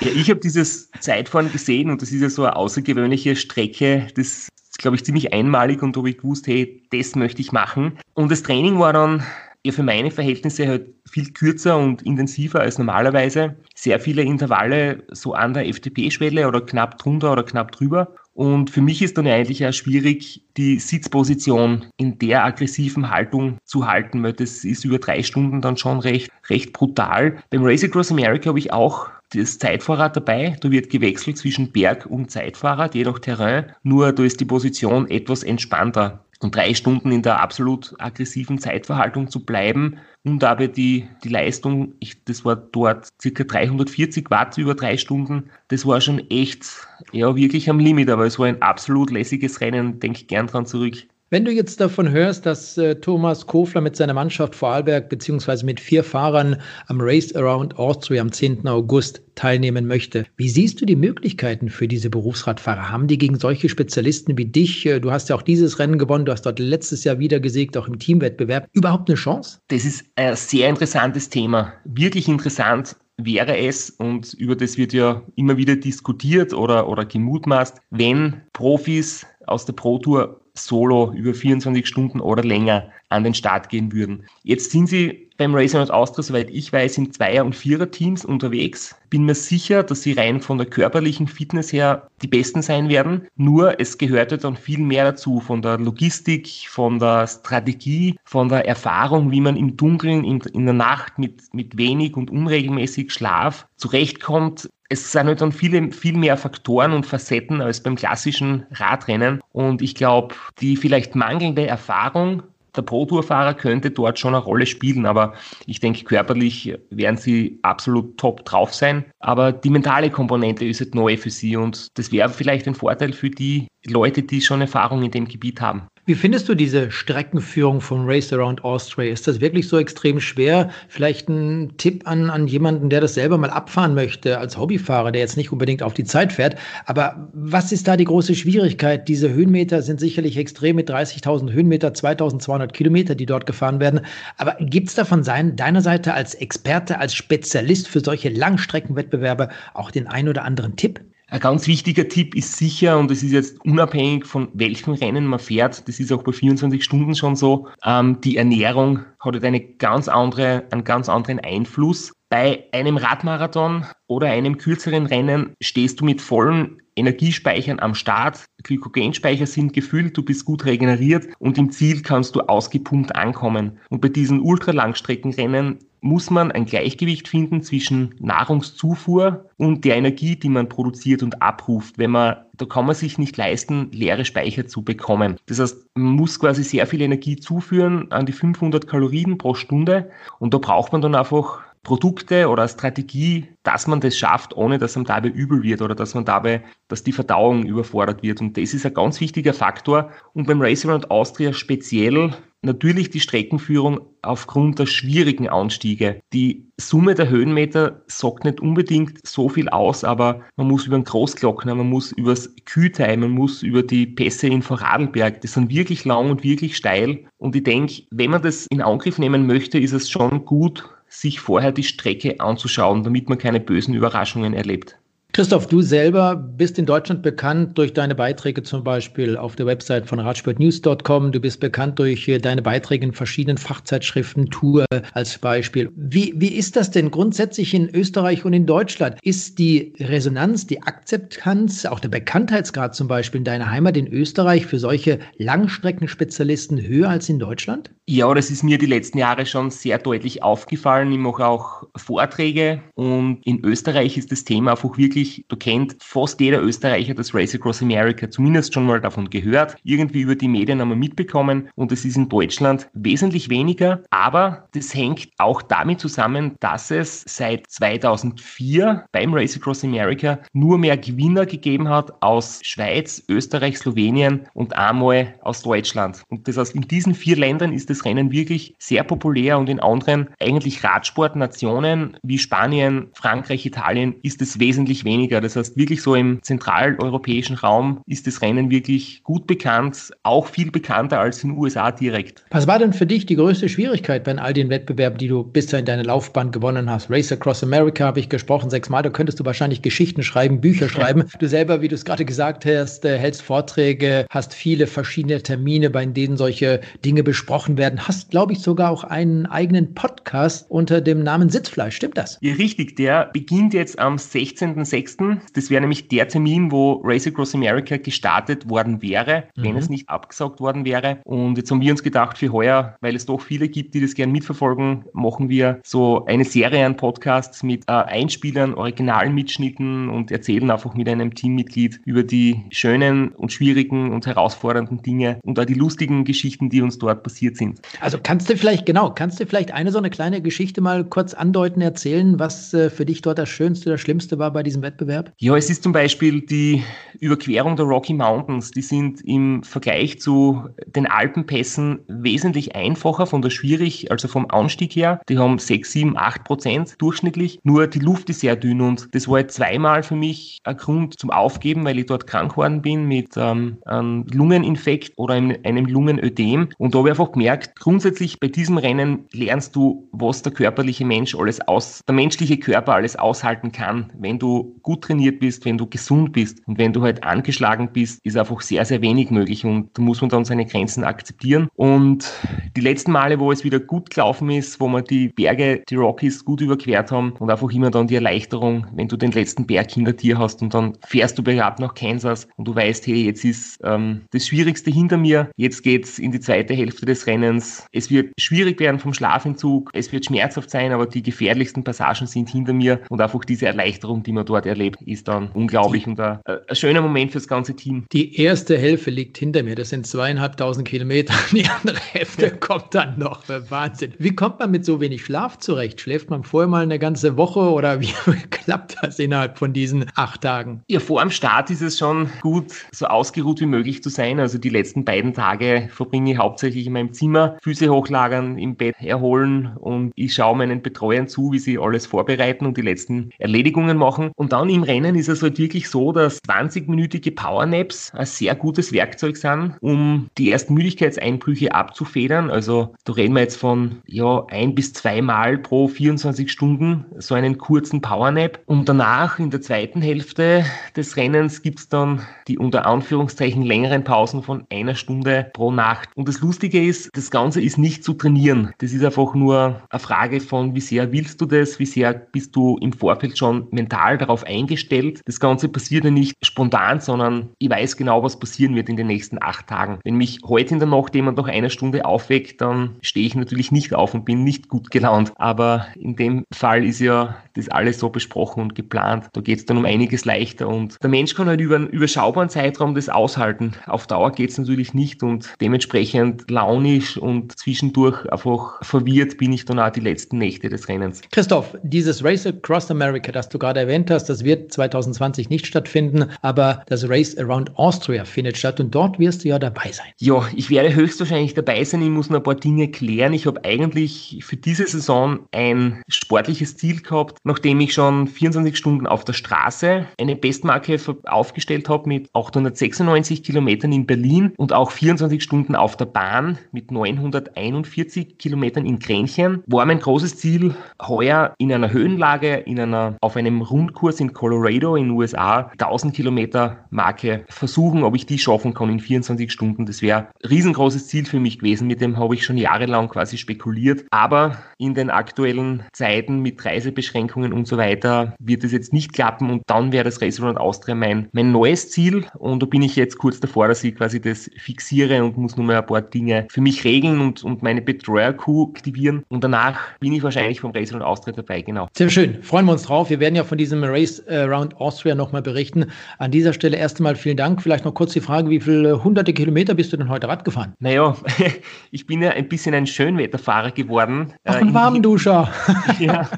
Ja, 0.00 0.08
ich 0.14 0.30
habe 0.30 0.40
dieses 0.40 0.90
Zeitfahren 1.00 1.52
gesehen 1.52 1.90
und 1.90 2.00
das 2.00 2.12
ist 2.12 2.22
ja 2.22 2.30
so 2.30 2.44
eine 2.44 2.56
außergewöhnliche 2.56 3.36
Strecke. 3.36 4.06
Das 4.14 4.48
glaube 4.80 4.96
ich, 4.96 5.04
ziemlich 5.04 5.32
einmalig 5.32 5.82
und 5.82 5.96
habe 5.96 6.10
ich 6.10 6.18
gewusst, 6.18 6.46
hey, 6.46 6.82
das 6.90 7.14
möchte 7.14 7.40
ich 7.40 7.52
machen. 7.52 7.98
Und 8.14 8.30
das 8.30 8.42
Training 8.42 8.78
war 8.78 8.92
dann 8.92 9.22
ja 9.62 9.72
für 9.72 9.82
meine 9.82 10.10
Verhältnisse 10.10 10.66
halt 10.66 10.86
viel 11.08 11.32
kürzer 11.32 11.76
und 11.76 12.02
intensiver 12.02 12.60
als 12.60 12.78
normalerweise. 12.78 13.56
Sehr 13.74 14.00
viele 14.00 14.22
Intervalle 14.22 15.02
so 15.10 15.34
an 15.34 15.54
der 15.54 15.66
FTP-Schwelle 15.66 16.48
oder 16.48 16.60
knapp 16.62 16.98
drunter 16.98 17.32
oder 17.32 17.42
knapp 17.42 17.72
drüber. 17.72 18.14
Und 18.32 18.70
für 18.70 18.80
mich 18.80 19.02
ist 19.02 19.18
dann 19.18 19.26
eigentlich 19.26 19.66
auch 19.66 19.72
schwierig, 19.72 20.42
die 20.56 20.78
Sitzposition 20.78 21.84
in 21.98 22.18
der 22.18 22.44
aggressiven 22.44 23.10
Haltung 23.10 23.58
zu 23.64 23.86
halten, 23.86 24.22
weil 24.22 24.32
das 24.32 24.64
ist 24.64 24.84
über 24.84 24.98
drei 24.98 25.22
Stunden 25.22 25.60
dann 25.60 25.76
schon 25.76 26.00
recht, 26.00 26.30
recht 26.48 26.72
brutal. 26.72 27.36
Beim 27.50 27.64
Race 27.64 27.84
Across 27.84 28.12
America 28.12 28.48
habe 28.48 28.58
ich 28.58 28.72
auch 28.72 29.10
das 29.30 29.58
Zeitfahrrad 29.58 30.16
dabei. 30.16 30.56
Da 30.60 30.70
wird 30.70 30.90
gewechselt 30.90 31.38
zwischen 31.38 31.72
Berg- 31.72 32.06
und 32.06 32.30
Zeitfahrrad, 32.30 32.94
je 32.94 33.04
nach 33.04 33.18
Terrain. 33.18 33.72
Nur 33.82 34.12
da 34.12 34.22
ist 34.24 34.40
die 34.40 34.44
Position 34.44 35.08
etwas 35.08 35.42
entspannter. 35.42 36.24
Und 36.40 36.54
drei 36.54 36.72
Stunden 36.72 37.12
in 37.12 37.22
der 37.22 37.40
absolut 37.40 37.94
aggressiven 37.98 38.58
Zeitverhaltung 38.58 39.28
zu 39.28 39.44
bleiben 39.44 39.98
und 40.24 40.38
dabei 40.42 40.68
die, 40.68 41.06
die 41.22 41.28
Leistung, 41.28 41.94
ich, 42.00 42.24
das 42.24 42.46
war 42.46 42.56
dort 42.56 43.08
circa 43.20 43.44
340 43.44 44.30
Watt 44.30 44.56
über 44.56 44.74
drei 44.74 44.96
Stunden, 44.96 45.50
das 45.68 45.84
war 45.84 46.00
schon 46.00 46.18
echt, 46.30 46.64
ja, 47.12 47.36
wirklich 47.36 47.68
am 47.68 47.78
Limit, 47.78 48.08
aber 48.08 48.24
es 48.24 48.38
war 48.38 48.46
ein 48.46 48.62
absolut 48.62 49.10
lässiges 49.10 49.60
Rennen, 49.60 50.00
denke 50.00 50.24
gern 50.24 50.46
dran 50.46 50.64
zurück. 50.64 51.06
Wenn 51.32 51.44
du 51.44 51.52
jetzt 51.52 51.80
davon 51.80 52.10
hörst, 52.10 52.44
dass 52.44 52.76
äh, 52.76 52.96
Thomas 52.96 53.46
Kofler 53.46 53.80
mit 53.80 53.94
seiner 53.94 54.14
Mannschaft 54.14 54.56
Vorarlberg 54.56 55.08
beziehungsweise 55.08 55.64
mit 55.64 55.78
vier 55.78 56.02
Fahrern 56.02 56.56
am 56.88 57.00
Race 57.00 57.32
Around 57.36 57.78
Austria 57.78 58.20
am 58.20 58.32
10. 58.32 58.66
August 58.66 59.22
teilnehmen 59.36 59.86
möchte, 59.86 60.26
wie 60.36 60.48
siehst 60.48 60.80
du 60.80 60.86
die 60.86 60.96
Möglichkeiten 60.96 61.68
für 61.68 61.86
diese 61.86 62.10
Berufsradfahrer? 62.10 62.90
Haben 62.90 63.06
die 63.06 63.16
gegen 63.16 63.38
solche 63.38 63.68
Spezialisten 63.68 64.36
wie 64.38 64.46
dich, 64.46 64.84
äh, 64.86 64.98
du 64.98 65.12
hast 65.12 65.28
ja 65.28 65.36
auch 65.36 65.42
dieses 65.42 65.78
Rennen 65.78 65.98
gewonnen, 65.98 66.24
du 66.24 66.32
hast 66.32 66.46
dort 66.46 66.58
letztes 66.58 67.04
Jahr 67.04 67.20
wieder 67.20 67.38
gesiegt, 67.38 67.76
auch 67.76 67.86
im 67.86 68.00
Teamwettbewerb, 68.00 68.68
überhaupt 68.72 69.08
eine 69.08 69.14
Chance? 69.14 69.60
Das 69.68 69.84
ist 69.84 70.04
ein 70.16 70.34
sehr 70.34 70.68
interessantes 70.68 71.28
Thema, 71.28 71.72
wirklich 71.84 72.26
interessant 72.26 72.96
wäre 73.16 73.56
es, 73.56 73.90
und 73.90 74.34
über 74.34 74.56
das 74.56 74.76
wird 74.76 74.92
ja 74.92 75.22
immer 75.36 75.56
wieder 75.56 75.76
diskutiert 75.76 76.52
oder, 76.52 76.88
oder 76.88 77.04
gemutmaßt, 77.04 77.80
wenn 77.90 78.40
Profis 78.52 79.26
aus 79.46 79.64
der 79.66 79.74
Pro 79.74 79.98
Tour 79.98 80.39
solo 80.54 81.12
über 81.12 81.34
24 81.34 81.86
Stunden 81.86 82.20
oder 82.20 82.42
länger 82.42 82.90
an 83.08 83.24
den 83.24 83.34
Start 83.34 83.68
gehen 83.68 83.92
würden. 83.92 84.24
Jetzt 84.42 84.70
sind 84.70 84.88
sie 84.88 85.28
beim 85.36 85.54
Racing 85.54 85.80
Out 85.80 85.90
Austria, 85.90 86.22
soweit 86.22 86.50
ich 86.50 86.70
weiß, 86.70 86.98
in 86.98 87.12
Zweier- 87.12 87.46
und 87.46 87.56
Vierer-Teams 87.56 88.26
unterwegs. 88.26 88.94
Bin 89.08 89.24
mir 89.24 89.34
sicher, 89.34 89.82
dass 89.82 90.02
sie 90.02 90.12
rein 90.12 90.42
von 90.42 90.58
der 90.58 90.66
körperlichen 90.66 91.26
Fitness 91.26 91.72
her 91.72 92.08
die 92.20 92.28
Besten 92.28 92.60
sein 92.60 92.90
werden. 92.90 93.26
Nur 93.36 93.80
es 93.80 93.96
gehörte 93.96 94.36
dann 94.36 94.56
viel 94.56 94.80
mehr 94.80 95.04
dazu, 95.04 95.40
von 95.40 95.62
der 95.62 95.78
Logistik, 95.78 96.46
von 96.68 96.98
der 96.98 97.26
Strategie, 97.26 98.16
von 98.24 98.50
der 98.50 98.68
Erfahrung, 98.68 99.30
wie 99.30 99.40
man 99.40 99.56
im 99.56 99.78
Dunkeln, 99.78 100.24
in, 100.24 100.40
in 100.52 100.66
der 100.66 100.74
Nacht 100.74 101.18
mit, 101.18 101.54
mit 101.54 101.78
wenig 101.78 102.16
und 102.16 102.30
unregelmäßig 102.30 103.10
Schlaf 103.10 103.66
zurechtkommt 103.76 104.68
es 104.90 105.12
sind 105.12 105.28
halt 105.28 105.40
dann 105.40 105.52
viele, 105.52 105.92
viel 105.92 106.16
mehr 106.16 106.36
Faktoren 106.36 106.92
und 106.92 107.06
Facetten 107.06 107.62
als 107.62 107.80
beim 107.80 107.94
klassischen 107.94 108.66
Radrennen. 108.72 109.40
Und 109.52 109.82
ich 109.82 109.94
glaube, 109.94 110.34
die 110.60 110.76
vielleicht 110.76 111.14
mangelnde 111.14 111.66
Erfahrung 111.66 112.42
der 112.76 112.82
Pro-Tour-Fahrer 112.82 113.54
könnte 113.54 113.90
dort 113.90 114.18
schon 114.18 114.34
eine 114.34 114.42
Rolle 114.42 114.66
spielen, 114.66 115.06
aber 115.06 115.34
ich 115.66 115.80
denke, 115.80 116.04
körperlich 116.04 116.76
werden 116.90 117.16
sie 117.16 117.58
absolut 117.62 118.16
top 118.16 118.44
drauf 118.44 118.74
sein. 118.74 119.04
Aber 119.18 119.52
die 119.52 119.70
mentale 119.70 120.10
Komponente 120.10 120.64
ist 120.64 120.80
halt 120.80 120.94
neu 120.94 121.16
für 121.16 121.30
sie 121.30 121.56
und 121.56 121.88
das 121.98 122.12
wäre 122.12 122.28
vielleicht 122.28 122.68
ein 122.68 122.74
Vorteil 122.74 123.12
für 123.12 123.30
die 123.30 123.66
Leute, 123.86 124.22
die 124.22 124.40
schon 124.40 124.60
Erfahrung 124.60 125.02
in 125.02 125.10
dem 125.10 125.26
Gebiet 125.26 125.60
haben. 125.60 125.88
Wie 126.06 126.14
findest 126.14 126.48
du 126.48 126.54
diese 126.54 126.90
Streckenführung 126.90 127.80
vom 127.80 128.04
Race 128.04 128.32
Around 128.32 128.64
Austria? 128.64 129.12
Ist 129.12 129.28
das 129.28 129.40
wirklich 129.40 129.68
so 129.68 129.78
extrem 129.78 130.18
schwer? 130.18 130.70
Vielleicht 130.88 131.28
ein 131.28 131.76
Tipp 131.76 132.02
an, 132.04 132.30
an 132.30 132.48
jemanden, 132.48 132.90
der 132.90 133.00
das 133.00 133.14
selber 133.14 133.38
mal 133.38 133.50
abfahren 133.50 133.94
möchte 133.94 134.38
als 134.38 134.58
Hobbyfahrer, 134.58 135.12
der 135.12 135.20
jetzt 135.20 135.36
nicht 135.36 135.52
unbedingt 135.52 135.82
auf 135.82 135.94
die 135.94 136.04
Zeit 136.04 136.32
fährt. 136.32 136.56
Aber 136.86 137.28
was 137.32 137.70
ist 137.70 137.86
da 137.86 137.96
die 137.96 138.06
große 138.06 138.34
Schwierigkeit? 138.34 139.06
Diese 139.08 139.32
Höhenmeter 139.32 139.82
sind 139.82 140.00
sicherlich 140.00 140.36
extrem 140.36 140.76
mit 140.76 140.90
30.000 140.90 141.52
Höhenmeter, 141.52 141.90
2.200 141.90 142.72
Kilometer, 142.72 143.14
die 143.14 143.26
dort 143.26 143.46
gefahren 143.46 143.78
werden. 143.78 144.00
Aber 144.36 144.56
gibt 144.58 144.88
es 144.88 144.94
da 144.94 145.04
sein, 145.22 145.54
deiner 145.54 145.82
Seite 145.82 146.14
als 146.14 146.34
Experte, 146.34 146.98
als 146.98 147.14
Spezialist 147.14 147.88
für 147.88 148.00
solche 148.00 148.30
Langstreckenwettbewerbe 148.30 149.48
auch 149.74 149.90
den 149.90 150.08
ein 150.08 150.28
oder 150.28 150.44
anderen 150.44 150.76
Tipp? 150.76 151.00
Ein 151.30 151.38
ganz 151.38 151.68
wichtiger 151.68 152.08
Tipp 152.08 152.34
ist 152.34 152.56
sicher, 152.56 152.98
und 152.98 153.08
das 153.08 153.22
ist 153.22 153.30
jetzt 153.30 153.64
unabhängig 153.64 154.26
von 154.26 154.48
welchem 154.52 154.94
Rennen 154.94 155.26
man 155.26 155.38
fährt, 155.38 155.86
das 155.86 156.00
ist 156.00 156.10
auch 156.12 156.24
bei 156.24 156.32
24 156.32 156.82
Stunden 156.82 157.14
schon 157.14 157.36
so, 157.36 157.68
ähm, 157.84 158.20
die 158.20 158.36
Ernährung 158.36 159.04
hat 159.20 159.34
halt 159.34 159.44
eine 159.44 159.60
ganz 159.60 160.08
andere, 160.08 160.64
einen 160.72 160.82
ganz 160.82 161.08
anderen 161.08 161.38
Einfluss. 161.38 162.12
Bei 162.30 162.68
einem 162.70 162.96
Radmarathon 162.96 163.86
oder 164.06 164.28
einem 164.28 164.56
kürzeren 164.56 165.06
Rennen 165.06 165.54
stehst 165.60 166.00
du 166.00 166.04
mit 166.04 166.20
vollen 166.20 166.80
Energiespeichern 166.94 167.80
am 167.80 167.96
Start. 167.96 168.44
Glykogenspeicher 168.62 169.46
sind 169.46 169.72
gefüllt, 169.72 170.16
du 170.16 170.22
bist 170.22 170.44
gut 170.44 170.64
regeneriert 170.64 171.26
und 171.40 171.58
im 171.58 171.72
Ziel 171.72 172.02
kannst 172.02 172.36
du 172.36 172.42
ausgepumpt 172.42 173.16
ankommen. 173.16 173.80
Und 173.88 174.00
bei 174.00 174.08
diesen 174.08 174.40
Ultralangstreckenrennen 174.42 175.80
muss 176.02 176.30
man 176.30 176.52
ein 176.52 176.66
Gleichgewicht 176.66 177.26
finden 177.26 177.62
zwischen 177.62 178.14
Nahrungszufuhr 178.20 179.50
und 179.56 179.84
der 179.84 179.96
Energie, 179.96 180.36
die 180.36 180.48
man 180.48 180.68
produziert 180.68 181.24
und 181.24 181.42
abruft. 181.42 181.98
Wenn 181.98 182.12
man, 182.12 182.36
da 182.56 182.64
kann 182.64 182.86
man 182.86 182.94
sich 182.94 183.18
nicht 183.18 183.36
leisten, 183.38 183.90
leere 183.90 184.24
Speicher 184.24 184.68
zu 184.68 184.82
bekommen. 184.82 185.36
Das 185.46 185.58
heißt, 185.58 185.84
man 185.94 186.12
muss 186.12 186.38
quasi 186.38 186.62
sehr 186.62 186.86
viel 186.86 187.02
Energie 187.02 187.36
zuführen 187.36 188.10
an 188.12 188.24
die 188.24 188.32
500 188.32 188.86
Kalorien 188.86 189.36
pro 189.36 189.54
Stunde 189.54 190.10
und 190.38 190.54
da 190.54 190.58
braucht 190.58 190.92
man 190.92 191.02
dann 191.02 191.16
einfach 191.16 191.64
Produkte 191.82 192.48
oder 192.48 192.68
Strategie, 192.68 193.48
dass 193.62 193.86
man 193.86 194.00
das 194.00 194.16
schafft, 194.16 194.54
ohne 194.56 194.78
dass 194.78 194.96
einem 194.96 195.06
dabei 195.06 195.28
übel 195.28 195.62
wird 195.62 195.80
oder 195.80 195.94
dass 195.94 196.14
man 196.14 196.24
dabei, 196.24 196.62
dass 196.88 197.02
die 197.02 197.12
Verdauung 197.12 197.64
überfordert 197.64 198.22
wird. 198.22 198.40
Und 198.40 198.56
das 198.56 198.74
ist 198.74 198.84
ein 198.84 198.94
ganz 198.94 199.20
wichtiger 199.20 199.54
Faktor. 199.54 200.10
Und 200.34 200.46
beim 200.46 200.60
Race 200.60 200.84
Around 200.84 201.10
Austria 201.10 201.52
speziell 201.52 202.32
natürlich 202.62 203.10
die 203.10 203.20
Streckenführung 203.20 204.00
aufgrund 204.22 204.78
der 204.78 204.86
schwierigen 204.86 205.48
Anstiege. 205.48 206.20
Die 206.32 206.66
Summe 206.78 207.14
der 207.14 207.28
Höhenmeter 207.28 208.02
sagt 208.06 208.44
nicht 208.44 208.60
unbedingt 208.60 209.26
so 209.26 209.48
viel 209.48 209.68
aus, 209.70 210.04
aber 210.04 210.42
man 210.56 210.68
muss 210.68 210.86
über 210.86 210.98
den 210.98 211.04
Großglockner, 211.04 211.74
man 211.74 211.88
muss 211.88 212.12
übers 212.12 212.54
Kühtei, 212.66 213.16
man 213.16 213.30
muss 213.30 213.62
über 213.62 213.82
die 213.82 214.06
Pässe 214.06 214.48
in 214.48 214.62
Vorarlberg. 214.62 215.40
Das 215.40 215.54
sind 215.54 215.70
wirklich 215.70 216.04
lang 216.04 216.30
und 216.30 216.44
wirklich 216.44 216.76
steil. 216.76 217.24
Und 217.38 217.56
ich 217.56 217.62
denke, 217.62 218.02
wenn 218.10 218.30
man 218.30 218.42
das 218.42 218.66
in 218.66 218.82
Angriff 218.82 219.18
nehmen 219.18 219.46
möchte, 219.46 219.78
ist 219.78 219.92
es 219.92 220.10
schon 220.10 220.44
gut, 220.44 220.84
sich 221.10 221.40
vorher 221.40 221.72
die 221.72 221.82
Strecke 221.82 222.40
anzuschauen, 222.40 223.02
damit 223.02 223.28
man 223.28 223.36
keine 223.36 223.60
bösen 223.60 223.94
Überraschungen 223.94 224.54
erlebt. 224.54 224.99
Christoph, 225.32 225.68
du 225.68 225.80
selber 225.80 226.34
bist 226.34 226.76
in 226.76 226.86
Deutschland 226.86 227.22
bekannt 227.22 227.78
durch 227.78 227.92
deine 227.92 228.16
Beiträge 228.16 228.64
zum 228.64 228.82
Beispiel 228.82 229.36
auf 229.36 229.54
der 229.54 229.64
Website 229.64 230.08
von 230.08 230.18
radsportnews.com. 230.18 231.30
Du 231.30 231.38
bist 231.38 231.60
bekannt 231.60 232.00
durch 232.00 232.26
äh, 232.26 232.38
deine 232.38 232.62
Beiträge 232.62 233.06
in 233.06 233.12
verschiedenen 233.12 233.56
Fachzeitschriften, 233.56 234.50
Tour 234.50 234.86
als 235.12 235.38
Beispiel. 235.38 235.88
Wie, 235.94 236.34
wie 236.36 236.48
ist 236.48 236.74
das 236.74 236.90
denn 236.90 237.12
grundsätzlich 237.12 237.74
in 237.74 237.88
Österreich 237.94 238.44
und 238.44 238.54
in 238.54 238.66
Deutschland? 238.66 239.18
Ist 239.22 239.60
die 239.60 239.92
Resonanz, 240.00 240.66
die 240.66 240.82
Akzeptanz, 240.82 241.86
auch 241.86 242.00
der 242.00 242.08
Bekanntheitsgrad 242.08 242.96
zum 242.96 243.06
Beispiel 243.06 243.38
in 243.38 243.44
deiner 243.44 243.70
Heimat 243.70 243.96
in 243.96 244.08
Österreich 244.08 244.66
für 244.66 244.80
solche 244.80 245.20
Langstreckenspezialisten 245.38 246.82
höher 246.82 247.08
als 247.08 247.28
in 247.28 247.38
Deutschland? 247.38 247.90
Ja, 248.06 248.34
das 248.34 248.50
ist 248.50 248.64
mir 248.64 248.78
die 248.78 248.86
letzten 248.86 249.18
Jahre 249.18 249.46
schon 249.46 249.70
sehr 249.70 249.98
deutlich 249.98 250.42
aufgefallen. 250.42 251.12
Ich 251.12 251.18
mache 251.18 251.46
auch 251.46 251.84
Vorträge 251.94 252.82
und 252.96 253.38
in 253.44 253.64
Österreich 253.64 254.18
ist 254.18 254.32
das 254.32 254.42
Thema 254.42 254.72
einfach 254.72 254.98
wirklich 254.98 255.19
wirklich, 255.20 255.44
du 255.48 255.56
kennt 255.56 255.96
fast 256.00 256.40
jeder 256.40 256.62
Österreicher 256.62 257.14
das 257.14 257.34
Race 257.34 257.54
Across 257.54 257.82
America, 257.82 258.30
zumindest 258.30 258.72
schon 258.72 258.86
mal 258.86 259.00
davon 259.00 259.28
gehört, 259.28 259.76
irgendwie 259.84 260.22
über 260.22 260.34
die 260.34 260.48
Medien 260.48 260.80
einmal 260.80 260.96
mitbekommen 260.96 261.68
und 261.74 261.92
es 261.92 262.04
ist 262.04 262.16
in 262.16 262.28
Deutschland 262.28 262.88
wesentlich 262.94 263.50
weniger, 263.50 264.02
aber 264.10 264.68
das 264.72 264.94
hängt 264.94 265.28
auch 265.38 265.62
damit 265.62 266.00
zusammen, 266.00 266.56
dass 266.60 266.90
es 266.90 267.24
seit 267.26 267.66
2004 267.68 269.04
beim 269.12 269.34
Race 269.34 269.56
Across 269.56 269.84
America 269.84 270.38
nur 270.52 270.78
mehr 270.78 270.96
Gewinner 270.96 271.46
gegeben 271.46 271.88
hat 271.88 272.22
aus 272.22 272.60
Schweiz, 272.62 273.22
Österreich, 273.28 273.78
Slowenien 273.78 274.46
und 274.54 274.76
einmal 274.76 275.34
aus 275.42 275.62
Deutschland. 275.62 276.22
Und 276.28 276.48
das 276.48 276.56
heißt, 276.56 276.74
in 276.74 276.82
diesen 276.82 277.14
vier 277.14 277.36
Ländern 277.36 277.72
ist 277.72 277.90
das 277.90 278.04
Rennen 278.04 278.32
wirklich 278.32 278.74
sehr 278.78 279.04
populär 279.04 279.58
und 279.58 279.68
in 279.68 279.80
anderen 279.80 280.28
eigentlich 280.40 280.82
Radsportnationen 280.82 282.16
wie 282.22 282.38
Spanien, 282.38 283.08
Frankreich, 283.14 283.66
Italien 283.66 284.14
ist 284.22 284.40
es 284.40 284.58
wesentlich 284.58 285.04
weniger. 285.04 285.09
Das 285.40 285.56
heißt, 285.56 285.76
wirklich 285.76 286.02
so 286.02 286.14
im 286.14 286.42
zentraleuropäischen 286.42 287.56
Raum 287.56 288.00
ist 288.06 288.26
das 288.26 288.42
Rennen 288.42 288.70
wirklich 288.70 289.22
gut 289.24 289.46
bekannt, 289.46 290.10
auch 290.22 290.46
viel 290.46 290.70
bekannter 290.70 291.18
als 291.18 291.42
in 291.42 291.50
den 291.50 291.58
USA 291.58 291.90
direkt. 291.90 292.44
Was 292.50 292.66
war 292.66 292.78
denn 292.78 292.92
für 292.92 293.06
dich 293.06 293.26
die 293.26 293.36
größte 293.36 293.68
Schwierigkeit 293.68 294.24
bei 294.24 294.36
all 294.36 294.52
den 294.52 294.70
Wettbewerben, 294.70 295.18
die 295.18 295.28
du 295.28 295.42
bisher 295.42 295.80
in 295.80 295.84
deiner 295.84 296.04
Laufbahn 296.04 296.52
gewonnen 296.52 296.88
hast? 296.88 297.10
Race 297.10 297.32
Across 297.32 297.64
America 297.64 298.04
habe 298.04 298.20
ich 298.20 298.28
gesprochen 298.28 298.70
sechsmal. 298.70 299.02
Da 299.02 299.10
könntest 299.10 299.40
du 299.40 299.44
wahrscheinlich 299.44 299.82
Geschichten 299.82 300.22
schreiben, 300.22 300.60
Bücher 300.60 300.88
schreiben. 300.90 301.24
Du 301.38 301.48
selber, 301.48 301.82
wie 301.82 301.88
du 301.88 301.94
es 301.94 302.04
gerade 302.04 302.24
gesagt 302.24 302.64
hast, 302.64 303.04
äh, 303.04 303.18
hältst 303.18 303.42
Vorträge, 303.42 304.26
hast 304.30 304.54
viele 304.54 304.86
verschiedene 304.86 305.42
Termine, 305.42 305.90
bei 305.90 306.06
denen 306.06 306.36
solche 306.36 306.80
Dinge 307.04 307.22
besprochen 307.22 307.78
werden. 307.78 308.06
Hast, 308.06 308.30
glaube 308.30 308.52
ich, 308.52 308.60
sogar 308.60 308.90
auch 308.90 309.04
einen 309.04 309.46
eigenen 309.46 309.94
Podcast 309.94 310.70
unter 310.70 311.00
dem 311.00 311.22
Namen 311.22 311.50
Sitzfleisch. 311.50 311.96
Stimmt 311.96 312.16
das? 312.16 312.38
Ja, 312.40 312.54
richtig. 312.54 312.96
Der 312.96 313.30
beginnt 313.32 313.74
jetzt 313.74 313.98
am 313.98 314.16
16.06. 314.16 314.99
6. 315.00 315.16
Das 315.54 315.70
wäre 315.70 315.80
nämlich 315.80 316.08
der 316.08 316.28
Termin, 316.28 316.70
wo 316.70 317.00
Race 317.04 317.26
Across 317.26 317.54
America 317.54 317.96
gestartet 317.96 318.68
worden 318.68 319.02
wäre, 319.02 319.44
mhm. 319.56 319.62
wenn 319.62 319.76
es 319.76 319.88
nicht 319.88 320.08
abgesagt 320.08 320.60
worden 320.60 320.84
wäre. 320.84 321.18
Und 321.24 321.56
jetzt 321.56 321.70
haben 321.70 321.80
wir 321.80 321.92
uns 321.92 322.02
gedacht, 322.02 322.38
für 322.38 322.52
heuer, 322.52 322.96
weil 323.00 323.16
es 323.16 323.26
doch 323.26 323.40
viele 323.40 323.68
gibt, 323.68 323.94
die 323.94 324.00
das 324.00 324.14
gerne 324.14 324.32
mitverfolgen, 324.32 325.04
machen 325.12 325.48
wir 325.48 325.80
so 325.84 326.24
eine 326.26 326.44
Serie 326.44 326.84
an 326.84 326.96
Podcasts 326.96 327.62
mit 327.62 327.84
äh, 327.88 327.92
Einspielern, 327.92 328.74
originalen 328.74 329.34
Mitschnitten 329.34 330.08
und 330.08 330.30
erzählen 330.30 330.70
einfach 330.70 330.94
mit 330.94 331.08
einem 331.08 331.34
Teammitglied 331.34 332.00
über 332.04 332.22
die 332.22 332.64
schönen 332.70 333.30
und 333.30 333.52
schwierigen 333.52 334.12
und 334.12 334.26
herausfordernden 334.26 335.02
Dinge 335.02 335.38
und 335.44 335.58
auch 335.58 335.64
die 335.64 335.74
lustigen 335.74 336.24
Geschichten, 336.24 336.68
die 336.68 336.82
uns 336.82 336.98
dort 336.98 337.22
passiert 337.22 337.56
sind. 337.56 337.80
Also 338.00 338.18
kannst 338.22 338.50
du 338.50 338.56
vielleicht, 338.56 338.86
genau, 338.86 339.10
kannst 339.10 339.40
du 339.40 339.46
vielleicht 339.46 339.72
eine 339.72 339.90
so 339.90 339.98
eine 339.98 340.10
kleine 340.10 340.40
Geschichte 340.42 340.80
mal 340.80 341.04
kurz 341.04 341.34
andeuten, 341.34 341.80
erzählen, 341.80 342.38
was 342.38 342.74
äh, 342.74 342.90
für 342.90 343.06
dich 343.06 343.22
dort 343.22 343.38
das 343.38 343.48
Schönste, 343.48 343.90
das 343.90 344.00
Schlimmste 344.00 344.38
war 344.38 344.52
bei 344.52 344.62
diesem 344.62 344.82
Wettbewerb? 344.82 344.89
Wettbewerb? 344.90 345.32
Ja, 345.38 345.56
es 345.56 345.70
ist 345.70 345.82
zum 345.82 345.92
Beispiel 345.92 346.40
die 346.42 346.82
Überquerung 347.20 347.76
der 347.76 347.86
Rocky 347.86 348.14
Mountains. 348.14 348.70
Die 348.70 348.82
sind 348.82 349.20
im 349.22 349.62
Vergleich 349.62 350.20
zu 350.20 350.64
den 350.86 351.06
Alpenpässen 351.06 352.00
wesentlich 352.08 352.74
einfacher 352.74 353.26
von 353.26 353.42
der 353.42 353.50
Schwierig, 353.50 354.10
also 354.10 354.28
vom 354.28 354.46
Anstieg 354.50 354.96
her. 354.96 355.20
Die 355.28 355.38
haben 355.38 355.58
6, 355.58 355.92
7, 355.92 356.16
8 356.16 356.44
Prozent 356.44 356.94
durchschnittlich. 356.98 357.60
Nur 357.62 357.86
die 357.86 357.98
Luft 357.98 358.30
ist 358.30 358.40
sehr 358.40 358.56
dünn 358.56 358.80
und 358.80 359.14
das 359.14 359.28
war 359.28 359.40
jetzt 359.40 359.56
zweimal 359.56 360.02
für 360.02 360.16
mich 360.16 360.58
ein 360.64 360.76
Grund 360.76 361.18
zum 361.18 361.30
Aufgeben, 361.30 361.84
weil 361.84 361.98
ich 361.98 362.06
dort 362.06 362.26
krank 362.26 362.52
geworden 362.52 362.82
bin 362.82 363.06
mit 363.06 363.36
ähm, 363.36 363.78
einem 363.84 364.26
Lungeninfekt 364.32 365.12
oder 365.16 365.34
einem 365.34 365.86
Lungenödem. 365.86 366.68
Und 366.78 366.94
da 366.94 366.98
habe 366.98 367.08
ich 367.08 367.12
einfach 367.12 367.32
gemerkt, 367.32 367.78
grundsätzlich 367.78 368.40
bei 368.40 368.48
diesem 368.48 368.78
Rennen 368.78 369.26
lernst 369.32 369.76
du, 369.76 370.08
was 370.12 370.42
der 370.42 370.52
körperliche 370.52 371.04
Mensch 371.04 371.34
alles 371.34 371.60
aus, 371.60 372.02
der 372.06 372.14
menschliche 372.14 372.58
Körper 372.58 372.94
alles 372.94 373.16
aushalten 373.16 373.72
kann, 373.72 374.12
wenn 374.18 374.38
du 374.38 374.79
gut 374.82 375.02
trainiert 375.02 375.40
bist, 375.40 375.64
wenn 375.64 375.78
du 375.78 375.86
gesund 375.86 376.32
bist 376.32 376.58
und 376.66 376.78
wenn 376.78 376.92
du 376.92 377.02
halt 377.02 377.24
angeschlagen 377.24 377.90
bist, 377.92 378.20
ist 378.24 378.36
einfach 378.36 378.60
sehr, 378.60 378.84
sehr 378.84 379.02
wenig 379.02 379.30
möglich 379.30 379.64
und 379.64 379.90
da 379.94 380.02
muss 380.02 380.20
man 380.20 380.30
dann 380.30 380.44
seine 380.44 380.66
Grenzen 380.66 381.04
akzeptieren. 381.04 381.68
Und 381.76 382.30
die 382.76 382.80
letzten 382.80 383.12
Male, 383.12 383.38
wo 383.38 383.52
es 383.52 383.64
wieder 383.64 383.80
gut 383.80 384.10
gelaufen 384.10 384.50
ist, 384.50 384.80
wo 384.80 384.88
wir 384.88 385.02
die 385.02 385.28
Berge, 385.28 385.82
die 385.88 385.96
Rockies 385.96 386.44
gut 386.44 386.60
überquert 386.60 387.10
haben 387.10 387.32
und 387.38 387.50
einfach 387.50 387.70
immer 387.70 387.90
dann 387.90 388.06
die 388.06 388.14
Erleichterung, 388.14 388.86
wenn 388.94 389.08
du 389.08 389.16
den 389.16 389.32
letzten 389.32 389.66
Berg 389.66 389.90
hinter 389.90 390.12
dir 390.12 390.38
hast 390.38 390.62
und 390.62 390.74
dann 390.74 390.96
fährst 391.06 391.38
du 391.38 391.42
bergab 391.42 391.78
nach 391.78 391.94
Kansas 391.94 392.48
und 392.56 392.66
du 392.66 392.74
weißt, 392.74 393.06
hey, 393.06 393.24
jetzt 393.26 393.44
ist 393.44 393.78
ähm, 393.84 394.22
das 394.30 394.46
Schwierigste 394.46 394.90
hinter 394.90 395.16
mir, 395.16 395.50
jetzt 395.56 395.82
geht's 395.82 396.18
in 396.18 396.32
die 396.32 396.40
zweite 396.40 396.74
Hälfte 396.74 397.06
des 397.06 397.26
Rennens. 397.26 397.86
Es 397.92 398.10
wird 398.10 398.32
schwierig 398.38 398.80
werden 398.80 398.98
vom 398.98 399.14
Schlafentzug, 399.14 399.90
es 399.92 400.12
wird 400.12 400.26
schmerzhaft 400.26 400.70
sein, 400.70 400.92
aber 400.92 401.06
die 401.06 401.22
gefährlichsten 401.22 401.84
Passagen 401.84 402.26
sind 402.26 402.48
hinter 402.48 402.72
mir 402.72 403.00
und 403.08 403.20
einfach 403.20 403.44
diese 403.44 403.66
Erleichterung, 403.66 404.22
die 404.22 404.32
man 404.32 404.46
dort 404.46 404.66
erlebt, 404.70 405.02
ist 405.02 405.28
dann 405.28 405.50
unglaublich 405.52 406.06
und 406.06 406.18
ein, 406.18 406.38
ein 406.46 406.76
schöner 406.76 407.02
Moment 407.02 407.32
fürs 407.32 407.46
ganze 407.46 407.76
Team. 407.76 408.04
Die 408.12 408.40
erste 408.40 408.78
Hälfte 408.78 409.10
liegt 409.10 409.36
hinter 409.36 409.62
mir. 409.62 409.74
Das 409.74 409.90
sind 409.90 410.06
zweieinhalbtausend 410.06 410.88
Kilometer. 410.88 411.34
Die 411.52 411.66
andere 411.66 411.98
Hälfte 411.98 412.50
kommt 412.50 412.94
dann 412.94 413.18
noch. 413.18 413.42
Wahnsinn. 413.68 414.14
Wie 414.18 414.34
kommt 414.34 414.60
man 414.60 414.70
mit 414.70 414.84
so 414.84 415.00
wenig 415.00 415.24
Schlaf 415.24 415.58
zurecht? 415.58 416.00
Schläft 416.00 416.30
man 416.30 416.44
vorher 416.44 416.68
mal 416.68 416.82
eine 416.82 416.98
ganze 416.98 417.36
Woche 417.36 417.60
oder 417.60 418.00
wie 418.00 418.12
klappt 418.50 418.96
das 419.02 419.18
innerhalb 419.18 419.58
von 419.58 419.72
diesen 419.72 420.06
acht 420.14 420.42
Tagen? 420.42 420.82
Ja, 420.88 421.00
vor 421.00 421.20
dem 421.20 421.30
Start 421.30 421.70
ist 421.70 421.82
es 421.82 421.98
schon 421.98 422.30
gut, 422.40 422.72
so 422.92 423.06
ausgeruht 423.06 423.60
wie 423.60 423.66
möglich 423.66 424.02
zu 424.02 424.08
sein. 424.08 424.40
Also 424.40 424.58
die 424.58 424.68
letzten 424.68 425.04
beiden 425.04 425.34
Tage 425.34 425.88
verbringe 425.92 426.32
ich 426.32 426.38
hauptsächlich 426.38 426.86
in 426.86 426.92
meinem 426.92 427.12
Zimmer, 427.12 427.58
Füße 427.62 427.88
hochlagern, 427.88 428.58
im 428.58 428.76
Bett 428.76 428.94
erholen 429.00 429.72
und 429.76 430.12
ich 430.14 430.34
schaue 430.34 430.56
meinen 430.56 430.82
Betreuern 430.82 431.28
zu, 431.28 431.52
wie 431.52 431.58
sie 431.58 431.78
alles 431.78 432.06
vorbereiten 432.06 432.66
und 432.66 432.76
die 432.76 432.82
letzten 432.82 433.30
Erledigungen 433.38 433.96
machen. 433.96 434.30
Und 434.36 434.52
dann 434.52 434.59
im 434.68 434.82
Rennen 434.82 435.14
ist 435.14 435.28
es 435.28 435.42
halt 435.42 435.58
wirklich 435.58 435.88
so, 435.88 436.12
dass 436.12 436.42
20-minütige 436.42 437.34
Powernaps 437.34 438.12
ein 438.14 438.26
sehr 438.26 438.54
gutes 438.54 438.92
Werkzeug 438.92 439.36
sind, 439.36 439.76
um 439.80 440.28
die 440.38 440.50
ersten 440.50 440.74
Müdigkeitseinbrüche 440.74 441.74
abzufedern. 441.74 442.50
Also 442.50 442.94
da 443.04 443.12
reden 443.12 443.34
wir 443.34 443.42
jetzt 443.42 443.56
von 443.56 444.02
ja, 444.06 444.44
ein 444.48 444.74
bis 444.74 444.92
zweimal 444.92 445.58
pro 445.58 445.88
24 445.88 446.50
Stunden 446.50 447.06
so 447.18 447.34
einen 447.34 447.58
kurzen 447.58 448.00
Powernap. 448.00 448.60
Und 448.66 448.88
danach 448.88 449.38
in 449.38 449.50
der 449.50 449.60
zweiten 449.60 450.02
Hälfte 450.02 450.64
des 450.96 451.16
Rennens 451.16 451.62
gibt 451.62 451.78
es 451.78 451.88
dann 451.88 452.20
die 452.48 452.58
unter 452.58 452.86
Anführungszeichen 452.86 453.62
längeren 453.62 454.04
Pausen 454.04 454.42
von 454.42 454.64
einer 454.70 454.94
Stunde 454.94 455.50
pro 455.52 455.70
Nacht. 455.70 456.08
Und 456.14 456.28
das 456.28 456.40
Lustige 456.40 456.84
ist, 456.84 457.10
das 457.14 457.30
Ganze 457.30 457.60
ist 457.60 457.78
nicht 457.78 458.04
zu 458.04 458.14
trainieren. 458.14 458.72
Das 458.78 458.92
ist 458.92 459.04
einfach 459.04 459.34
nur 459.34 459.82
eine 459.88 460.00
Frage 460.00 460.40
von, 460.40 460.74
wie 460.74 460.80
sehr 460.80 461.12
willst 461.12 461.40
du 461.40 461.46
das, 461.46 461.78
wie 461.78 461.86
sehr 461.86 462.12
bist 462.14 462.54
du 462.56 462.78
im 462.80 462.92
Vorfeld 462.92 463.38
schon 463.38 463.68
mental 463.70 464.18
darauf 464.18 464.44
eingestellt. 464.50 465.20
Das 465.24 465.40
Ganze 465.40 465.68
passiert 465.68 466.04
ja 466.04 466.10
nicht 466.10 466.36
spontan, 466.44 467.00
sondern 467.00 467.50
ich 467.58 467.70
weiß 467.70 467.96
genau, 467.96 468.22
was 468.22 468.38
passieren 468.38 468.74
wird 468.74 468.88
in 468.88 468.96
den 468.96 469.06
nächsten 469.06 469.42
acht 469.42 469.66
Tagen. 469.66 469.98
Wenn 470.04 470.16
mich 470.16 470.40
heute 470.46 470.74
in 470.74 470.80
der 470.80 470.88
Nacht 470.88 471.14
jemand 471.14 471.36
noch 471.38 471.48
eine 471.48 471.70
Stunde 471.70 472.04
aufweckt, 472.04 472.60
dann 472.60 472.96
stehe 473.02 473.26
ich 473.26 473.34
natürlich 473.34 473.72
nicht 473.72 473.94
auf 473.94 474.14
und 474.14 474.24
bin 474.24 474.44
nicht 474.44 474.68
gut 474.68 474.90
gelaunt. 474.90 475.32
Aber 475.36 475.86
in 475.98 476.16
dem 476.16 476.44
Fall 476.52 476.84
ist 476.84 477.00
ja 477.00 477.36
das 477.54 477.68
alles 477.68 477.98
so 477.98 478.10
besprochen 478.10 478.62
und 478.62 478.74
geplant. 478.74 479.28
Da 479.32 479.40
geht 479.40 479.58
es 479.58 479.66
dann 479.66 479.78
um 479.78 479.84
einiges 479.84 480.24
leichter 480.24 480.68
und 480.68 480.96
der 481.02 481.10
Mensch 481.10 481.34
kann 481.34 481.48
halt 481.48 481.60
über 481.60 481.76
einen 481.76 481.88
überschaubaren 481.88 482.48
Zeitraum 482.48 482.94
das 482.94 483.08
aushalten. 483.08 483.72
Auf 483.86 484.06
Dauer 484.06 484.32
geht 484.32 484.50
es 484.50 484.58
natürlich 484.58 484.94
nicht 484.94 485.22
und 485.22 485.54
dementsprechend 485.60 486.50
launisch 486.50 487.16
und 487.16 487.58
zwischendurch 487.58 488.30
einfach 488.30 488.82
verwirrt 488.82 489.38
bin 489.38 489.52
ich 489.52 489.64
dann 489.64 489.78
auch 489.78 489.90
die 489.90 490.00
letzten 490.00 490.38
Nächte 490.38 490.68
des 490.68 490.88
Rennens. 490.88 491.20
Christoph, 491.30 491.76
dieses 491.82 492.24
Race 492.24 492.46
Across 492.46 492.90
America, 492.90 493.32
das 493.32 493.48
du 493.48 493.58
gerade 493.58 493.80
erwähnt 493.80 494.10
hast, 494.10 494.26
das 494.26 494.39
wird 494.44 494.72
2020 494.72 495.50
nicht 495.50 495.66
stattfinden, 495.66 496.26
aber 496.42 496.82
das 496.86 497.08
Race 497.08 497.36
Around 497.36 497.76
Austria 497.76 498.24
findet 498.24 498.56
statt 498.56 498.80
und 498.80 498.94
dort 498.94 499.18
wirst 499.18 499.44
du 499.44 499.48
ja 499.48 499.58
dabei 499.58 499.92
sein. 499.92 500.06
Ja, 500.18 500.46
ich 500.54 500.70
werde 500.70 500.94
höchstwahrscheinlich 500.94 501.54
dabei 501.54 501.84
sein. 501.84 502.02
Ich 502.02 502.08
muss 502.08 502.30
noch 502.30 502.38
ein 502.38 502.42
paar 502.42 502.54
Dinge 502.54 502.90
klären. 502.90 503.32
Ich 503.32 503.46
habe 503.46 503.64
eigentlich 503.64 504.38
für 504.42 504.56
diese 504.56 504.86
Saison 504.86 505.40
ein 505.52 506.02
sportliches 506.08 506.76
Ziel 506.76 507.00
gehabt, 507.00 507.38
nachdem 507.44 507.80
ich 507.80 507.94
schon 507.94 508.28
24 508.28 508.76
Stunden 508.76 509.06
auf 509.06 509.24
der 509.24 509.32
Straße 509.32 510.06
eine 510.20 510.36
Bestmarke 510.36 510.98
aufgestellt 511.24 511.88
habe 511.88 512.08
mit 512.08 512.28
896 512.34 513.42
Kilometern 513.42 513.92
in 513.92 514.06
Berlin 514.06 514.52
und 514.56 514.72
auch 514.72 514.90
24 514.90 515.42
Stunden 515.42 515.74
auf 515.74 515.96
der 515.96 516.06
Bahn 516.06 516.58
mit 516.72 516.90
941 516.90 518.38
Kilometern 518.38 518.86
in 518.86 518.98
Grenchen, 518.98 519.62
war 519.66 519.86
mein 519.86 520.00
großes 520.00 520.36
Ziel, 520.36 520.74
heuer 521.00 521.54
in 521.58 521.72
einer 521.72 521.92
Höhenlage, 521.92 522.54
in 522.54 522.80
einer, 522.80 523.16
auf 523.20 523.36
einem 523.36 523.62
Rundkurs 523.62 524.20
in 524.20 524.29
Colorado 524.32 524.96
in 524.96 525.04
den 525.04 525.10
USA 525.10 525.70
1000 525.78 526.14
Kilometer 526.14 526.84
Marke 526.90 527.44
versuchen, 527.48 528.02
ob 528.02 528.14
ich 528.16 528.26
die 528.26 528.38
schaffen 528.38 528.74
kann 528.74 528.90
in 528.90 529.00
24 529.00 529.50
Stunden. 529.50 529.86
Das 529.86 530.02
wäre 530.02 530.28
riesengroßes 530.48 531.08
Ziel 531.08 531.26
für 531.26 531.40
mich 531.40 531.58
gewesen. 531.58 531.86
Mit 531.86 532.00
dem 532.00 532.18
habe 532.18 532.34
ich 532.34 532.44
schon 532.44 532.56
jahrelang 532.56 533.08
quasi 533.08 533.38
spekuliert. 533.38 534.04
Aber 534.10 534.58
in 534.78 534.94
den 534.94 535.10
aktuellen 535.10 535.84
Zeiten 535.92 536.40
mit 536.40 536.64
Reisebeschränkungen 536.64 537.52
und 537.52 537.66
so 537.66 537.76
weiter 537.76 538.34
wird 538.38 538.64
es 538.64 538.72
jetzt 538.72 538.92
nicht 538.92 539.12
klappen 539.12 539.50
und 539.50 539.62
dann 539.66 539.92
wäre 539.92 540.04
das 540.04 540.20
Race 540.20 540.40
Around 540.40 540.58
Austria 540.58 540.94
mein, 540.94 541.28
mein 541.32 541.52
neues 541.52 541.90
Ziel 541.90 542.26
und 542.38 542.62
da 542.62 542.66
bin 542.66 542.82
ich 542.82 542.96
jetzt 542.96 543.18
kurz 543.18 543.40
davor, 543.40 543.68
dass 543.68 543.84
ich 543.84 543.96
quasi 543.96 544.20
das 544.20 544.50
fixiere 544.56 545.22
und 545.22 545.36
muss 545.36 545.56
nur 545.56 545.66
mal 545.66 545.76
ein 545.76 545.86
paar 545.86 546.02
Dinge 546.02 546.46
für 546.50 546.60
mich 546.60 546.84
regeln 546.84 547.20
und, 547.20 547.42
und 547.44 547.62
meine 547.62 547.82
Betreuer-Crew 547.82 548.70
aktivieren 548.74 549.24
und 549.28 549.44
danach 549.44 549.98
bin 549.98 550.12
ich 550.12 550.22
wahrscheinlich 550.22 550.60
vom 550.60 550.72
Race 550.72 550.90
Around 550.92 551.04
Austria 551.04 551.34
dabei, 551.34 551.62
genau. 551.62 551.88
Sehr 551.96 552.10
schön, 552.10 552.42
freuen 552.42 552.66
wir 552.66 552.72
uns 552.72 552.84
drauf. 552.84 553.10
Wir 553.10 553.20
werden 553.20 553.36
ja 553.36 553.44
von 553.44 553.58
diesem 553.58 553.82
Race 553.84 554.19
Around 554.28 554.76
Austria 554.76 555.14
nochmal 555.14 555.42
berichten. 555.42 555.86
An 556.18 556.30
dieser 556.30 556.52
Stelle 556.52 556.76
erst 556.76 556.98
einmal 556.98 557.16
vielen 557.16 557.36
Dank. 557.36 557.62
Vielleicht 557.62 557.84
noch 557.84 557.94
kurz 557.94 558.12
die 558.12 558.20
Frage, 558.20 558.50
wie 558.50 558.60
viele 558.60 559.02
hunderte 559.02 559.32
Kilometer 559.32 559.74
bist 559.74 559.92
du 559.92 559.96
denn 559.96 560.08
heute 560.08 560.28
Rad 560.28 560.44
gefahren? 560.44 560.74
Naja, 560.78 561.16
ich 561.90 562.06
bin 562.06 562.22
ja 562.22 562.30
ein 562.30 562.48
bisschen 562.48 562.74
ein 562.74 562.86
Schönwetterfahrer 562.86 563.70
geworden. 563.70 564.32
Ach, 564.44 564.56
ein 564.56 564.74
Warmduscher. 564.74 565.50
ja, 565.98 566.28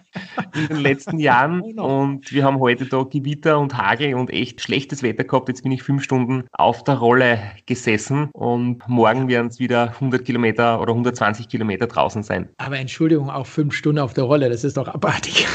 in 0.55 0.69
den 0.69 0.77
letzten 0.79 1.19
Jahren. 1.19 1.61
Und 1.79 2.33
wir 2.33 2.45
haben 2.45 2.59
heute 2.59 2.87
da 2.87 3.03
Gewitter 3.03 3.59
und 3.59 3.77
Hagel 3.77 4.15
und 4.15 4.31
echt 4.31 4.61
schlechtes 4.61 5.03
Wetter 5.03 5.25
gehabt. 5.25 5.49
Jetzt 5.49 5.63
bin 5.63 5.73
ich 5.73 5.83
fünf 5.83 6.03
Stunden 6.03 6.45
auf 6.53 6.85
der 6.85 6.95
Rolle 6.95 7.39
gesessen 7.67 8.31
und 8.33 8.87
morgen 8.89 9.29
werden 9.29 9.49
es 9.49 9.59
wieder 9.59 9.89
100 9.95 10.25
Kilometer 10.25 10.81
oder 10.81 10.93
120 10.93 11.49
Kilometer 11.49 11.87
draußen 11.87 12.23
sein. 12.23 12.49
Aber 12.59 12.79
Entschuldigung, 12.79 13.31
auch 13.31 13.47
fünf 13.47 13.75
Stunden 13.75 13.99
auf 13.99 14.15
der 14.15 14.25
Rolle, 14.25 14.49
das 14.49 14.65
ist 14.65 14.77
doch 14.77 14.89
abartig. 14.89 15.47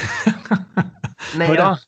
Naja, 1.38 1.80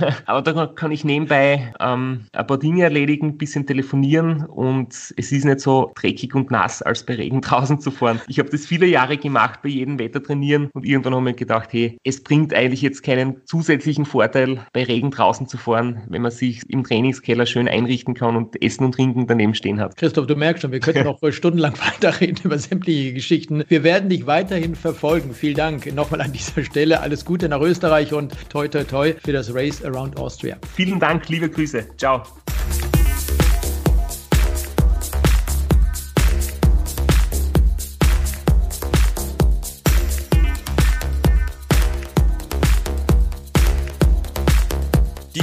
aber 0.26 0.42
da 0.42 0.66
kann 0.66 0.90
ich 0.90 1.04
nebenbei 1.04 1.72
ähm, 1.80 2.26
ein 2.32 2.46
paar 2.46 2.58
Dinge 2.58 2.84
erledigen, 2.84 3.28
ein 3.28 3.38
bisschen 3.38 3.66
telefonieren 3.66 4.44
und 4.46 4.92
es 4.92 5.32
ist 5.32 5.44
nicht 5.44 5.60
so 5.60 5.92
dreckig 5.94 6.34
und 6.34 6.50
nass, 6.50 6.82
als 6.82 7.04
bei 7.04 7.14
Regen 7.14 7.40
draußen 7.40 7.80
zu 7.80 7.90
fahren. 7.90 8.20
Ich 8.28 8.38
habe 8.38 8.50
das 8.50 8.66
viele 8.66 8.86
Jahre 8.86 9.16
gemacht, 9.16 9.60
bei 9.62 9.68
jedem 9.68 9.98
Wetter 9.98 10.22
trainieren 10.22 10.70
und 10.74 10.84
irgendwann 10.84 11.14
habe 11.14 11.22
ich 11.22 11.32
mir 11.32 11.38
gedacht, 11.38 11.72
hey, 11.72 11.98
es 12.04 12.22
bringt 12.22 12.54
eigentlich 12.54 12.82
jetzt 12.82 13.02
keinen 13.02 13.44
zusätzlichen 13.46 14.04
Vorteil, 14.04 14.60
bei 14.72 14.84
Regen 14.84 15.10
draußen 15.10 15.48
zu 15.48 15.58
fahren, 15.58 16.02
wenn 16.08 16.22
man 16.22 16.30
sich 16.30 16.62
im 16.68 16.84
Trainingskeller 16.84 17.46
schön 17.46 17.68
einrichten 17.68 18.14
kann 18.14 18.36
und 18.36 18.62
Essen 18.62 18.84
und 18.84 18.92
Trinken 18.92 19.26
daneben 19.26 19.54
stehen 19.54 19.80
hat. 19.80 19.96
Christoph, 19.96 20.26
du 20.26 20.36
merkst 20.36 20.62
schon, 20.62 20.72
wir 20.72 20.80
könnten 20.80 21.04
noch 21.04 21.20
stundenlang 21.30 21.74
weiterreden 21.78 22.38
über 22.44 22.58
sämtliche 22.58 23.12
Geschichten. 23.12 23.64
Wir 23.68 23.84
werden 23.84 24.08
dich 24.08 24.26
weiterhin 24.26 24.74
verfolgen. 24.74 25.34
Vielen 25.34 25.56
Dank 25.56 25.92
nochmal 25.94 26.20
an 26.20 26.32
dieser 26.32 26.62
Stelle. 26.64 27.00
Alles 27.00 27.24
Gute 27.24 27.48
nach 27.48 27.60
Österreich 27.60 28.12
und 28.12 28.34
toi 28.48 28.68
toi 28.68 28.84
toi 28.84 29.14
für 29.22 29.32
das 29.32 29.54
Race 29.54 29.69
Around 29.84 30.18
Austria. 30.18 30.58
Vielen 30.74 30.98
Dank, 30.98 31.28
liebe 31.28 31.48
Grüße. 31.48 31.96
Ciao. 31.96 32.22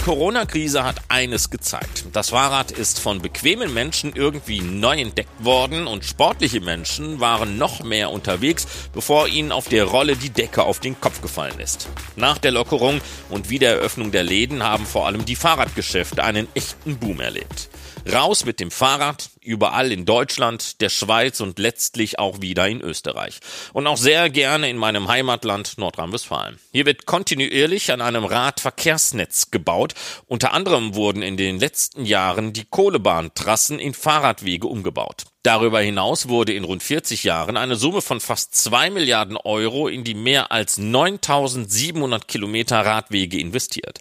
Corona-Krise 0.08 0.86
hat 0.86 1.02
eines 1.10 1.50
gezeigt. 1.50 2.06
Das 2.14 2.30
Fahrrad 2.30 2.72
ist 2.72 2.98
von 2.98 3.22
bequemen 3.22 3.74
Menschen 3.74 4.14
irgendwie 4.16 4.62
neu 4.62 5.02
entdeckt 5.02 5.44
worden 5.44 5.86
und 5.86 6.06
sportliche 6.06 6.62
Menschen 6.62 7.20
waren 7.20 7.58
noch 7.58 7.84
mehr 7.84 8.10
unterwegs, 8.12 8.68
bevor 8.94 9.28
ihnen 9.28 9.52
auf 9.52 9.68
der 9.68 9.84
Rolle 9.84 10.16
die 10.16 10.30
Decke 10.30 10.64
auf 10.64 10.80
den 10.80 10.98
Kopf 11.02 11.20
gefallen 11.20 11.60
ist. 11.60 11.90
Nach 12.16 12.38
der 12.38 12.52
Lockerung 12.52 13.02
und 13.30 13.50
Wiedereröffnung 13.50 14.14
der 14.14 14.24
Läden 14.24 14.64
haben 14.64 14.86
vor 14.86 15.08
allem 15.08 15.26
die 15.26 15.36
Fahrradgeschäfte 15.36 16.24
einen 16.24 16.48
echten 16.54 16.98
Boom 17.00 17.20
erlebt. 17.20 17.68
Raus 18.10 18.46
mit 18.46 18.62
dem 18.62 18.72
Fahrrad, 18.72 19.30
überall 19.48 19.92
in 19.92 20.06
Deutschland, 20.06 20.82
der 20.82 20.90
Schweiz 20.90 21.40
und 21.40 21.58
letztlich 21.58 22.20
auch 22.20 22.42
wieder 22.42 22.68
in 22.68 22.82
Österreich. 22.82 23.40
Und 23.74 23.88
auch 23.88 23.98
sehr 23.98 24.30
gerne 24.30 24.70
in 24.70 24.78
meinem 24.78 25.08
Heimatland 25.08 25.78
Nordrhein-Westfalen. 25.78 26.60
Hier 26.72 26.86
wird 26.86 27.06
kontinuierlich 27.06 27.92
an 27.92 28.02
einem 28.02 28.26
Radverkehrsnetz 28.26 29.50
gebaut. 29.50 29.96
Unter 30.28 30.54
anderem 30.54 30.94
wurden 30.94 31.24
in 31.24 31.38
den 31.38 31.60
letzten 31.60 32.06
Jahren 32.06 32.54
die 32.54 32.66
Kohlebahntrassen 32.66 33.80
in 33.80 33.94
Fahrradwege 33.94 34.68
umgebaut. 34.68 35.26
Darüber 35.48 35.80
hinaus 35.80 36.28
wurde 36.28 36.52
in 36.52 36.66
rund 36.66 36.84
40 36.84 37.24
Jahren 37.24 37.56
eine 37.56 37.78
Summe 37.78 38.02
von 38.02 38.20
fast 38.20 38.54
2 38.56 38.90
Milliarden 38.90 39.38
Euro 39.38 39.88
in 39.88 40.04
die 40.04 40.14
mehr 40.14 40.52
als 40.52 40.78
9700 40.78 42.28
Kilometer 42.28 42.86
Radwege 42.86 43.40
investiert. 43.40 44.00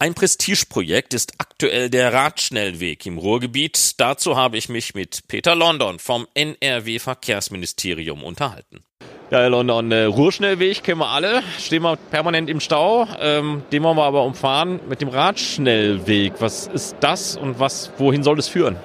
Ein 0.00 0.14
Prestigeprojekt 0.14 1.14
ist 1.14 1.34
aktuell 1.38 1.90
der 1.90 2.12
Radschnellweg 2.12 3.06
im 3.06 3.18
Ruhrgebiet. 3.18 4.00
Dazu 4.00 4.36
habe 4.36 4.58
ich 4.58 4.68
mich 4.80 4.94
mit 4.94 5.28
Peter 5.28 5.54
London 5.54 5.98
vom 5.98 6.26
NRW 6.32 6.98
Verkehrsministerium 6.98 8.22
unterhalten. 8.22 8.80
Ja, 9.30 9.40
Herr 9.40 9.50
London, 9.50 9.92
äh, 9.92 10.04
Ruhrschnellweg 10.04 10.82
kennen 10.82 11.00
wir 11.00 11.10
alle, 11.10 11.42
stehen 11.58 11.82
wir 11.82 11.98
permanent 12.10 12.48
im 12.48 12.60
Stau, 12.60 13.06
ähm, 13.20 13.62
den 13.72 13.82
wollen 13.82 13.98
wir 13.98 14.04
aber 14.04 14.24
umfahren 14.24 14.80
mit 14.88 15.02
dem 15.02 15.08
Radschnellweg. 15.08 16.32
Was 16.38 16.66
ist 16.66 16.96
das 17.00 17.36
und 17.36 17.60
was, 17.60 17.92
wohin 17.98 18.22
soll 18.22 18.38
es 18.38 18.48
führen? 18.48 18.76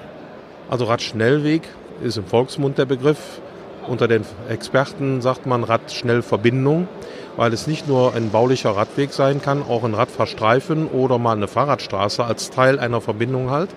Also 0.68 0.84
Radschnellweg 0.84 1.62
ist 2.04 2.18
im 2.18 2.26
Volksmund 2.26 2.76
der 2.76 2.84
Begriff 2.84 3.40
Unter 3.88 4.06
den 4.06 4.26
Experten 4.50 5.22
sagt 5.22 5.46
man 5.46 5.64
Radschnellverbindung, 5.64 6.88
weil 7.36 7.54
es 7.54 7.66
nicht 7.66 7.88
nur 7.88 8.14
ein 8.14 8.30
baulicher 8.30 8.76
Radweg 8.76 9.14
sein 9.14 9.40
kann, 9.40 9.62
auch 9.62 9.84
ein 9.84 9.94
Radfahrstreifen 9.94 10.88
oder 10.88 11.18
mal 11.18 11.36
eine 11.36 11.48
Fahrradstraße 11.48 12.22
als 12.22 12.50
Teil 12.50 12.78
einer 12.78 13.00
Verbindung 13.00 13.48
halt 13.48 13.70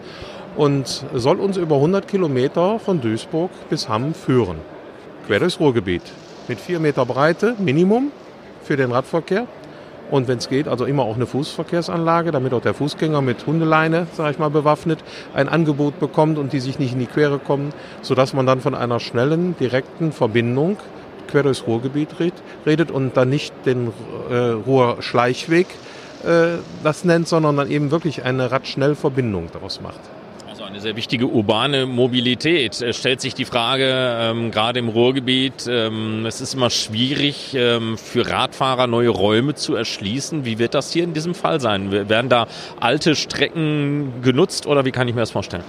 und 0.60 1.06
soll 1.14 1.40
uns 1.40 1.56
über 1.56 1.76
100 1.76 2.06
Kilometer 2.06 2.80
von 2.80 3.00
Duisburg 3.00 3.50
bis 3.70 3.88
Hamm 3.88 4.14
führen. 4.14 4.58
Quer 5.26 5.40
durchs 5.40 5.58
Ruhrgebiet. 5.58 6.02
Mit 6.50 6.60
vier 6.60 6.82
Meter 6.82 7.06
Breite 7.06 7.56
Minimum 7.60 8.12
für 8.66 8.76
den 8.76 8.92
Radverkehr. 8.92 9.48
Und 10.12 10.28
wenn 10.28 10.38
es 10.38 10.50
geht, 10.50 10.68
also 10.68 10.84
immer 10.84 11.04
auch 11.04 11.16
eine 11.16 11.28
Fußverkehrsanlage, 11.28 12.32
damit 12.32 12.54
auch 12.54 12.62
der 12.62 12.74
Fußgänger 12.74 13.22
mit 13.22 13.48
Hundeleine, 13.48 14.08
sage 14.12 14.32
ich 14.32 14.38
mal, 14.38 14.50
bewaffnet 14.50 15.00
ein 15.34 15.48
Angebot 15.48 15.98
bekommt 15.98 16.38
und 16.38 16.52
die 16.52 16.60
sich 16.60 16.78
nicht 16.78 16.92
in 16.92 17.00
die 17.00 17.06
Quere 17.06 17.40
kommen, 17.40 17.72
sodass 18.02 18.34
man 18.34 18.46
dann 18.46 18.60
von 18.60 18.76
einer 18.76 19.00
schnellen, 19.00 19.56
direkten 19.62 20.12
Verbindung 20.12 20.76
quer 21.30 21.44
durchs 21.44 21.68
Ruhrgebiet 21.68 22.10
redet 22.66 22.92
und 22.92 23.16
dann 23.16 23.30
nicht 23.30 23.54
den 23.66 23.94
äh, 24.30 24.36
Ruhrschleichweg 24.36 25.68
äh, 26.26 26.58
das 26.84 27.06
nennt, 27.06 27.30
sondern 27.30 27.56
dann 27.56 27.72
eben 27.72 27.92
wirklich 27.92 28.26
eine 28.26 28.52
Radschnellverbindung 28.52 29.48
daraus 29.54 29.80
macht 29.80 30.02
eine 30.80 30.84
sehr 30.84 30.96
wichtige 30.96 31.26
urbane 31.28 31.86
Mobilität. 31.86 32.82
Es 32.82 32.96
stellt 32.96 33.20
sich 33.20 33.34
die 33.34 33.44
Frage, 33.44 33.86
ähm, 33.86 34.50
gerade 34.50 34.80
im 34.80 34.88
Ruhrgebiet, 34.88 35.68
ähm, 35.68 36.26
es 36.26 36.40
ist 36.40 36.54
immer 36.54 36.70
schwierig 36.70 37.54
ähm, 37.54 37.98
für 37.98 38.30
Radfahrer 38.30 38.88
neue 38.88 39.10
Räume 39.10 39.56
zu 39.56 39.76
erschließen. 39.76 40.46
Wie 40.46 40.58
wird 40.58 40.74
das 40.74 40.94
hier 40.94 41.04
in 41.04 41.14
diesem 41.14 41.36
Fall 41.36 41.60
sein? 41.60 41.92
Werden 41.92 42.30
da 42.30 42.48
alte 42.80 43.16
Strecken 43.16 44.22
genutzt 44.22 44.68
oder 44.68 44.86
wie 44.86 44.92
kann 44.92 45.10
ich 45.10 45.16
mir 45.16 45.20
das 45.20 45.32
vorstellen? 45.32 45.66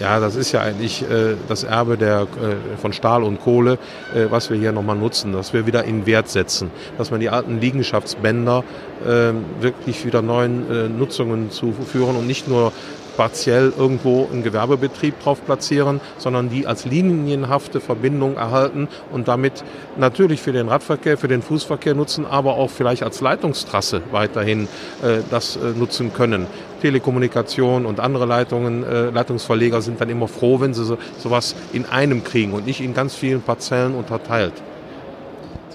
Ja, 0.00 0.20
das 0.20 0.36
ist 0.36 0.52
ja 0.52 0.60
eigentlich 0.60 1.00
äh, 1.02 1.36
das 1.48 1.64
Erbe 1.64 1.96
der, 1.96 2.22
äh, 2.22 2.76
von 2.76 2.92
Stahl 2.92 3.22
und 3.22 3.40
Kohle, 3.40 3.78
äh, 4.14 4.26
was 4.28 4.50
wir 4.50 4.58
hier 4.58 4.72
nochmal 4.72 4.96
nutzen, 4.96 5.32
dass 5.32 5.54
wir 5.54 5.66
wieder 5.66 5.84
in 5.84 6.04
Wert 6.04 6.28
setzen, 6.28 6.70
dass 6.98 7.10
man 7.10 7.20
die 7.20 7.30
alten 7.30 7.58
Liegenschaftsbänder 7.58 8.64
äh, 9.02 9.32
wirklich 9.62 10.04
wieder 10.04 10.20
neuen 10.20 10.70
äh, 10.70 10.88
Nutzungen 10.90 11.50
zuführen 11.50 12.16
und 12.16 12.26
nicht 12.26 12.46
nur 12.46 12.72
partiell 13.16 13.72
irgendwo 13.76 14.28
einen 14.30 14.42
Gewerbebetrieb 14.42 15.20
drauf 15.20 15.44
platzieren, 15.44 16.00
sondern 16.18 16.50
die 16.50 16.66
als 16.66 16.84
linienhafte 16.84 17.80
Verbindung 17.80 18.36
erhalten 18.36 18.88
und 19.12 19.28
damit 19.28 19.64
natürlich 19.96 20.40
für 20.42 20.52
den 20.52 20.68
Radverkehr, 20.68 21.16
für 21.18 21.28
den 21.28 21.42
Fußverkehr 21.42 21.94
nutzen, 21.94 22.26
aber 22.26 22.54
auch 22.54 22.70
vielleicht 22.70 23.02
als 23.02 23.20
Leitungstrasse 23.20 24.02
weiterhin 24.10 24.68
äh, 25.02 25.18
das 25.30 25.56
äh, 25.56 25.76
nutzen 25.76 26.12
können. 26.12 26.46
Telekommunikation 26.82 27.86
und 27.86 28.00
andere 28.00 28.26
Leitungen, 28.26 28.84
äh, 28.84 29.10
Leitungsverleger 29.10 29.80
sind 29.80 30.00
dann 30.00 30.10
immer 30.10 30.28
froh, 30.28 30.60
wenn 30.60 30.74
sie 30.74 30.84
so, 30.84 30.98
sowas 31.18 31.54
in 31.72 31.86
einem 31.86 32.22
kriegen 32.22 32.52
und 32.52 32.66
nicht 32.66 32.80
in 32.80 32.94
ganz 32.94 33.14
vielen 33.14 33.42
Parzellen 33.42 33.94
unterteilt. 33.94 34.52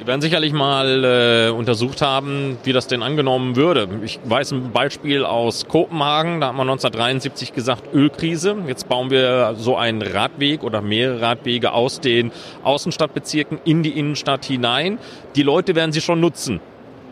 Sie 0.01 0.07
werden 0.07 0.21
sicherlich 0.21 0.51
mal 0.51 1.03
äh, 1.03 1.51
untersucht 1.51 2.01
haben, 2.01 2.57
wie 2.63 2.73
das 2.73 2.87
denn 2.87 3.03
angenommen 3.03 3.55
würde. 3.55 3.87
Ich 4.03 4.19
weiß 4.25 4.51
ein 4.51 4.71
Beispiel 4.71 5.23
aus 5.23 5.67
Kopenhagen, 5.67 6.41
da 6.41 6.47
hat 6.47 6.55
man 6.55 6.67
1973 6.67 7.53
gesagt, 7.53 7.93
Ölkrise. 7.93 8.55
Jetzt 8.65 8.89
bauen 8.89 9.11
wir 9.11 9.53
so 9.59 9.77
einen 9.77 10.01
Radweg 10.01 10.63
oder 10.63 10.81
mehrere 10.81 11.21
Radwege 11.21 11.73
aus 11.73 11.99
den 11.99 12.31
Außenstadtbezirken 12.63 13.59
in 13.63 13.83
die 13.83 13.91
Innenstadt 13.91 14.43
hinein. 14.43 14.97
Die 15.35 15.43
Leute 15.43 15.75
werden 15.75 15.91
sie 15.91 16.01
schon 16.01 16.19
nutzen. 16.19 16.61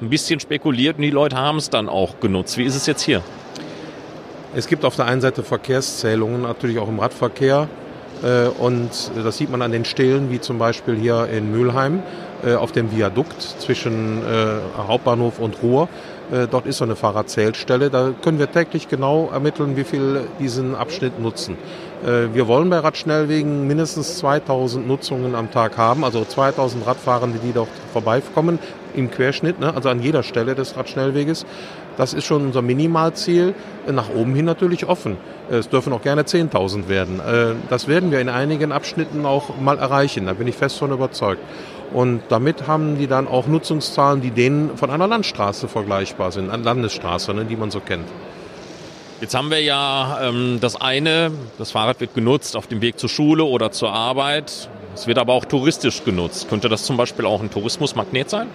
Ein 0.01 0.09
bisschen 0.09 0.39
spekuliert 0.39 0.95
und 0.95 1.03
die 1.03 1.11
Leute 1.11 1.37
haben 1.37 1.59
es 1.59 1.69
dann 1.69 1.89
auch 1.89 2.19
genutzt. 2.19 2.57
Wie 2.57 2.63
ist 2.63 2.75
es 2.75 2.87
jetzt 2.87 3.03
hier? 3.03 3.21
Es 4.55 4.65
gibt 4.65 4.83
auf 4.83 4.95
der 4.95 5.05
einen 5.05 5.21
Seite 5.21 5.43
Verkehrszählungen, 5.43 6.41
natürlich 6.41 6.79
auch 6.79 6.89
im 6.89 6.97
Radverkehr. 6.97 7.69
Äh, 8.23 8.47
und 8.47 8.89
das 9.15 9.37
sieht 9.37 9.51
man 9.51 9.61
an 9.61 9.71
den 9.71 9.85
Stelen, 9.85 10.31
wie 10.31 10.41
zum 10.41 10.57
Beispiel 10.57 10.95
hier 10.95 11.27
in 11.31 11.51
Mülheim 11.51 12.01
äh, 12.45 12.55
auf 12.55 12.71
dem 12.71 12.91
Viadukt 12.91 13.41
zwischen 13.41 14.19
äh, 14.19 14.59
Hauptbahnhof 14.87 15.39
und 15.39 15.61
Ruhr. 15.63 15.89
Dort 16.51 16.67
ist 16.67 16.77
so 16.77 16.83
eine 16.83 16.95
Fahrradzählstelle. 16.95 17.89
Da 17.89 18.11
können 18.21 18.37
wir 18.37 18.51
täglich 18.51 18.87
genau 18.87 19.31
ermitteln, 19.33 19.75
wie 19.75 19.83
viel 19.83 20.27
diesen 20.39 20.75
Abschnitt 20.75 21.19
nutzen. 21.19 21.57
Wir 22.03 22.47
wollen 22.47 22.69
bei 22.69 22.77
Radschnellwegen 22.77 23.65
mindestens 23.65 24.19
2000 24.19 24.87
Nutzungen 24.87 25.33
am 25.33 25.49
Tag 25.49 25.79
haben, 25.79 26.03
also 26.03 26.23
2000 26.23 26.85
Radfahrende, 26.85 27.39
die 27.39 27.51
dort 27.51 27.69
vorbeikommen 27.91 28.59
im 28.93 29.09
Querschnitt, 29.09 29.59
ne, 29.59 29.73
also 29.73 29.89
an 29.89 30.03
jeder 30.03 30.21
Stelle 30.21 30.53
des 30.53 30.77
Radschnellweges. 30.77 31.47
Das 31.97 32.13
ist 32.13 32.23
schon 32.23 32.45
unser 32.45 32.61
Minimalziel. 32.61 33.53
Nach 33.91 34.09
oben 34.09 34.33
hin 34.33 34.45
natürlich 34.45 34.87
offen. 34.87 35.17
Es 35.49 35.67
dürfen 35.67 35.91
auch 35.91 36.01
gerne 36.01 36.21
10.000 36.23 36.87
werden. 36.87 37.19
Äh, 37.19 37.55
das 37.69 37.89
werden 37.89 38.11
wir 38.11 38.21
in 38.21 38.29
einigen 38.29 38.71
Abschnitten 38.71 39.25
auch 39.25 39.57
mal 39.59 39.77
erreichen. 39.77 40.25
Da 40.27 40.33
bin 40.33 40.47
ich 40.47 40.55
fest 40.55 40.77
von 40.77 40.91
überzeugt. 40.91 41.41
Und 41.91 42.21
damit 42.29 42.67
haben 42.67 42.97
die 42.97 43.07
dann 43.07 43.27
auch 43.27 43.47
Nutzungszahlen, 43.47 44.21
die 44.21 44.31
denen 44.31 44.77
von 44.77 44.89
einer 44.91 45.07
Landstraße 45.07 45.67
vergleichbar 45.67 46.31
sind, 46.31 46.49
eine 46.51 46.63
Landesstraße, 46.63 47.33
ne, 47.33 47.45
die 47.45 47.55
man 47.55 47.71
so 47.71 47.79
kennt. 47.79 48.07
Jetzt 49.21 49.35
haben 49.35 49.49
wir 49.49 49.61
ja 49.61 50.19
ähm, 50.21 50.59
das 50.61 50.79
eine, 50.79 51.31
das 51.57 51.71
Fahrrad 51.71 51.99
wird 51.99 52.13
genutzt 52.13 52.55
auf 52.55 52.67
dem 52.67 52.81
Weg 52.81 52.99
zur 52.99 53.09
Schule 53.09 53.43
oder 53.43 53.71
zur 53.71 53.91
Arbeit. 53.91 54.69
Es 54.95 55.07
wird 55.07 55.17
aber 55.17 55.33
auch 55.33 55.45
touristisch 55.45 56.03
genutzt. 56.03 56.47
Könnte 56.47 56.69
das 56.69 56.83
zum 56.83 56.95
Beispiel 56.95 57.25
auch 57.25 57.41
ein 57.41 57.51
Tourismusmagnet 57.51 58.29
sein? 58.29 58.47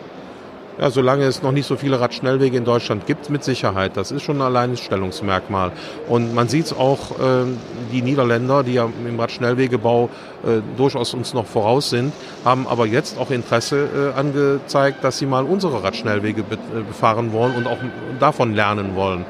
Ja, 0.76 0.90
solange 0.90 1.24
es 1.24 1.40
noch 1.40 1.52
nicht 1.52 1.66
so 1.66 1.76
viele 1.76 2.00
Radschnellwege 2.00 2.56
in 2.56 2.64
Deutschland 2.64 3.06
gibt, 3.06 3.30
mit 3.30 3.44
Sicherheit. 3.44 3.96
Das 3.96 4.10
ist 4.10 4.22
schon 4.22 4.38
ein 4.38 4.42
Alleinstellungsmerkmal. 4.42 5.70
Und 6.08 6.34
man 6.34 6.48
sieht 6.48 6.66
es 6.66 6.72
auch, 6.72 7.12
äh, 7.12 7.44
die 7.92 8.02
Niederländer, 8.02 8.64
die 8.64 8.74
ja 8.74 8.88
im 9.06 9.20
Radschnellwegebau 9.20 10.10
äh, 10.44 10.62
durchaus 10.76 11.14
uns 11.14 11.32
noch 11.32 11.46
voraus 11.46 11.90
sind, 11.90 12.12
haben 12.44 12.66
aber 12.66 12.86
jetzt 12.86 13.18
auch 13.20 13.30
Interesse 13.30 14.12
äh, 14.16 14.18
angezeigt, 14.18 15.04
dass 15.04 15.18
sie 15.18 15.26
mal 15.26 15.44
unsere 15.44 15.84
Radschnellwege 15.84 16.42
be 16.42 16.56
äh, 16.56 16.82
befahren 16.82 17.32
wollen 17.32 17.54
und 17.54 17.68
auch 17.68 17.78
davon 18.18 18.52
lernen 18.52 18.96
wollen. 18.96 19.24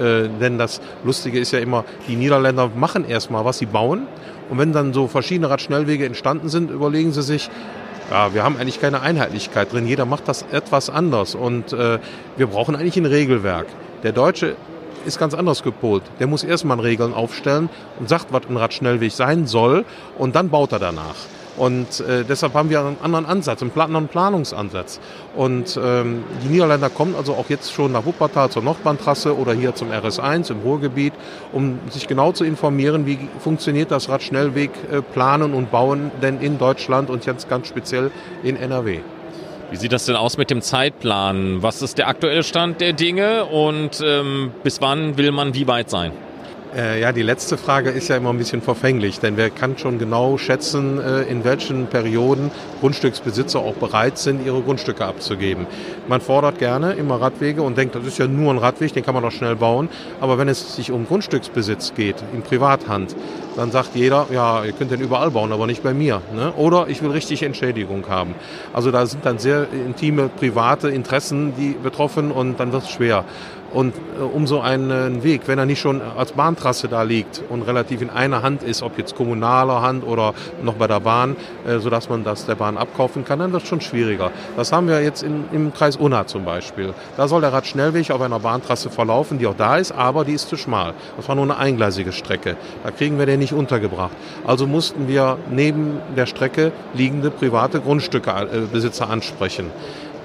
Äh, 0.00 0.28
denn 0.40 0.56
das 0.56 0.80
Lustige 1.04 1.38
ist 1.38 1.52
ja 1.52 1.58
immer, 1.58 1.84
die 2.08 2.16
Niederländer 2.16 2.70
machen 2.74 3.06
erstmal, 3.06 3.44
was 3.44 3.58
sie 3.58 3.66
bauen. 3.66 4.06
Und 4.48 4.58
wenn 4.58 4.72
dann 4.72 4.94
so 4.94 5.08
verschiedene 5.08 5.50
Radschnellwege 5.50 6.06
entstanden 6.06 6.48
sind, 6.48 6.70
überlegen 6.70 7.12
sie 7.12 7.22
sich, 7.22 7.50
ja, 8.10 8.34
wir 8.34 8.44
haben 8.44 8.56
eigentlich 8.56 8.80
keine 8.80 9.00
Einheitlichkeit 9.00 9.72
drin. 9.72 9.86
Jeder 9.86 10.04
macht 10.04 10.28
das 10.28 10.42
etwas 10.52 10.90
anders 10.90 11.34
und 11.34 11.72
äh, 11.72 11.98
wir 12.36 12.46
brauchen 12.46 12.76
eigentlich 12.76 12.96
ein 12.96 13.06
Regelwerk. 13.06 13.66
Der 14.02 14.12
Deutsche 14.12 14.56
ist 15.04 15.18
ganz 15.18 15.34
anders 15.34 15.62
gepolt. 15.62 16.02
Der 16.18 16.26
muss 16.26 16.44
erstmal 16.44 16.78
Regeln 16.80 17.14
aufstellen 17.14 17.68
und 17.98 18.08
sagt, 18.08 18.26
was 18.32 18.42
ein 18.48 18.56
Radschnellweg 18.56 19.12
sein 19.12 19.46
soll 19.46 19.84
und 20.18 20.36
dann 20.36 20.50
baut 20.50 20.72
er 20.72 20.78
danach. 20.78 21.14
Und 21.56 22.00
äh, 22.00 22.24
deshalb 22.24 22.54
haben 22.54 22.70
wir 22.70 22.80
einen 22.80 22.98
anderen 23.02 23.26
Ansatz, 23.26 23.62
einen 23.62 23.72
anderen 23.76 24.08
Planungsansatz. 24.08 25.00
Und 25.34 25.78
ähm, 25.82 26.24
die 26.44 26.48
Niederländer 26.48 26.90
kommen 26.90 27.14
also 27.16 27.34
auch 27.34 27.48
jetzt 27.48 27.72
schon 27.72 27.92
nach 27.92 28.04
Wuppertal 28.04 28.50
zur 28.50 28.62
Nordbahntrasse 28.62 29.36
oder 29.36 29.52
hier 29.52 29.74
zum 29.74 29.90
RS1 29.90 30.50
im 30.50 30.60
Ruhrgebiet, 30.60 31.14
um 31.52 31.78
sich 31.90 32.06
genau 32.06 32.32
zu 32.32 32.44
informieren, 32.44 33.06
wie 33.06 33.18
funktioniert 33.40 33.90
das 33.90 34.08
Radschnellweg 34.08 34.70
äh, 34.90 35.02
planen 35.02 35.54
und 35.54 35.70
bauen 35.70 36.10
denn 36.22 36.40
in 36.40 36.58
Deutschland 36.58 37.10
und 37.10 37.24
jetzt 37.26 37.48
ganz 37.48 37.68
speziell 37.68 38.10
in 38.42 38.56
NRW. 38.56 39.00
Wie 39.70 39.76
sieht 39.76 39.92
das 39.92 40.06
denn 40.06 40.14
aus 40.14 40.38
mit 40.38 40.50
dem 40.50 40.62
Zeitplan? 40.62 41.62
Was 41.62 41.82
ist 41.82 41.98
der 41.98 42.06
aktuelle 42.06 42.44
Stand 42.44 42.80
der 42.80 42.92
Dinge 42.92 43.46
und 43.46 44.00
ähm, 44.04 44.52
bis 44.62 44.80
wann 44.80 45.16
will 45.16 45.32
man 45.32 45.54
wie 45.54 45.66
weit 45.66 45.90
sein? 45.90 46.12
Äh, 46.76 47.00
ja, 47.00 47.12
die 47.12 47.22
letzte 47.22 47.56
Frage 47.56 47.88
ist 47.88 48.08
ja 48.08 48.16
immer 48.18 48.28
ein 48.30 48.36
bisschen 48.36 48.60
verfänglich, 48.60 49.18
denn 49.18 49.38
wer 49.38 49.48
kann 49.48 49.78
schon 49.78 49.98
genau 49.98 50.36
schätzen, 50.36 51.00
äh, 51.00 51.22
in 51.22 51.42
welchen 51.42 51.86
Perioden 51.86 52.50
Grundstücksbesitzer 52.80 53.58
auch 53.60 53.76
bereit 53.76 54.18
sind, 54.18 54.44
ihre 54.44 54.60
Grundstücke 54.60 55.06
abzugeben. 55.06 55.66
Man 56.06 56.20
fordert 56.20 56.58
gerne 56.58 56.92
immer 56.92 57.18
Radwege 57.18 57.62
und 57.62 57.78
denkt, 57.78 57.94
das 57.94 58.04
ist 58.04 58.18
ja 58.18 58.26
nur 58.26 58.52
ein 58.52 58.58
Radweg, 58.58 58.92
den 58.92 59.02
kann 59.02 59.14
man 59.14 59.22
doch 59.22 59.32
schnell 59.32 59.56
bauen. 59.56 59.88
Aber 60.20 60.36
wenn 60.36 60.48
es 60.48 60.76
sich 60.76 60.92
um 60.92 61.06
Grundstücksbesitz 61.06 61.94
geht, 61.94 62.16
in 62.34 62.42
Privathand, 62.42 63.16
dann 63.56 63.70
sagt 63.70 63.94
jeder, 63.94 64.26
ja, 64.30 64.62
ihr 64.62 64.72
könnt 64.72 64.90
den 64.90 65.00
überall 65.00 65.30
bauen, 65.30 65.52
aber 65.52 65.66
nicht 65.66 65.82
bei 65.82 65.94
mir. 65.94 66.20
Ne? 66.34 66.52
Oder 66.58 66.88
ich 66.88 67.02
will 67.02 67.10
richtig 67.10 67.42
Entschädigung 67.42 68.06
haben. 68.08 68.34
Also 68.74 68.90
da 68.90 69.06
sind 69.06 69.24
dann 69.24 69.38
sehr 69.38 69.66
intime 69.72 70.28
private 70.28 70.90
Interessen, 70.90 71.54
die 71.56 71.70
betroffen 71.70 72.30
und 72.30 72.60
dann 72.60 72.72
wird 72.72 72.82
es 72.82 72.90
schwer. 72.90 73.24
Und 73.72 73.94
äh, 73.94 74.22
um 74.22 74.46
so 74.46 74.60
einen 74.60 75.22
Weg, 75.22 75.42
wenn 75.46 75.58
er 75.58 75.66
nicht 75.66 75.80
schon 75.80 76.00
als 76.00 76.32
Bahntrasse 76.32 76.88
da 76.88 77.02
liegt 77.02 77.42
und 77.48 77.62
relativ 77.62 78.02
in 78.02 78.10
einer 78.10 78.42
Hand 78.42 78.62
ist, 78.62 78.82
ob 78.82 78.98
jetzt 78.98 79.16
kommunaler 79.16 79.82
Hand 79.82 80.06
oder 80.06 80.34
noch 80.62 80.74
bei 80.74 80.86
der 80.86 81.00
Bahn, 81.00 81.36
äh, 81.66 81.78
sodass 81.78 82.08
man 82.08 82.24
das 82.24 82.46
der 82.46 82.54
Bahn 82.54 82.76
abkaufen 82.76 83.24
kann, 83.24 83.38
dann 83.38 83.52
wird 83.52 83.62
es 83.62 83.68
schon 83.68 83.80
schwieriger. 83.80 84.30
Das 84.56 84.72
haben 84.72 84.88
wir 84.88 85.02
jetzt 85.02 85.22
in, 85.22 85.44
im 85.52 85.72
Kreis 85.72 85.96
Unna 85.96 86.26
zum 86.26 86.44
Beispiel. 86.44 86.94
Da 87.16 87.28
soll 87.28 87.40
der 87.40 87.52
Radschnellweg 87.52 88.10
auf 88.10 88.20
einer 88.20 88.40
Bahntrasse 88.40 88.90
verlaufen, 88.90 89.38
die 89.38 89.46
auch 89.46 89.56
da 89.56 89.76
ist, 89.76 89.92
aber 89.92 90.24
die 90.24 90.32
ist 90.32 90.48
zu 90.48 90.56
schmal. 90.56 90.94
Das 91.16 91.28
war 91.28 91.34
nur 91.34 91.44
eine 91.44 91.56
eingleisige 91.56 92.12
Strecke. 92.12 92.56
Da 92.84 92.90
kriegen 92.90 93.18
wir 93.18 93.26
den 93.26 93.40
nicht 93.40 93.52
untergebracht. 93.52 94.12
Also 94.46 94.66
mussten 94.66 95.08
wir 95.08 95.38
neben 95.50 95.98
der 96.16 96.26
Strecke 96.26 96.72
liegende 96.94 97.30
private 97.30 97.80
Grundstückebesitzer 97.80 99.08
äh, 99.08 99.12
ansprechen. 99.12 99.70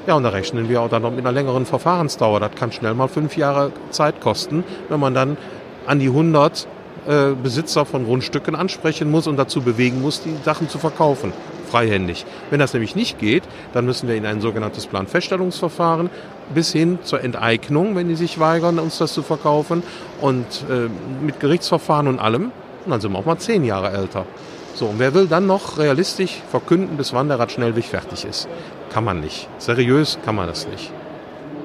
Ja, 0.07 0.15
und 0.15 0.23
da 0.23 0.29
rechnen 0.29 0.67
wir 0.67 0.81
auch 0.81 0.89
dann 0.89 1.03
noch 1.03 1.11
mit 1.11 1.19
einer 1.19 1.31
längeren 1.31 1.67
Verfahrensdauer. 1.67 2.39
Das 2.39 2.55
kann 2.55 2.71
schnell 2.71 2.95
mal 2.95 3.07
fünf 3.07 3.37
Jahre 3.37 3.71
Zeit 3.91 4.19
kosten, 4.19 4.63
wenn 4.89 4.99
man 4.99 5.13
dann 5.13 5.37
an 5.85 5.99
die 5.99 6.07
100 6.07 6.67
äh, 7.07 7.33
Besitzer 7.41 7.85
von 7.85 8.05
Grundstücken 8.05 8.55
ansprechen 8.55 9.11
muss 9.11 9.27
und 9.27 9.37
dazu 9.37 9.61
bewegen 9.61 10.01
muss, 10.01 10.21
die 10.21 10.35
Sachen 10.43 10.69
zu 10.69 10.79
verkaufen. 10.79 11.33
freihändig. 11.69 12.25
Wenn 12.49 12.59
das 12.59 12.73
nämlich 12.73 12.95
nicht 12.95 13.17
geht, 13.17 13.43
dann 13.73 13.85
müssen 13.85 14.09
wir 14.09 14.15
in 14.15 14.25
ein 14.25 14.41
sogenanntes 14.41 14.87
Planfeststellungsverfahren 14.87 16.09
bis 16.53 16.73
hin 16.73 16.99
zur 17.03 17.23
Enteignung, 17.23 17.95
wenn 17.95 18.09
die 18.09 18.15
sich 18.15 18.39
weigern, 18.39 18.77
uns 18.77 18.97
das 18.97 19.13
zu 19.13 19.23
verkaufen 19.23 19.81
und 20.19 20.45
äh, 20.69 20.89
mit 21.23 21.39
Gerichtsverfahren 21.39 22.07
und 22.07 22.19
allem. 22.19 22.51
Und 22.85 22.91
dann 22.91 22.99
sind 22.99 23.13
wir 23.13 23.19
auch 23.19 23.25
mal 23.25 23.37
zehn 23.37 23.63
Jahre 23.63 23.91
älter. 23.91 24.25
So, 24.73 24.87
und 24.87 24.99
wer 24.99 25.13
will 25.13 25.27
dann 25.27 25.47
noch 25.47 25.77
realistisch 25.77 26.41
verkünden, 26.49 26.97
bis 26.97 27.13
wann 27.13 27.29
der 27.29 27.39
Radschnellweg 27.39 27.85
fertig 27.85 28.25
ist? 28.25 28.49
Kann 28.93 29.03
man 29.03 29.21
nicht. 29.21 29.47
Seriös 29.57 30.19
kann 30.25 30.35
man 30.35 30.47
das 30.47 30.67
nicht. 30.67 30.91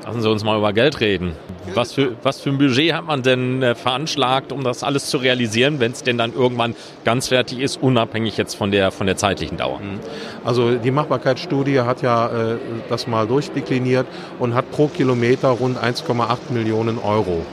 Lassen 0.05 0.22
Sie 0.22 0.31
uns 0.31 0.45
mal 0.45 0.57
über 0.57 0.72
Geld 0.72 1.01
reden. 1.01 1.33
Was 1.74 1.93
für, 1.93 2.12
was 2.22 2.41
für 2.41 2.51
ein 2.51 2.59
Budget 2.59 2.93
hat 2.93 3.07
man 3.07 3.22
denn 3.22 3.61
äh, 3.61 3.74
veranschlagt, 3.74 4.53
um 4.53 4.62
das 4.62 4.85
alles 4.85 5.07
zu 5.07 5.16
realisieren, 5.16 5.81
wenn 5.81 5.91
es 5.91 6.05
denn 6.05 6.16
dann 6.16 6.33
irgendwann 6.33 6.77
ganz 7.05 7.27
fertig 7.27 7.59
ist, 7.59 7.83
unabhängig 7.83 8.37
jetzt 8.37 8.55
von 8.55 8.70
der, 8.70 8.93
von 8.93 9.09
der 9.09 9.16
zeitlichen 9.16 9.57
Dauer? 9.57 9.81
Mhm. 9.81 9.99
Also 10.45 10.77
die 10.77 10.93
Machbarkeitsstudie 10.93 11.81
hat 11.81 12.03
ja 12.03 12.29
äh, 12.29 12.57
das 12.89 13.09
mal 13.09 13.27
durchdekliniert 13.27 14.07
und 14.39 14.55
hat 14.55 14.70
pro 14.70 14.87
Kilometer 14.87 15.49
rund 15.49 15.77
1,8 15.77 16.53
Millionen 16.53 16.99
Euro 16.99 17.45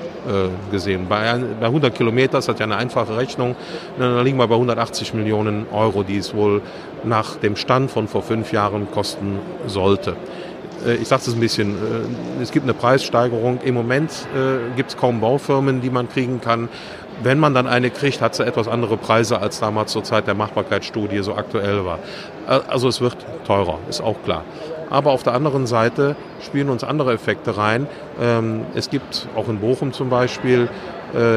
gesehen. 0.72 1.08
Bei, 1.10 1.38
bei 1.60 1.66
100 1.66 1.94
Kilometer, 1.94 2.34
das 2.34 2.48
hat 2.48 2.60
ja 2.60 2.66
eine 2.66 2.78
einfache 2.78 3.18
Rechnung, 3.18 3.56
da 3.98 4.22
liegen 4.22 4.38
wir 4.38 4.48
bei 4.48 4.56
180 4.56 5.14
Millionen 5.14 5.66
Euro, 5.72 6.04
die 6.04 6.18
es 6.18 6.34
wohl 6.34 6.62
nach 7.04 7.36
dem 7.36 7.56
Stand 7.56 7.92
von 7.92 8.08
vor 8.08 8.24
fünf 8.24 8.52
Jahren 8.52 8.90
kosten 8.92 9.40
sollte. 9.68 10.16
Äh, 10.86 10.96
ich 10.96 11.08
sage 11.08 11.24
es 11.26 11.34
ein 11.34 11.40
bisschen, 11.40 11.72
äh, 11.72 12.42
es 12.42 12.52
gibt 12.52 12.66
eine 12.66 12.74
Preissteigerung. 12.74 13.60
Im 13.64 13.76
Moment 13.76 14.12
äh, 14.36 14.76
gibt 14.76 14.92
es 14.92 14.98
kaum 14.98 15.20
Baufirmen, 15.20 15.82
die 15.82 15.90
man 15.90 16.10
kriegen 16.10 16.42
kann. 16.42 16.70
Wenn 17.22 17.40
man 17.40 17.54
dann 17.54 17.68
eine 17.68 17.90
kriegt, 17.92 18.22
hat 18.22 18.36
sie 18.36 18.46
etwas 18.46 18.68
andere 18.68 18.98
Preise, 18.98 19.40
als 19.40 19.60
damals 19.60 19.92
zur 19.92 20.04
Zeit 20.04 20.28
der 20.28 20.34
Machbarkeitsstudie 20.34 21.22
so 21.22 21.36
aktuell 21.36 21.86
war. 21.86 22.00
Also 22.48 22.88
es 22.88 23.02
wird 23.02 23.18
teurer, 23.46 23.78
ist 23.88 24.02
auch 24.02 24.16
klar. 24.26 24.44
Aber 24.90 25.12
auf 25.12 25.24
der 25.24 25.34
anderen 25.34 25.68
Seite 25.68 26.16
spielen 26.42 26.70
uns 26.70 26.84
andere 26.84 27.14
Effekte 27.14 27.58
rein. 27.58 27.88
Ähm, 28.22 28.66
es 28.76 28.90
gibt 28.90 29.28
auch 29.36 29.50
in 29.50 29.60
Bochum 29.60 29.94
zum 29.94 30.10
Beispiel 30.10 30.70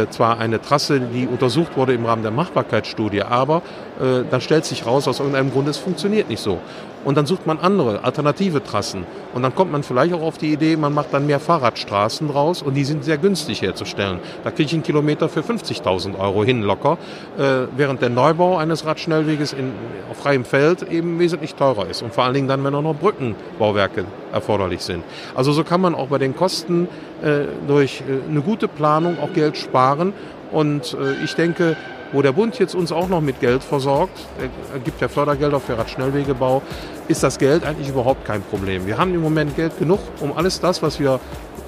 zwar 0.08 0.38
eine 0.38 0.62
Trasse, 0.62 1.00
die 1.00 1.26
untersucht 1.26 1.76
wurde 1.76 1.92
im 1.92 2.06
Rahmen 2.06 2.22
der 2.22 2.30
Machbarkeitsstudie, 2.30 3.20
aber 3.20 3.60
dann 3.98 4.40
stellt 4.40 4.64
sich 4.64 4.86
raus, 4.86 5.06
aus 5.06 5.18
irgendeinem 5.18 5.52
Grund, 5.52 5.68
es 5.68 5.76
funktioniert 5.76 6.30
nicht 6.30 6.40
so. 6.40 6.60
Und 7.06 7.16
dann 7.16 7.24
sucht 7.24 7.46
man 7.46 7.60
andere, 7.60 8.02
alternative 8.02 8.64
Trassen. 8.64 9.06
Und 9.32 9.42
dann 9.42 9.54
kommt 9.54 9.70
man 9.70 9.84
vielleicht 9.84 10.12
auch 10.12 10.22
auf 10.22 10.38
die 10.38 10.52
Idee, 10.52 10.76
man 10.76 10.92
macht 10.92 11.14
dann 11.14 11.24
mehr 11.24 11.38
Fahrradstraßen 11.38 12.26
draus 12.26 12.62
und 12.62 12.74
die 12.74 12.82
sind 12.82 13.04
sehr 13.04 13.16
günstig 13.16 13.62
herzustellen. 13.62 14.18
Da 14.42 14.50
kriege 14.50 14.64
ich 14.64 14.72
einen 14.72 14.82
Kilometer 14.82 15.28
für 15.28 15.42
50.000 15.42 16.18
Euro 16.18 16.42
hin 16.42 16.62
locker, 16.62 16.98
äh, 17.38 17.68
während 17.76 18.02
der 18.02 18.08
Neubau 18.08 18.56
eines 18.56 18.84
Radschnellweges 18.84 19.52
in, 19.52 19.70
auf 20.10 20.16
freiem 20.16 20.44
Feld 20.44 20.82
eben 20.90 21.20
wesentlich 21.20 21.54
teurer 21.54 21.86
ist. 21.86 22.02
Und 22.02 22.12
vor 22.12 22.24
allen 22.24 22.34
Dingen 22.34 22.48
dann, 22.48 22.64
wenn 22.64 22.74
auch 22.74 22.82
noch 22.82 22.96
Brückenbauwerke 22.96 24.04
erforderlich 24.32 24.82
sind. 24.82 25.04
Also 25.36 25.52
so 25.52 25.62
kann 25.62 25.80
man 25.80 25.94
auch 25.94 26.08
bei 26.08 26.18
den 26.18 26.34
Kosten 26.34 26.88
äh, 27.22 27.42
durch 27.68 28.00
äh, 28.00 28.28
eine 28.28 28.40
gute 28.40 28.66
Planung 28.66 29.20
auch 29.20 29.32
Geld 29.32 29.56
sparen. 29.56 30.12
Und 30.50 30.94
äh, 31.00 31.22
ich 31.22 31.36
denke, 31.36 31.76
wo 32.12 32.22
der 32.22 32.32
Bund 32.32 32.58
jetzt 32.58 32.74
uns 32.74 32.92
auch 32.92 33.08
noch 33.08 33.20
mit 33.20 33.40
Geld 33.40 33.62
versorgt, 33.62 34.26
er 34.72 34.78
gibt 34.80 35.00
ja 35.00 35.08
Fördergelder 35.08 35.60
für 35.60 35.76
Radschnellwegebau, 35.76 36.62
ist 37.08 37.22
das 37.22 37.38
Geld 37.38 37.64
eigentlich 37.64 37.88
überhaupt 37.88 38.24
kein 38.24 38.42
Problem. 38.42 38.86
Wir 38.86 38.98
haben 38.98 39.14
im 39.14 39.20
Moment 39.20 39.56
Geld 39.56 39.78
genug, 39.78 40.00
um 40.20 40.36
alles 40.36 40.60
das, 40.60 40.82
was 40.82 40.98
wir 41.00 41.20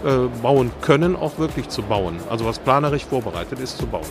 äh, 0.04 0.28
bauen 0.42 0.70
können, 0.80 1.16
auch 1.16 1.38
wirklich 1.38 1.68
zu 1.68 1.82
bauen. 1.82 2.16
Also 2.30 2.44
was 2.44 2.58
planerisch 2.58 3.04
vorbereitet 3.04 3.58
ist, 3.60 3.78
zu 3.78 3.86
bauen. 3.86 4.06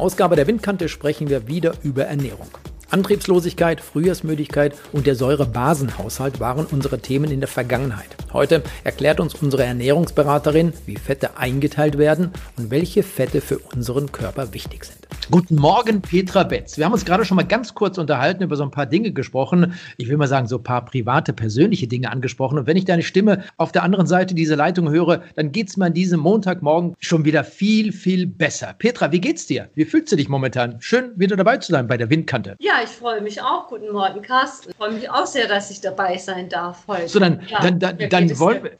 Ausgabe 0.00 0.34
der 0.34 0.46
Windkante 0.46 0.88
sprechen 0.88 1.28
wir 1.28 1.46
wieder 1.46 1.74
über 1.82 2.06
Ernährung. 2.06 2.48
Antriebslosigkeit, 2.88 3.82
Frühjahrsmüdigkeit 3.82 4.74
und 4.92 5.06
der 5.06 5.14
Säurebasenhaushalt 5.14 6.40
waren 6.40 6.64
unsere 6.64 7.00
Themen 7.00 7.30
in 7.30 7.40
der 7.40 7.48
Vergangenheit. 7.48 8.08
Heute 8.32 8.62
erklärt 8.82 9.20
uns 9.20 9.34
unsere 9.34 9.64
Ernährungsberaterin, 9.64 10.72
wie 10.86 10.96
Fette 10.96 11.36
eingeteilt 11.36 11.98
werden 11.98 12.32
und 12.56 12.70
welche 12.70 13.02
Fette 13.02 13.42
für 13.42 13.58
unseren 13.58 14.10
Körper 14.10 14.54
wichtig 14.54 14.84
sind. 14.84 15.06
Guten 15.30 15.54
Morgen, 15.54 16.02
Petra 16.02 16.42
Betz. 16.42 16.76
Wir 16.76 16.84
haben 16.84 16.92
uns 16.92 17.04
gerade 17.04 17.24
schon 17.24 17.36
mal 17.36 17.44
ganz 17.44 17.72
kurz 17.72 17.98
unterhalten, 17.98 18.42
über 18.42 18.56
so 18.56 18.64
ein 18.64 18.72
paar 18.72 18.86
Dinge 18.86 19.12
gesprochen. 19.12 19.74
Ich 19.96 20.08
will 20.08 20.16
mal 20.16 20.26
sagen, 20.26 20.48
so 20.48 20.56
ein 20.56 20.64
paar 20.64 20.84
private, 20.84 21.32
persönliche 21.32 21.86
Dinge 21.86 22.10
angesprochen. 22.10 22.58
Und 22.58 22.66
wenn 22.66 22.76
ich 22.76 22.84
deine 22.84 23.04
Stimme 23.04 23.44
auf 23.56 23.70
der 23.70 23.84
anderen 23.84 24.08
Seite 24.08 24.34
dieser 24.34 24.56
Leitung 24.56 24.90
höre, 24.90 25.22
dann 25.36 25.52
geht 25.52 25.68
es 25.68 25.76
mir 25.76 25.84
an 25.84 25.94
diesem 25.94 26.18
Montagmorgen 26.18 26.96
schon 26.98 27.24
wieder 27.24 27.44
viel, 27.44 27.92
viel 27.92 28.26
besser. 28.26 28.74
Petra, 28.76 29.12
wie 29.12 29.20
geht's 29.20 29.46
dir? 29.46 29.68
Wie 29.76 29.84
fühlst 29.84 30.10
du 30.10 30.16
dich 30.16 30.28
momentan? 30.28 30.78
Schön, 30.80 31.12
wieder 31.14 31.36
dabei 31.36 31.58
zu 31.58 31.70
sein 31.70 31.86
bei 31.86 31.96
der 31.96 32.10
Windkante. 32.10 32.56
Ja, 32.58 32.80
ich 32.82 32.90
freue 32.90 33.20
mich 33.20 33.40
auch. 33.40 33.68
Guten 33.68 33.92
Morgen, 33.92 34.22
Carsten. 34.22 34.70
Ich 34.70 34.76
freue 34.76 34.90
mich 34.90 35.08
auch 35.10 35.26
sehr, 35.26 35.46
dass 35.46 35.70
ich 35.70 35.80
dabei 35.80 36.18
sein 36.18 36.48
darf 36.48 36.88
heute. 36.88 37.06
So, 37.06 37.20
dann, 37.20 37.40
ja, 37.46 37.60
dann, 37.60 37.78
dann, 37.78 37.98
dann 38.10 38.38
wollen 38.40 38.64
wir. 38.64 38.72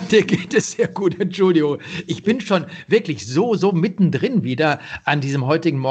dir 0.12 0.24
geht 0.24 0.54
es 0.54 0.72
sehr 0.72 0.86
gut, 0.86 1.18
Entschuldigung. 1.18 1.78
Ich 2.06 2.22
bin 2.22 2.40
schon 2.40 2.66
wirklich 2.86 3.26
so, 3.26 3.56
so 3.56 3.72
mittendrin 3.72 4.44
wieder 4.44 4.78
an 5.04 5.20
diesem 5.20 5.44
heutigen 5.44 5.78
Morgen. 5.78 5.87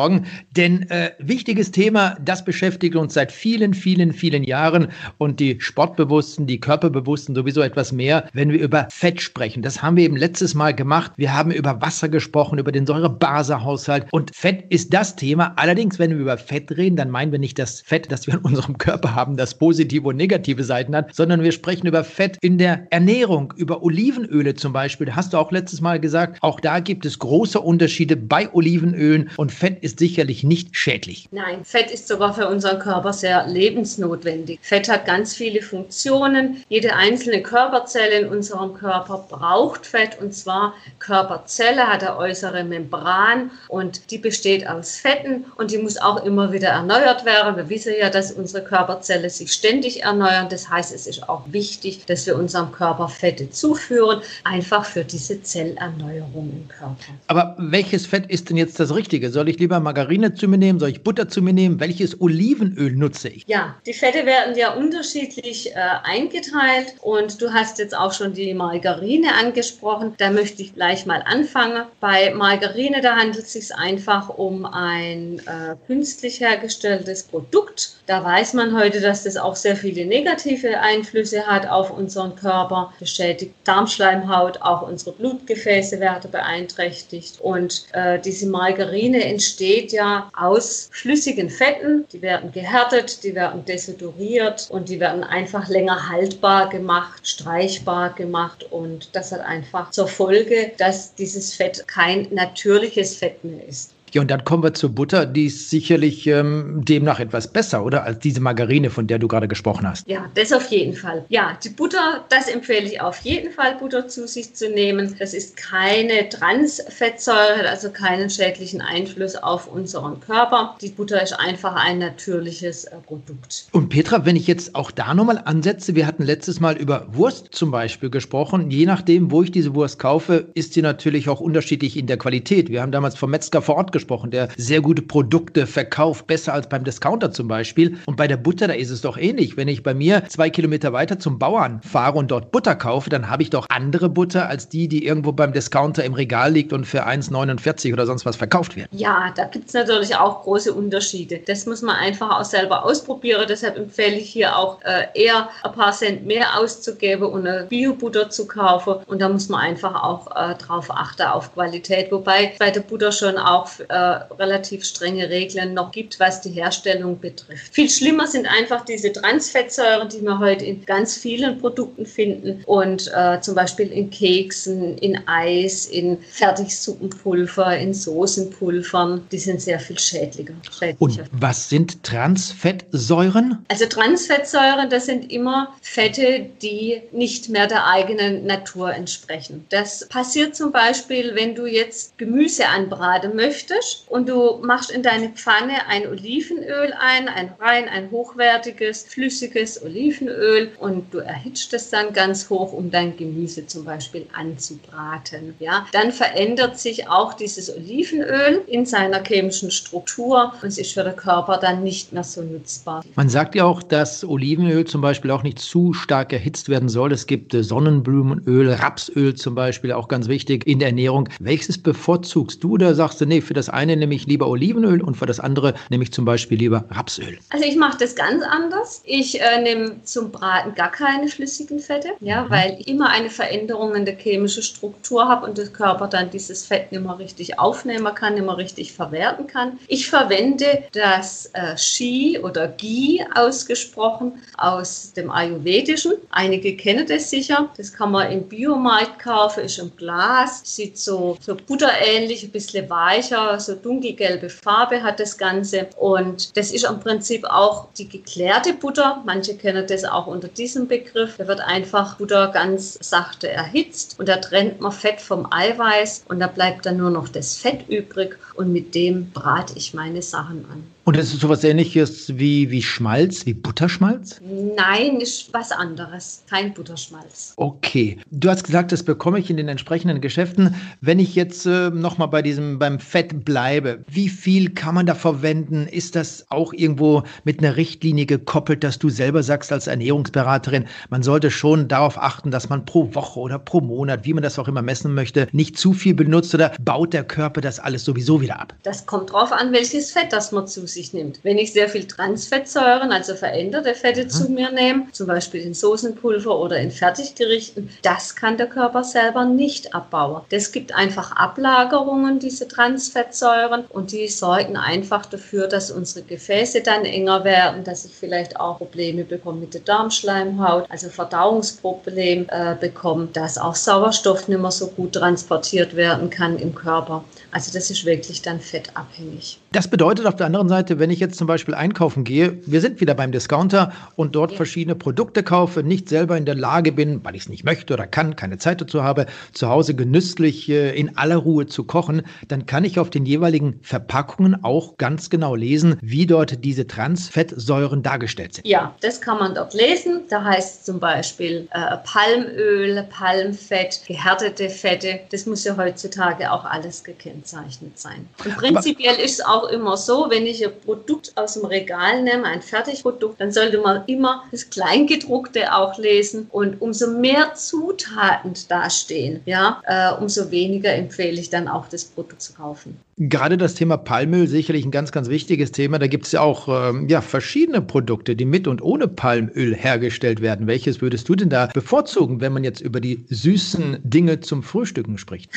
Denn 0.52 0.90
äh, 0.90 1.12
wichtiges 1.20 1.72
Thema, 1.72 2.18
das 2.24 2.46
beschäftigt 2.46 2.96
uns 2.96 3.14
seit 3.14 3.32
vielen, 3.32 3.74
vielen, 3.74 4.14
vielen 4.14 4.44
Jahren. 4.44 4.88
Und 5.18 5.40
die 5.40 5.60
Sportbewussten, 5.60 6.48
die 6.48 6.60
Körperbewussten 6.60 7.36
sowieso 7.36 7.62
etwas 7.62 7.92
mehr, 7.92 8.30
wenn 8.34 8.52
wir 8.52 8.60
über 8.60 8.88
Fett 8.92 9.22
sprechen. 9.22 9.62
Das 9.62 9.82
haben 9.82 9.98
wir 9.98 10.04
eben 10.04 10.18
letztes 10.18 10.54
Mal 10.54 10.74
gemacht. 10.74 11.12
Wir 11.18 11.34
haben 11.34 11.52
über 11.52 11.82
Wasser 11.82 12.10
gesprochen, 12.10 12.60
über 12.60 12.72
den 12.72 12.86
Säurebasehaushalt. 12.86 14.08
Und 14.12 14.36
Fett 14.36 14.66
ist 14.70 14.94
das 14.94 15.16
Thema. 15.16 15.54
Allerdings, 15.56 16.00
wenn 16.00 16.12
wir 16.12 16.18
über 16.18 16.38
Fett 16.38 16.72
reden, 16.76 16.96
dann 16.96 17.10
meinen 17.10 17.32
wir 17.32 17.40
nicht 17.40 17.60
das 17.60 17.82
Fett, 17.82 18.12
das 18.12 18.28
wir 18.28 18.36
in 18.36 18.42
unserem 18.42 18.78
Körper 18.78 19.16
haben, 19.16 19.38
das 19.38 19.58
positive 19.58 20.08
und 20.08 20.18
negative 20.18 20.64
Seiten 20.64 20.96
hat, 20.96 21.14
sondern 21.16 21.44
wir 21.44 21.52
sprechen 21.52 21.88
über 21.88 22.04
Fett 22.04 22.38
in 22.42 22.58
der 22.58 22.88
Ernährung, 22.92 23.54
über 23.58 23.84
Olivenöle 23.84 24.54
zum 24.56 24.74
Beispiel. 24.74 25.16
Hast 25.16 25.34
du 25.34 25.38
auch 25.38 25.52
letztes 25.52 25.82
Mal 25.82 26.00
gesagt, 26.00 26.38
auch 26.42 26.60
da 26.60 26.80
gibt 26.80 27.06
es 27.06 27.20
große 27.20 27.60
Unterschiede 27.60 28.16
bei 28.16 28.54
Olivenölen 28.54 29.30
und 29.38 29.52
Fett 29.52 29.77
ist 29.82 30.00
sicherlich 30.00 30.44
nicht 30.44 30.76
schädlich. 30.76 31.28
Nein, 31.32 31.64
Fett 31.64 31.92
ist 31.92 32.08
sogar 32.08 32.34
für 32.34 32.48
unseren 32.48 32.80
Körper 32.80 33.14
sehr 33.14 33.48
lebensnotwendig. 33.48 34.60
Fett 34.62 34.90
hat 34.90 35.06
ganz 35.06 35.36
viele 35.36 35.62
Funktionen. 35.62 36.64
Jede 36.70 36.96
einzelne 36.96 37.42
Körperzelle 37.42 38.20
in 38.20 38.28
unserem 38.28 38.74
Körper 38.74 39.26
braucht 39.30 39.86
Fett 39.86 40.20
und 40.22 40.34
zwar 40.34 40.74
Körperzelle 41.00 41.88
hat 41.88 42.04
eine 42.04 42.18
äußere 42.18 42.64
Membran 42.64 43.52
und 43.68 44.12
die 44.12 44.18
besteht 44.18 44.68
aus 44.68 44.96
Fetten 44.98 45.46
und 45.56 45.72
die 45.72 45.78
muss 45.78 45.98
auch 45.98 46.24
immer 46.26 46.52
wieder 46.52 46.70
erneuert 46.70 47.26
werden. 47.26 47.56
Wir 47.56 47.70
wissen 47.70 47.94
ja, 48.00 48.10
dass 48.10 48.32
unsere 48.32 48.64
Körperzelle 48.64 49.30
sich 49.30 49.52
ständig 49.52 50.04
erneuern. 50.04 50.48
Das 50.50 50.70
heißt, 50.70 50.94
es 50.94 51.08
ist 51.08 51.28
auch 51.28 51.44
wichtig, 51.52 52.06
dass 52.06 52.26
wir 52.26 52.38
unserem 52.38 52.72
Körper 52.72 53.08
Fette 53.08 53.50
zuführen, 53.50 54.22
einfach 54.44 54.86
für 54.86 55.04
diese 55.04 55.42
Zellerneuerung 55.42 56.52
im 56.52 56.68
Körper. 56.68 56.96
Aber 57.28 57.56
welches 57.58 58.06
Fett 58.06 58.30
ist 58.30 58.50
denn 58.50 58.58
jetzt 58.58 58.80
das 58.80 58.94
Richtige? 58.94 59.30
Soll 59.30 59.50
ich 59.50 59.60
lieber 59.60 59.67
Margarine 59.68 60.34
zu 60.34 60.48
mir 60.48 60.58
nehmen? 60.58 60.80
Soll 60.80 60.90
ich 60.90 61.04
Butter 61.04 61.28
zu 61.30 61.42
mir 61.42 61.54
nehmen? 61.54 61.80
Welches 61.80 62.20
Olivenöl 62.20 62.92
nutze 62.94 63.30
ich? 63.30 63.44
Ja, 63.48 63.76
die 63.86 63.94
Fette 63.94 64.26
werden 64.26 64.58
ja 64.58 64.74
unterschiedlich 64.74 65.72
äh, 65.72 65.80
eingeteilt 66.04 66.96
und 67.02 67.42
du 67.42 67.54
hast 67.54 67.78
jetzt 67.80 67.96
auch 67.96 68.14
schon 68.14 68.34
die 68.34 68.54
Margarine 68.54 69.36
angesprochen. 69.36 70.14
Da 70.18 70.32
möchte 70.32 70.62
ich 70.62 70.74
gleich 70.74 71.06
mal 71.06 71.22
anfangen. 71.26 71.84
Bei 72.00 72.34
Margarine, 72.34 73.02
da 73.02 73.16
handelt 73.16 73.46
es 73.46 73.54
sich 73.54 73.76
einfach 73.76 74.30
um 74.30 74.66
ein 74.66 75.40
äh, 75.40 75.76
künstlich 75.86 76.40
hergestelltes 76.40 77.24
Produkt. 77.24 77.98
Da 78.08 78.24
weiß 78.24 78.54
man 78.54 78.78
heute, 78.78 79.02
dass 79.02 79.24
das 79.24 79.38
auch 79.38 79.56
sehr 79.56 79.76
viele 79.76 80.06
negative 80.06 80.80
Einflüsse 80.80 81.46
hat 81.46 81.68
auf 81.68 81.92
unseren 81.92 82.36
Körper, 82.36 82.94
beschädigt 83.00 83.54
Darmschleimhaut, 83.66 84.62
auch 84.62 84.88
unsere 84.88 85.12
Blutgefäße 85.12 86.00
werden 86.00 86.32
beeinträchtigt. 86.32 87.42
Und 87.42 87.86
äh, 87.92 88.20
diese 88.20 88.48
Margarine 88.48 89.24
entsteht 89.26 89.57
ja 89.60 90.30
aus 90.36 90.90
flüssigen 90.92 91.50
Fetten. 91.50 92.06
Die 92.12 92.22
werden 92.22 92.52
gehärtet, 92.52 93.24
die 93.24 93.36
werden 93.36 93.66
desodoriert 93.66 94.68
und 94.70 94.90
die 94.90 95.00
werden 95.00 95.24
einfach 95.24 95.68
länger 95.68 96.10
haltbar 96.10 96.70
gemacht, 96.70 97.28
streichbar 97.28 98.14
gemacht. 98.14 98.64
Und 98.72 99.16
das 99.16 99.32
hat 99.32 99.42
einfach 99.42 99.92
zur 99.92 100.08
Folge, 100.08 100.72
dass 100.78 101.16
dieses 101.16 101.54
Fett 101.56 101.88
kein 101.88 102.28
natürliches 102.32 103.16
Fett 103.16 103.44
mehr 103.44 103.68
ist. 103.68 103.97
Ja, 104.14 104.22
und 104.22 104.32
dann 104.32 104.44
kommen 104.44 104.64
wir 104.64 104.74
zur 104.74 104.92
Butter, 104.92 105.26
die 105.26 105.46
ist 105.46 105.70
sicherlich 105.70 106.26
ähm, 106.28 106.82
demnach 106.86 107.20
etwas 107.20 107.48
besser, 107.48 107.84
oder? 107.84 108.04
Als 108.04 108.20
diese 108.20 108.42
Margarine, 108.42 108.90
von 108.90 109.08
der 109.08 109.20
du 109.20 109.28
gerade 109.28 109.48
gesprochen 109.48 109.88
hast. 109.88 110.08
Ja, 110.08 110.30
das 110.36 110.54
auf 110.54 110.68
jeden 110.70 110.94
Fall. 110.94 111.26
Ja, 111.30 111.58
die 111.64 111.70
Butter, 111.70 112.26
das 112.30 112.48
empfehle 112.48 112.86
ich 112.86 113.02
auf 113.02 113.20
jeden 113.20 113.52
Fall, 113.52 113.76
Butter 113.76 114.08
zu 114.08 114.28
sich 114.28 114.54
zu 114.54 114.70
nehmen. 114.70 115.16
Das 115.20 115.34
ist 115.34 115.58
keine 115.58 116.30
Transfettsäure, 116.30 117.58
hat 117.58 117.66
also 117.66 117.90
keinen 117.90 118.30
schädlichen 118.30 118.82
Einfluss 118.82 119.36
auf 119.36 119.68
unseren 119.68 120.20
Körper. 120.20 120.76
Die 120.82 120.90
Butter 120.90 121.22
ist 121.22 121.34
einfach 121.34 121.76
ein 121.76 122.00
natürliches 122.00 122.86
äh, 122.86 122.96
Produkt. 123.06 123.68
Und 123.72 123.90
Petra, 123.90 124.26
wenn 124.26 124.36
ich 124.36 124.48
jetzt 124.48 124.76
auch 124.76 124.92
da 124.92 125.14
nochmal 125.14 125.42
ansetze, 125.44 125.96
wir 125.96 126.08
hatten 126.08 126.24
letztes 126.24 126.60
Mal 126.60 126.78
über 126.78 127.08
Wurst 127.12 127.50
zum 127.52 127.72
Beispiel 127.72 128.10
gesprochen. 128.10 128.72
Je 128.72 128.86
nachdem, 128.86 129.32
wo 129.32 129.44
ich 129.44 129.52
diese 129.52 129.76
Wurst 129.76 130.00
kaufe, 130.00 130.48
ist 130.54 130.74
sie 130.74 130.82
natürlich 130.82 131.30
auch 131.30 131.40
unterschiedlich 131.40 131.98
in 131.98 132.08
der 132.08 132.18
Qualität. 132.18 132.70
Wir 132.70 132.82
haben 132.82 132.92
damals 132.92 133.18
vom 133.18 133.32
Metzger 133.32 133.62
vor 133.62 133.76
Ort 133.76 133.92
gesprochen, 133.98 134.32
der 134.32 134.50
sehr 134.58 134.82
gute 134.82 135.02
Produkte 135.02 135.68
verkauft, 135.68 136.28
besser 136.28 136.54
als 136.54 136.70
beim 136.70 136.84
Discounter 136.84 137.32
zum 137.32 137.48
Beispiel. 137.48 137.98
Und 138.06 138.16
bei 138.16 138.28
der 138.28 138.38
Butter, 138.38 138.68
da 138.68 138.74
ist 138.74 138.90
es 138.90 139.02
doch 139.02 139.18
ähnlich. 139.18 139.58
Wenn 139.58 139.68
ich 139.68 139.84
bei 139.84 139.94
mir 139.94 140.24
zwei 140.28 140.50
Kilometer 140.50 140.94
weiter 140.94 141.20
zum 141.20 141.40
Bauern 141.40 141.82
fahre 141.82 142.18
und 142.18 142.32
dort 142.32 142.52
Butter 142.52 142.76
kaufe, 142.76 143.10
dann 143.10 143.30
habe 143.30 143.44
ich 143.44 143.50
doch 143.50 143.68
andere 143.70 144.10
Butter 144.10 144.48
als 144.50 144.70
die, 144.70 144.88
die 144.88 145.06
irgendwo 145.06 145.32
beim 145.32 145.54
Discounter 145.54 146.04
im 146.04 146.14
Regal 146.14 146.52
liegt 146.52 146.74
und 146.74 146.86
für 146.86 147.08
1,49 147.08 147.94
oder 147.94 148.06
sonst 148.06 148.26
was 148.26 148.36
verkauft 148.36 148.76
wird. 148.76 148.88
Ja, 148.92 149.32
da 149.36 149.46
gibt 149.46 149.68
es 149.68 149.74
natürlich 149.74 150.16
auch 150.16 150.44
große 150.44 150.74
Unterschiede. 150.74 151.40
Das 151.46 151.66
muss 151.66 151.82
man 151.82 151.96
einfach 151.96 152.40
auch 152.40 152.46
selber 152.46 152.86
ausprobieren. 152.86 153.46
Deshalb 153.48 153.78
empfehle 153.78 154.16
ich 154.16 154.30
hier 154.30 154.56
auch 154.56 154.82
äh, 154.84 155.08
eher 155.14 155.50
ein 155.64 155.72
paar 155.74 155.92
Cent 155.92 156.26
mehr 156.26 156.60
auszugeben 156.60 157.26
und 157.26 157.48
eine 157.48 157.66
Bio-Butter 157.66 158.30
zu 158.30 158.48
kaufen. 158.48 158.96
Und 159.08 159.22
da 159.22 159.30
muss 159.30 159.50
man 159.50 159.62
einfach 159.62 160.04
auch 160.04 160.28
äh, 160.36 160.56
drauf 160.56 160.90
achten, 160.90 161.24
auf 161.24 161.54
Qualität. 161.54 162.12
Wobei 162.12 162.54
bei 162.60 162.72
der 162.72 162.82
Butter 162.82 163.12
schon 163.12 163.38
auch 163.38 163.68
äh, 163.90 163.94
relativ 163.94 164.84
strenge 164.84 165.30
Regeln 165.30 165.74
noch 165.74 165.92
gibt, 165.92 166.20
was 166.20 166.42
die 166.42 166.52
Herstellung 166.52 167.20
betrifft. 167.20 167.74
Viel 167.74 167.90
schlimmer 167.90 168.28
sind 168.28 168.46
einfach 168.46 168.84
diese 168.84 169.12
Transfettsäuren, 169.14 170.10
die 170.10 170.22
wir 170.22 170.40
heute 170.40 170.66
in 170.66 170.86
ganz 170.86 171.16
vielen 171.16 171.60
Produkten 171.60 172.06
finden 172.06 172.64
und 172.66 173.12
äh, 173.16 173.40
zum 173.42 173.56
Beispiel 173.56 173.92
in 173.92 174.10
Keksen, 174.10 174.98
in 174.98 175.28
Eis, 175.28 175.86
in 175.86 176.18
Fertigsuppenpulver, 176.32 177.78
in 177.78 177.94
Soßenpulvern. 177.94 179.28
Die 179.32 179.40
sind 179.40 179.62
sehr 179.62 179.80
viel 179.80 179.98
schädlicher. 180.00 180.54
schädlicher. 180.70 181.00
Und 181.00 181.22
was 181.32 181.70
sind 181.70 182.04
Transfettsäuren? 182.04 183.66
Also 183.70 183.86
Transfettsäuren, 183.86 184.90
das 184.90 185.06
sind 185.06 185.32
immer 185.32 185.76
Fette, 185.82 186.48
die 186.62 187.02
nicht 187.12 187.50
mehr 187.50 187.68
der 187.68 187.88
eigenen 187.88 188.46
Natur 188.46 188.94
entsprechen. 188.94 189.66
Das 189.70 190.08
passiert 190.10 190.56
zum 190.56 190.72
Beispiel, 190.72 191.36
wenn 191.36 191.56
du 191.56 191.66
jetzt 191.66 192.18
Gemüse 192.18 192.68
anbraten 192.68 193.36
möchtest 193.36 193.77
und 194.08 194.30
du 194.30 194.60
machst 194.62 194.92
in 194.92 195.04
deine 195.04 195.30
Pfanne 195.30 195.88
ein 195.88 196.08
Olivenöl 196.08 196.94
ein, 197.00 197.28
ein 197.28 197.54
rein, 197.60 197.88
ein 197.90 198.12
hochwertiges, 198.12 199.04
flüssiges 199.04 199.82
Olivenöl 199.84 200.72
und 200.80 201.14
du 201.14 201.20
erhitzt 201.20 201.74
es 201.74 201.90
dann 201.90 202.14
ganz 202.14 202.50
hoch, 202.50 202.74
um 202.74 202.92
dein 202.92 203.16
Gemüse 203.18 203.66
zum 203.68 203.86
Beispiel 203.86 204.26
anzubraten. 204.34 205.56
Ja, 205.60 205.88
dann 205.92 206.12
verändert 206.12 206.80
sich 206.80 207.08
auch 207.10 207.34
dieses 207.34 207.76
Olivenöl 207.76 208.64
in 208.68 208.86
seiner 208.86 209.24
chemischen 209.24 209.72
Struktur 209.72 210.54
und 210.62 210.68
es 210.68 210.78
ist 210.78 210.94
für 210.94 211.04
den 211.04 211.16
Körper 211.16 211.58
dann 211.58 211.84
nicht 211.84 212.14
mehr 212.14 212.24
so 212.24 212.42
nutzbar. 212.42 213.04
Man 213.16 213.30
sagt 213.30 213.56
ja 213.56 213.66
auch, 213.66 213.84
dass 213.84 214.24
Olivenöl 214.24 214.86
zum 214.86 215.02
Beispiel 215.02 215.32
auch 215.32 215.44
nicht 215.44 215.60
zu 215.60 215.94
stark 215.94 216.34
erhitzt 216.34 216.70
werden 216.70 216.90
soll. 216.90 217.12
Es 217.12 217.28
gibt 217.28 217.54
äh, 217.54 217.64
Sonnenblumenöl, 217.64 218.72
Rapsöl 218.72 219.36
zum 219.36 219.56
Beispiel, 219.56 219.92
auch 219.92 220.08
ganz 220.08 220.28
wichtig 220.28 220.66
in 220.68 220.80
der 220.80 220.90
Ernährung. 220.90 221.30
Welches 221.40 221.78
bevorzugst 221.78 222.64
du 222.64 222.74
oder 222.74 222.96
sagst 222.96 223.22
du, 223.22 223.26
nee, 223.26 223.42
für 223.42 223.54
das 223.54 223.67
eine 223.70 223.96
nehme 223.96 224.16
ich 224.16 224.26
lieber 224.26 224.48
Olivenöl 224.48 225.02
und 225.02 225.16
für 225.16 225.26
das 225.26 225.40
andere 225.40 225.74
nehme 225.90 226.04
ich 226.04 226.12
zum 226.12 226.26
Beispiel 226.26 226.58
lieber 226.58 226.86
Rapsöl? 226.90 227.38
Also 227.50 227.66
ich 227.66 227.76
mache 227.76 227.98
das 227.98 228.16
ganz 228.16 228.44
anders. 228.44 229.02
Ich 229.06 229.42
äh, 229.42 229.62
nehme 229.62 230.04
zum 230.04 230.32
Braten 230.32 230.76
gar 230.76 230.92
keine 230.92 231.28
flüssigen 231.28 231.80
Fette, 231.80 232.10
ja, 232.20 232.44
mhm. 232.44 232.50
weil 232.50 232.78
ich 232.80 232.88
immer 232.88 233.10
eine 233.10 233.30
Veränderung 233.30 233.96
in 233.96 234.06
der 234.06 234.16
chemischen 234.16 234.64
Struktur 234.64 235.28
habe 235.28 235.46
und 235.46 235.58
der 235.58 235.68
Körper 235.68 236.08
dann 236.08 236.30
dieses 236.30 236.66
Fett 236.66 236.92
nicht 236.92 237.04
mehr 237.04 237.20
richtig 237.20 237.60
aufnehmen 237.60 238.14
kann, 238.16 238.36
nicht 238.36 238.46
mehr 238.46 238.58
richtig 238.58 238.94
verwerten 238.94 239.48
kann. 239.48 239.80
Ich 239.88 240.10
verwende 240.10 240.84
das 240.94 241.50
äh, 241.54 241.78
Shi 241.78 242.40
oder 242.42 242.68
Ghee 242.68 243.26
ausgesprochen 243.36 244.34
aus 244.58 245.14
dem 245.14 245.32
Ayurvedischen. 245.32 246.14
Einige 246.30 246.76
kennen 246.76 247.06
das 247.08 247.30
sicher. 247.30 247.70
Das 247.78 247.94
kann 247.94 248.12
man 248.12 248.32
im 248.32 248.44
Biomarkt 248.48 249.20
kaufen, 249.20 249.64
ist 249.64 249.80
im 249.80 249.96
Glas, 249.96 250.62
sieht 250.64 250.98
so, 250.98 251.38
so 251.40 251.56
butterähnlich, 251.56 252.44
ein 252.44 252.52
bisschen 252.52 252.90
weicher, 252.90 253.57
so 253.60 253.76
dunkelgelbe 253.76 254.50
Farbe 254.50 255.04
hat 255.04 255.20
das 255.20 255.38
Ganze. 255.38 255.88
Und 255.98 256.56
das 256.58 256.72
ist 256.72 256.86
im 256.86 257.00
Prinzip 257.00 257.46
auch 257.46 257.88
die 257.98 258.08
geklärte 258.08 258.74
Butter. 258.74 259.22
Manche 259.26 259.56
kennen 259.56 259.86
das 259.88 260.04
auch 260.04 260.28
unter 260.28 260.48
diesem 260.48 260.88
Begriff. 260.88 261.36
Da 261.38 261.48
wird 261.48 261.62
einfach 261.62 262.18
Butter 262.18 262.50
ganz 262.50 262.98
sachte 263.02 263.50
erhitzt 263.50 264.20
und 264.20 264.28
da 264.30 264.38
trennt 264.38 264.82
man 264.82 264.92
Fett 264.92 265.22
vom 265.22 265.52
Eiweiß 265.52 266.26
und 266.28 266.40
da 266.40 266.48
bleibt 266.48 266.86
dann 266.86 266.98
nur 266.98 267.10
noch 267.10 267.30
das 267.30 267.58
Fett 267.58 267.88
übrig 267.90 268.38
und 268.56 268.72
mit 268.72 268.96
dem 268.96 269.32
brate 269.32 269.74
ich 269.76 269.94
meine 269.94 270.22
Sachen 270.22 270.66
an. 270.72 270.97
Und 271.08 271.16
das 271.16 271.34
ist 271.34 271.40
sowas 271.40 271.64
ähnliches 271.64 272.38
wie, 272.38 272.70
wie 272.70 272.84
Schmalz, 272.84 273.46
wie 273.46 273.54
Butterschmalz? 273.54 274.42
Nein, 274.76 275.22
ist 275.22 275.54
was 275.54 275.72
anderes. 275.72 276.44
Kein 276.50 276.74
Butterschmalz. 276.74 277.54
Okay. 277.56 278.20
Du 278.30 278.50
hast 278.50 278.66
gesagt, 278.66 278.92
das 278.92 279.04
bekomme 279.04 279.40
ich 279.40 279.50
in 279.50 279.56
den 279.56 279.70
entsprechenden 279.70 280.20
Geschäften. 280.20 280.76
Wenn 281.00 281.20
ich 281.20 281.34
jetzt 281.34 281.66
äh, 281.66 281.92
nochmal 281.92 282.28
bei 282.28 282.42
diesem, 282.42 282.78
beim 282.78 283.00
Fett 283.00 283.46
bleibe, 283.46 284.04
wie 284.10 284.28
viel 284.28 284.72
kann 284.72 284.96
man 284.96 285.06
da 285.06 285.16
verwenden? 285.16 285.88
Ist 285.88 286.18
das 286.18 286.46
auch 286.50 286.74
irgendwo 286.74 287.24
mit 287.46 287.60
einer 287.60 287.78
Richtlinie 287.78 288.26
gekoppelt, 288.26 288.84
dass 288.84 289.00
du 289.00 289.08
selber 289.08 289.44
sagst 289.44 289.72
als 289.72 289.88
Ernährungsberaterin, 289.88 290.88
man 291.10 291.24
sollte 291.24 291.52
schon 291.52 291.88
darauf 291.88 292.22
achten, 292.22 292.52
dass 292.52 292.68
man 292.68 292.84
pro 292.84 293.16
Woche 293.16 293.40
oder 293.40 293.60
pro 293.60 293.80
Monat, 293.80 294.26
wie 294.26 294.34
man 294.34 294.44
das 294.44 294.60
auch 294.60 294.68
immer 294.68 294.82
messen 294.82 295.14
möchte, 295.14 295.48
nicht 295.54 295.78
zu 295.78 295.94
viel 295.94 296.16
benutzt 296.16 296.54
oder 296.54 296.74
baut 296.82 297.14
der 297.14 297.24
Körper 297.24 297.62
das 297.62 297.80
alles 297.80 298.04
sowieso 298.04 298.42
wieder 298.42 298.60
ab? 298.60 298.76
Das 298.84 299.06
kommt 299.06 299.32
drauf 299.32 299.54
an, 299.54 299.72
welches 299.72 300.12
Fett 300.12 300.34
das 300.34 300.52
man 300.52 300.68
zu 300.68 300.86
sich 300.86 300.97
sich 300.98 301.14
nimmt. 301.14 301.40
Wenn 301.44 301.58
ich 301.58 301.74
sehr 301.74 301.90
viel 301.90 302.06
Transfettsäuren, 302.06 303.12
also 303.12 303.36
veränderte 303.36 303.94
Fette 303.94 304.24
mhm. 304.24 304.30
zu 304.30 304.52
mir 304.52 304.72
nehme, 304.72 305.06
zum 305.12 305.28
Beispiel 305.28 305.62
in 305.62 305.74
Soßenpulver 305.74 306.58
oder 306.60 306.78
in 306.78 306.92
Fertiggerichten, 306.92 307.90
das 308.02 308.36
kann 308.36 308.58
der 308.58 308.68
Körper 308.68 309.04
selber 309.04 309.46
nicht 309.46 309.94
abbauen. 309.94 310.42
Das 310.50 310.72
gibt 310.72 310.94
einfach 310.94 311.32
Ablagerungen, 311.32 312.40
diese 312.40 312.68
Transfettsäuren, 312.68 313.86
und 313.90 314.12
die 314.12 314.28
sorgen 314.28 314.78
einfach 314.78 315.26
dafür, 315.26 315.68
dass 315.68 315.92
unsere 315.92 316.26
Gefäße 316.26 316.82
dann 316.82 317.06
enger 317.06 317.44
werden, 317.44 317.84
dass 317.84 318.06
ich 318.06 318.14
vielleicht 318.14 318.60
auch 318.60 318.80
Probleme 318.80 319.24
bekomme 319.24 319.60
mit 319.60 319.74
der 319.74 319.82
Darmschleimhaut, 319.82 320.86
also 320.90 321.10
Verdauungsproblem 321.10 322.48
äh, 322.50 322.76
bekomme, 322.80 323.30
dass 323.34 323.58
auch 323.58 323.76
Sauerstoff 323.76 324.48
nicht 324.48 324.60
mehr 324.60 324.72
so 324.72 324.88
gut 324.88 325.14
transportiert 325.14 325.96
werden 325.96 326.30
kann 326.30 326.58
im 326.58 326.74
Körper. 326.74 327.24
Also 327.52 327.72
das 327.74 327.90
ist 327.90 328.06
wirklich 328.06 328.42
dann 328.42 328.60
fettabhängig. 328.60 329.60
Das 329.72 329.88
bedeutet 329.88 330.26
auf 330.26 330.36
der 330.36 330.48
anderen 330.48 330.70
Seite, 330.70 330.87
wenn 330.90 331.12
ich 331.12 331.20
jetzt 331.20 331.38
zum 331.38 331.48
Beispiel 331.48 331.76
einkaufen 331.76 332.24
gehe, 332.24 332.60
wir 332.66 332.82
sind 332.82 333.02
wieder 333.02 333.14
beim 333.14 333.32
Discounter 333.32 333.92
und 334.16 334.36
dort 334.36 334.52
ja. 334.52 334.58
verschiedene 334.58 334.96
Produkte 334.96 335.44
kaufe, 335.44 335.84
nicht 335.84 336.10
selber 336.10 336.38
in 336.38 336.46
der 336.46 336.56
Lage 336.56 336.92
bin, 336.92 337.24
weil 337.24 337.36
ich 337.36 337.44
es 337.44 337.50
nicht 337.50 337.64
möchte 337.64 337.94
oder 337.94 338.08
kann, 338.08 338.36
keine 338.36 338.58
Zeit 338.58 338.82
dazu 338.82 339.04
habe, 339.04 339.26
zu 339.54 339.70
Hause 339.70 339.94
genüsslich 339.94 340.70
äh, 340.70 340.98
in 340.98 341.18
aller 341.18 341.38
Ruhe 341.38 341.68
zu 341.68 341.84
kochen, 341.84 342.24
dann 342.48 342.66
kann 342.66 342.84
ich 342.84 343.00
auf 343.00 343.10
den 343.10 343.26
jeweiligen 343.26 343.80
Verpackungen 343.82 344.64
auch 344.64 344.98
ganz 344.98 345.30
genau 345.30 345.56
lesen, 345.56 345.98
wie 346.02 346.26
dort 346.26 346.64
diese 346.64 346.88
Transfettsäuren 346.88 348.04
dargestellt 348.04 348.56
sind. 348.56 348.68
Ja, 348.68 348.96
das 349.02 349.22
kann 349.22 349.40
man 349.40 349.56
dort 349.56 349.74
lesen. 349.74 350.22
Da 350.30 350.44
heißt 350.44 350.86
zum 350.86 351.00
Beispiel 351.00 351.68
äh, 351.72 351.98
Palmöl, 352.04 353.06
Palmfett, 353.10 354.02
gehärtete 354.08 354.70
Fette. 354.70 355.20
Das 355.32 355.46
muss 355.46 355.64
ja 355.64 355.76
heutzutage 355.78 356.52
auch 356.52 356.66
alles 356.66 357.04
gekennzeichnet 357.04 357.98
sein. 358.00 358.28
Und 358.44 358.56
prinzipiell 358.58 359.16
Aber 359.16 359.24
ist 359.24 359.40
es 359.40 359.46
auch 359.46 359.70
immer 359.70 359.98
so, 359.98 360.28
wenn 360.30 360.46
ich 360.46 360.66
ein 360.66 360.72
Produkt 360.82 361.34
aus 361.36 361.56
dem 361.56 361.66
Regal 361.66 362.24
nehme, 362.24 362.46
ein 362.46 362.62
Fertigprodukt, 362.62 363.40
dann 363.42 363.52
sollte 363.52 363.80
man 363.80 364.06
immer 364.08 364.44
das 364.52 364.70
Kleingedruckte 364.70 365.74
auch 365.74 365.98
lesen 365.98 366.48
und 366.52 366.82
umso 366.82 367.12
mehr 367.12 367.54
Zutaten 367.56 368.54
da 368.70 368.90
stehen, 368.90 369.42
ja, 369.46 369.82
äh, 369.86 370.14
umso 370.22 370.52
weniger 370.52 370.94
empfehle 370.94 371.40
ich 371.40 371.50
dann 371.50 371.68
auch 371.68 371.88
das 371.88 372.06
Produkt 372.06 372.42
zu 372.42 372.54
kaufen. 372.54 373.00
Gerade 373.18 373.58
das 373.58 373.74
Thema 373.74 373.98
Palmöl 373.98 374.48
sicherlich 374.48 374.86
ein 374.86 374.92
ganz, 374.92 375.12
ganz 375.12 375.28
wichtiges 375.28 375.72
Thema. 375.72 376.00
Da 376.00 376.08
gibt 376.08 376.28
es 376.28 376.32
ja 376.32 376.42
auch 376.42 376.68
ähm, 376.70 377.10
ja, 377.10 377.22
verschiedene 377.22 377.82
Produkte, 377.82 378.36
die 378.36 378.46
mit 378.46 378.68
und 378.68 378.82
ohne 378.82 379.08
Palmöl 379.08 379.76
hergestellt 379.76 380.42
werden. 380.42 380.68
Welches 380.68 381.02
würdest 381.02 381.28
du 381.28 381.36
denn 381.36 381.50
da 381.50 381.66
bevorzugen, 381.66 382.40
wenn 382.42 382.54
man 382.54 382.64
jetzt 382.64 382.80
über 382.80 383.02
die 383.02 383.26
süßen 383.30 383.98
Dinge 384.04 384.40
zum 384.40 384.64
Frühstücken 384.64 385.18
spricht? 385.18 385.52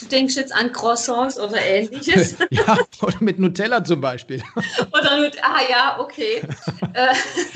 Du 0.00 0.06
denkst 0.06 0.36
jetzt 0.36 0.54
an 0.54 0.70
Croissants 0.72 1.40
oder 1.40 1.60
ähnliches? 1.60 2.36
ja, 2.50 2.78
oder 3.02 3.16
mit 3.20 3.38
Nutella 3.38 3.82
zum 3.82 4.00
Beispiel. 4.00 4.42
oder 4.92 5.16
Nutella, 5.16 5.42
ah 5.42 5.60
ja, 5.68 6.00
okay. 6.00 6.42
Äh, 6.92 7.14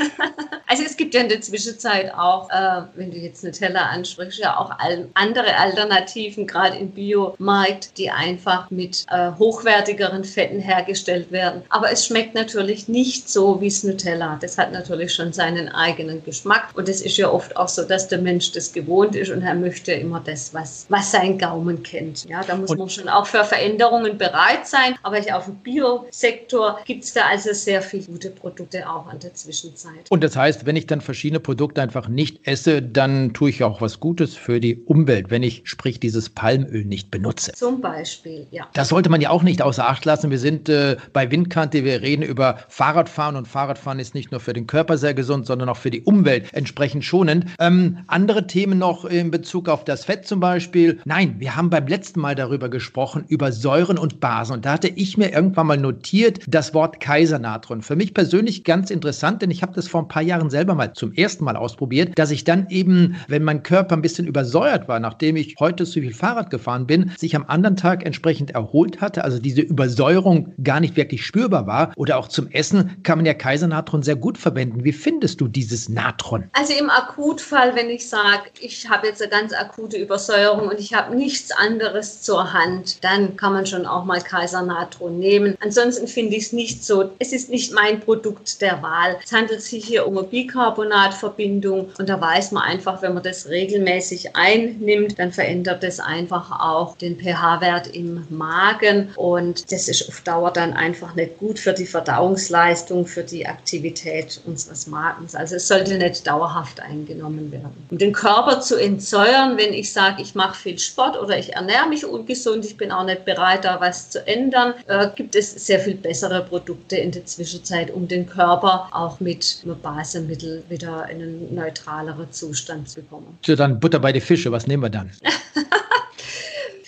also 0.67 0.83
es 0.83 0.97
gibt 0.97 1.13
gibt 1.13 1.15
ja 1.15 1.21
in 1.21 1.29
der 1.29 1.41
Zwischenzeit 1.43 2.15
auch, 2.15 2.49
äh, 2.51 2.83
wenn 2.95 3.11
du 3.11 3.19
jetzt 3.19 3.45
Nutella 3.45 3.83
ansprichst, 3.87 4.39
ja 4.39 4.57
auch 4.57 4.71
andere 5.15 5.57
Alternativen, 5.57 6.47
gerade 6.47 6.77
im 6.79 6.91
Biomarkt, 6.91 7.99
die 7.99 8.11
einfach 8.11 8.71
mit 8.71 9.05
äh, 9.11 9.33
hochwertigeren 9.43 10.22
Fetten 10.22 10.61
hergestellt 10.61 11.32
werden. 11.32 11.62
Aber 11.68 11.90
es 11.90 12.07
schmeckt 12.07 12.34
natürlich 12.34 12.86
nicht 12.86 13.28
so 13.28 13.61
wie 13.61 13.68
das 13.68 13.82
Nutella. 13.82 14.38
Das 14.40 14.57
hat 14.57 14.72
natürlich 14.72 15.12
schon 15.12 15.32
seinen 15.32 15.68
eigenen 15.68 16.24
Geschmack. 16.24 16.68
Und 16.74 16.88
es 16.88 17.01
ist 17.01 17.16
ja 17.16 17.28
oft 17.28 17.57
auch 17.57 17.66
so, 17.68 17.82
dass 17.82 18.07
der 18.07 18.20
Mensch 18.20 18.53
das 18.53 18.72
gewohnt 18.72 19.16
ist 19.16 19.32
und 19.32 19.43
er 19.43 19.55
möchte 19.55 19.93
immer 19.93 20.22
das, 20.24 20.55
was, 20.55 20.86
was 20.88 21.11
sein 21.11 21.38
Gaumen 21.38 21.82
kennt. 21.82 22.24
Ja, 22.28 22.43
da 22.45 22.55
muss 22.55 22.70
und 22.70 22.78
man 22.78 22.88
schon 22.88 23.09
auch 23.09 23.26
für 23.26 23.45
Veränderungen 23.45 24.16
bereit 24.16 24.66
sein. 24.66 24.95
Aber 25.03 25.18
ich 25.18 25.32
auf 25.32 25.47
dem 25.47 25.57
Biosektor 25.57 26.78
gibt 26.84 27.03
es 27.03 27.12
da 27.12 27.22
also 27.28 27.53
sehr 27.53 27.82
viele 27.82 28.05
gute 28.05 28.30
Produkte 28.30 28.88
auch 28.88 29.09
an 29.09 29.18
der 29.18 29.34
Zwischenzeit. 29.34 30.09
Und 30.09 30.22
das 30.22 30.36
heißt, 30.36 30.66
wenn 30.66 30.76
ich 30.76 30.86
dann 30.86 31.01
verschiedene 31.01 31.40
Produkte 31.40 31.82
einfach 31.82 32.07
nicht 32.07 32.47
esse, 32.47 32.80
dann 32.80 33.32
tue 33.32 33.51
ich 33.51 33.64
auch 33.64 33.80
was 33.80 33.99
Gutes 33.99 34.36
für 34.36 34.61
die 34.61 34.76
Umwelt, 34.84 35.30
wenn 35.30 35.43
ich 35.43 35.62
sprich 35.64 35.99
dieses 35.99 36.30
Palmöl 36.30 36.84
nicht 36.84 37.11
benutze. 37.11 37.53
Zum 37.53 37.80
Beispiel, 37.80 38.47
ja. 38.53 38.68
Das 38.74 38.90
sollte 38.90 39.11
man 39.11 39.20
ja 39.20 39.32
auch 39.33 39.43
nicht 39.43 39.62
außer 39.62 39.89
Acht 39.89 40.05
lassen. 40.05 40.30
Wir 40.30 40.39
sind 40.39 40.68
äh, 40.68 40.97
bei 41.14 41.30
Windkante, 41.30 41.85
wir 41.85 42.03
reden 42.03 42.22
über 42.22 42.59
Fahrradfahren 42.68 43.35
und 43.35 43.49
Fahrradfahren 43.49 43.99
ist 43.99 44.14
nicht 44.14 44.30
nur 44.30 44.41
für 44.41 44.53
den 44.53 44.66
Körper 44.66 44.99
sehr 44.99 45.14
gesund, 45.14 45.47
sondern 45.47 45.70
auch 45.70 45.78
für 45.78 45.91
die 45.91 46.03
Umwelt 46.03 46.53
entsprechend 46.53 47.05
schonend. 47.05 47.47
Ähm, 47.59 47.99
andere 48.09 48.47
Themen 48.47 48.78
noch 48.78 49.07
in 49.07 49.30
Bezug 49.30 49.70
auf 49.70 49.85
das 49.85 50.05
Fett 50.05 50.26
zum 50.26 50.39
Beispiel. 50.41 51.01
Nein, 51.07 51.37
wir 51.39 51.57
haben 51.57 51.70
beim 51.70 51.87
letzten 51.87 52.20
Mal 52.20 52.35
darüber 52.35 52.68
gesprochen, 52.68 53.24
über 53.26 53.53
Säuren 53.53 53.97
und 53.97 54.20
Basen. 54.20 54.57
Und 54.57 54.66
da 54.66 54.72
hatte 54.72 54.89
ich 54.89 55.16
mir 55.16 55.33
irgendwann 55.33 55.66
mal 55.66 55.78
notiert, 55.78 56.41
das 56.47 56.74
Wort 56.74 57.01
Kaisernatron. 57.01 57.80
Für 57.80 57.97
mich 57.97 58.12
persönlich 58.12 58.64
ganz 58.64 58.91
interessant, 58.91 59.41
denn 59.41 59.51
ich 59.51 59.62
habe 59.62 59.72
das 59.72 59.89
vor 59.89 60.03
ein 60.03 60.09
paar 60.09 60.22
Jahren 60.22 60.51
selber 60.51 60.74
mal 60.74 60.93
zum 60.93 61.14
ersten 61.14 61.45
Mal 61.45 61.57
ausprobiert, 61.57 62.18
dass 62.18 62.30
ich 62.30 62.45
dann 62.45 62.66
eben, 62.68 63.16
wenn 63.28 63.45
mein 63.45 63.62
Körper 63.62 63.97
ein 63.97 64.03
bisschen 64.03 64.26
übersäuert 64.26 64.89
war, 64.89 65.01
nachdem 65.01 65.37
ich 65.37 65.57
heute 65.59 65.87
so 65.87 66.01
viel 66.01 66.12
Fahrrad 66.12 66.51
gefahren 66.51 66.87
bin, 66.87 67.12
sich 67.16 67.35
am 67.35 67.47
anderen 67.49 67.76
Tag 67.76 68.05
entsprechend 68.05 68.51
erholt 68.51 69.01
hatte, 69.01 69.22
also 69.23 69.39
diese 69.39 69.61
Übersäuerung 69.61 70.55
gar 70.62 70.81
nicht 70.81 70.97
wirklich 70.97 71.25
spürbar 71.25 71.66
war. 71.66 71.93
Oder 71.97 72.18
auch 72.18 72.29
zum 72.29 72.51
Essen 72.51 73.03
kann 73.03 73.18
man 73.18 73.27
ja 73.27 73.35
Kaisernatron 73.35 74.03
sehr 74.03 74.16
gut 74.16 74.39
verwenden. 74.39 74.85
Wie 74.85 74.93
findest 74.93 75.41
du 75.41 75.49
dieses 75.49 75.89
Natron? 75.89 76.45
Also 76.53 76.75
im 76.75 76.91
Akutfall, 76.91 77.75
wenn 77.75 77.91
ich 77.91 78.09
sage, 78.09 78.51
ich 78.61 78.89
habe 78.89 79.07
jetzt 79.07 79.23
eine 79.23 79.31
ganz 79.31 79.53
akute 79.53 79.97
Übersäuerung 79.97 80.68
und 80.68 80.79
ich 80.79 80.95
habe 80.95 81.14
nichts 81.16 81.51
anderes 81.53 82.23
zur 82.23 82.53
Hand, 82.53 83.03
dann 83.05 83.37
kann 83.37 83.53
man 83.53 83.66
schon 83.66 83.87
auch 83.87 84.05
mal 84.05 84.20
Kaisernatron 84.20 85.18
nehmen. 85.18 85.57
Ansonsten 85.61 86.07
finde 86.07 86.37
ich 86.37 86.45
es 86.45 86.53
nicht 86.53 86.85
so, 86.85 87.11
es 87.18 87.33
ist 87.33 87.51
nicht 87.51 87.73
mein 87.73 88.01
Produkt 88.01 88.61
der 88.61 88.83
Wahl. 88.83 89.16
Es 89.23 89.33
handelt 89.33 89.62
sich 89.62 89.85
hier 89.85 90.07
um 90.07 90.18
eine 90.18 90.27
Bicarbonatverbindung 90.27 91.91
und 91.99 92.09
da 92.09 92.20
weiß 92.20 92.53
man 92.53 92.62
einfach, 92.64 93.03
wenn 93.03 93.14
man 93.14 93.23
das 93.23 93.49
regelmäßig 93.49 94.35
einnimmt, 94.35 95.18
dann 95.18 95.33
verändert 95.33 95.85
es 95.85 96.01
einfach 96.01 96.51
auch 96.51 96.97
den 96.97 97.18
pH-Wert 97.18 97.95
im 97.95 98.27
Magen 98.31 99.12
und 99.17 99.71
das 99.73 99.89
ist 99.89 100.09
auf 100.09 100.21
Dauer 100.23 100.53
dann 100.53 100.73
einfach 100.73 101.15
nicht 101.15 101.39
gut 101.39 101.59
für 101.59 101.73
die 101.73 101.87
Verdauungsleistung, 101.87 103.07
für 103.07 103.23
die 103.23 103.47
Aktivität 103.47 104.41
unseres 104.47 104.87
Magens. 104.87 105.35
Also 105.35 105.57
es 105.57 105.69
sollte 105.69 105.99
nicht 105.99 106.27
dauerhaft 106.27 106.81
eingenommen 106.81 107.51
werden. 107.53 107.73
Um 107.91 107.99
den 107.99 108.13
Körper 108.13 108.61
zu 108.61 108.77
entsäuern, 108.77 109.57
wenn 109.57 109.73
ich 109.73 109.93
sage, 109.93 110.23
ich 110.23 110.35
mache 110.35 110.59
viel 110.59 110.79
Sport 110.79 111.21
oder 111.21 111.39
ich 111.39 111.55
ernähre 111.55 111.89
mich 111.89 112.05
ungesund, 112.05 112.65
ich 112.65 112.77
bin 112.77 112.93
auch 112.93 113.05
nicht 113.05 113.25
bereit, 113.25 113.65
da 113.65 113.81
was 113.81 114.11
zu 114.11 114.27
ändern, 114.27 114.75
äh, 114.87 115.09
gibt 115.15 115.35
es 115.35 115.53
sehr 115.67 115.81
viel 115.81 115.95
bessere 115.95 116.45
Produkte 116.45 116.97
in 116.97 117.11
der 117.11 117.25
Zwischenzeit, 117.27 117.91
um 117.91 118.09
den 118.09 118.27
Körper 118.27 118.89
auch 118.93 119.21
mit 119.21 119.61
einem 119.65 119.79
Basemittel 119.81 120.63
wieder 120.69 121.09
in 121.09 121.23
einen 121.23 121.55
neutraleren 121.55 122.31
Zustand 122.33 122.89
zu 122.89 123.01
bekommen. 123.03 123.39
So, 123.45 123.57
dann 123.57 123.81
Butter 123.81 123.99
bei 123.99 124.13
die 124.13 124.21
Fische, 124.21 124.53
was 124.53 124.67
nehmen 124.67 124.83
wir 124.83 124.91
dann? 124.91 125.11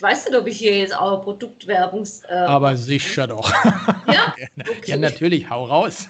Ich 0.04 0.10
weiß 0.10 0.28
nicht, 0.28 0.38
ob 0.38 0.46
ich 0.46 0.58
hier 0.58 0.76
jetzt 0.76 0.94
auch 0.94 1.22
Produktwerbung. 1.22 2.06
Äh, 2.28 2.34
Aber 2.34 2.76
sicher 2.76 3.26
doch. 3.26 3.50
Ja? 4.06 4.34
Okay. 4.58 4.90
ja, 4.90 4.96
natürlich, 4.98 5.48
hau 5.48 5.64
raus 5.64 6.08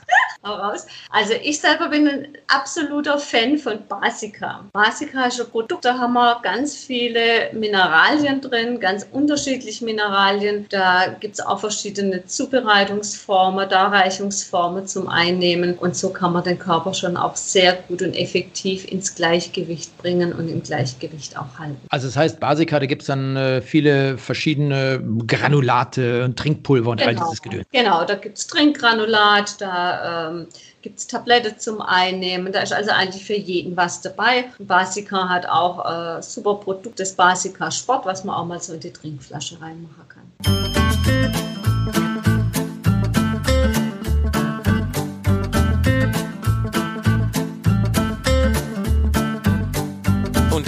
raus. 0.52 0.86
Also 1.10 1.34
ich 1.42 1.60
selber 1.60 1.88
bin 1.88 2.08
ein 2.08 2.28
absoluter 2.48 3.18
Fan 3.18 3.58
von 3.58 3.78
Basica. 3.88 4.64
Basica 4.72 5.26
ist 5.26 5.40
ein 5.40 5.48
Produkt, 5.48 5.84
da 5.84 5.98
haben 5.98 6.14
wir 6.14 6.40
ganz 6.42 6.76
viele 6.76 7.50
Mineralien 7.52 8.40
drin, 8.40 8.80
ganz 8.80 9.06
unterschiedliche 9.12 9.84
Mineralien. 9.84 10.66
Da 10.70 11.16
gibt 11.20 11.34
es 11.34 11.40
auch 11.40 11.60
verschiedene 11.60 12.24
Zubereitungsformen, 12.26 13.68
Darreichungsformen 13.68 14.86
zum 14.86 15.08
Einnehmen. 15.08 15.74
Und 15.74 15.96
so 15.96 16.10
kann 16.10 16.32
man 16.32 16.44
den 16.44 16.58
Körper 16.58 16.94
schon 16.94 17.16
auch 17.16 17.36
sehr 17.36 17.74
gut 17.88 18.02
und 18.02 18.14
effektiv 18.14 18.90
ins 18.90 19.14
Gleichgewicht 19.14 19.96
bringen 19.98 20.32
und 20.32 20.48
im 20.48 20.62
Gleichgewicht 20.62 21.38
auch 21.38 21.58
halten. 21.58 21.80
Also 21.90 22.06
das 22.06 22.16
heißt, 22.16 22.40
Basica, 22.40 22.80
da 22.80 22.86
gibt 22.86 23.02
es 23.02 23.06
dann 23.06 23.36
äh, 23.36 23.62
viele 23.62 24.18
verschiedene 24.18 25.02
Granulate 25.26 26.24
und 26.24 26.38
Trinkpulver 26.38 26.90
und 26.90 27.00
genau. 27.00 27.10
all 27.10 27.16
dieses 27.16 27.42
Gedöns. 27.42 27.66
Genau, 27.72 28.04
da 28.04 28.14
gibt 28.14 28.38
es 28.38 28.46
Trinkgranulat, 28.46 29.60
da 29.60 30.33
ähm, 30.34 30.46
gibt 30.82 30.98
es 30.98 31.06
Tablette 31.06 31.56
zum 31.56 31.80
Einnehmen. 31.80 32.52
Da 32.52 32.60
ist 32.60 32.72
also 32.72 32.90
eigentlich 32.90 33.24
für 33.24 33.36
jeden 33.36 33.76
was 33.76 34.00
dabei. 34.00 34.46
Basica 34.58 35.28
hat 35.28 35.46
auch 35.46 36.18
äh, 36.18 36.22
super 36.22 36.54
Produkt, 36.56 37.00
das 37.00 37.12
Basica 37.12 37.70
Sport, 37.70 38.06
was 38.06 38.24
man 38.24 38.34
auch 38.36 38.46
mal 38.46 38.60
so 38.60 38.74
in 38.74 38.80
die 38.80 38.92
Trinkflasche 38.92 39.60
reinmachen 39.60 40.08
kann. 40.08 41.23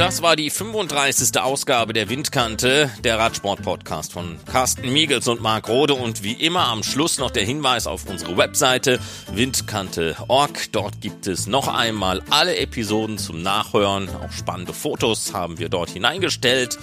Das 0.07 0.23
war 0.23 0.37
die 0.37 0.51
35. 0.51 1.37
Ausgabe 1.41 1.93
der 1.93 2.09
Windkante, 2.09 2.89
der 3.03 3.19
Radsport-Podcast 3.19 4.13
von 4.13 4.39
Carsten 4.47 4.93
Miegels 4.93 5.27
und 5.27 5.43
Marc 5.43 5.69
Rode. 5.69 5.95
Und 5.95 6.23
wie 6.23 6.35
immer 6.35 6.69
am 6.69 6.85
Schluss 6.85 7.19
noch 7.19 7.33
der 7.33 7.45
Hinweis 7.45 7.89
auf 7.89 8.09
unsere 8.09 8.37
Webseite 8.37 9.01
windkante.org. 9.33 10.71
Dort 10.71 11.01
gibt 11.01 11.27
es 11.27 11.49
noch 11.49 11.67
einmal 11.67 12.23
alle 12.31 12.57
Episoden 12.57 13.19
zum 13.19 13.43
Nachhören. 13.43 14.09
Auch 14.09 14.31
spannende 14.31 14.73
Fotos 14.73 15.35
haben 15.35 15.59
wir 15.59 15.69
dort 15.69 15.91
hineingestellt. 15.91 16.79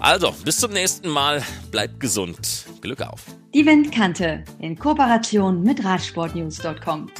Also, 0.00 0.34
bis 0.44 0.58
zum 0.58 0.72
nächsten 0.72 1.08
Mal. 1.08 1.44
Bleibt 1.70 2.00
gesund. 2.00 2.66
Glück 2.80 3.00
auf. 3.00 3.26
Die 3.54 3.64
Windkante 3.64 4.42
in 4.58 4.76
Kooperation 4.76 5.62
mit 5.62 5.84
Radsportnews.com. 5.84 7.12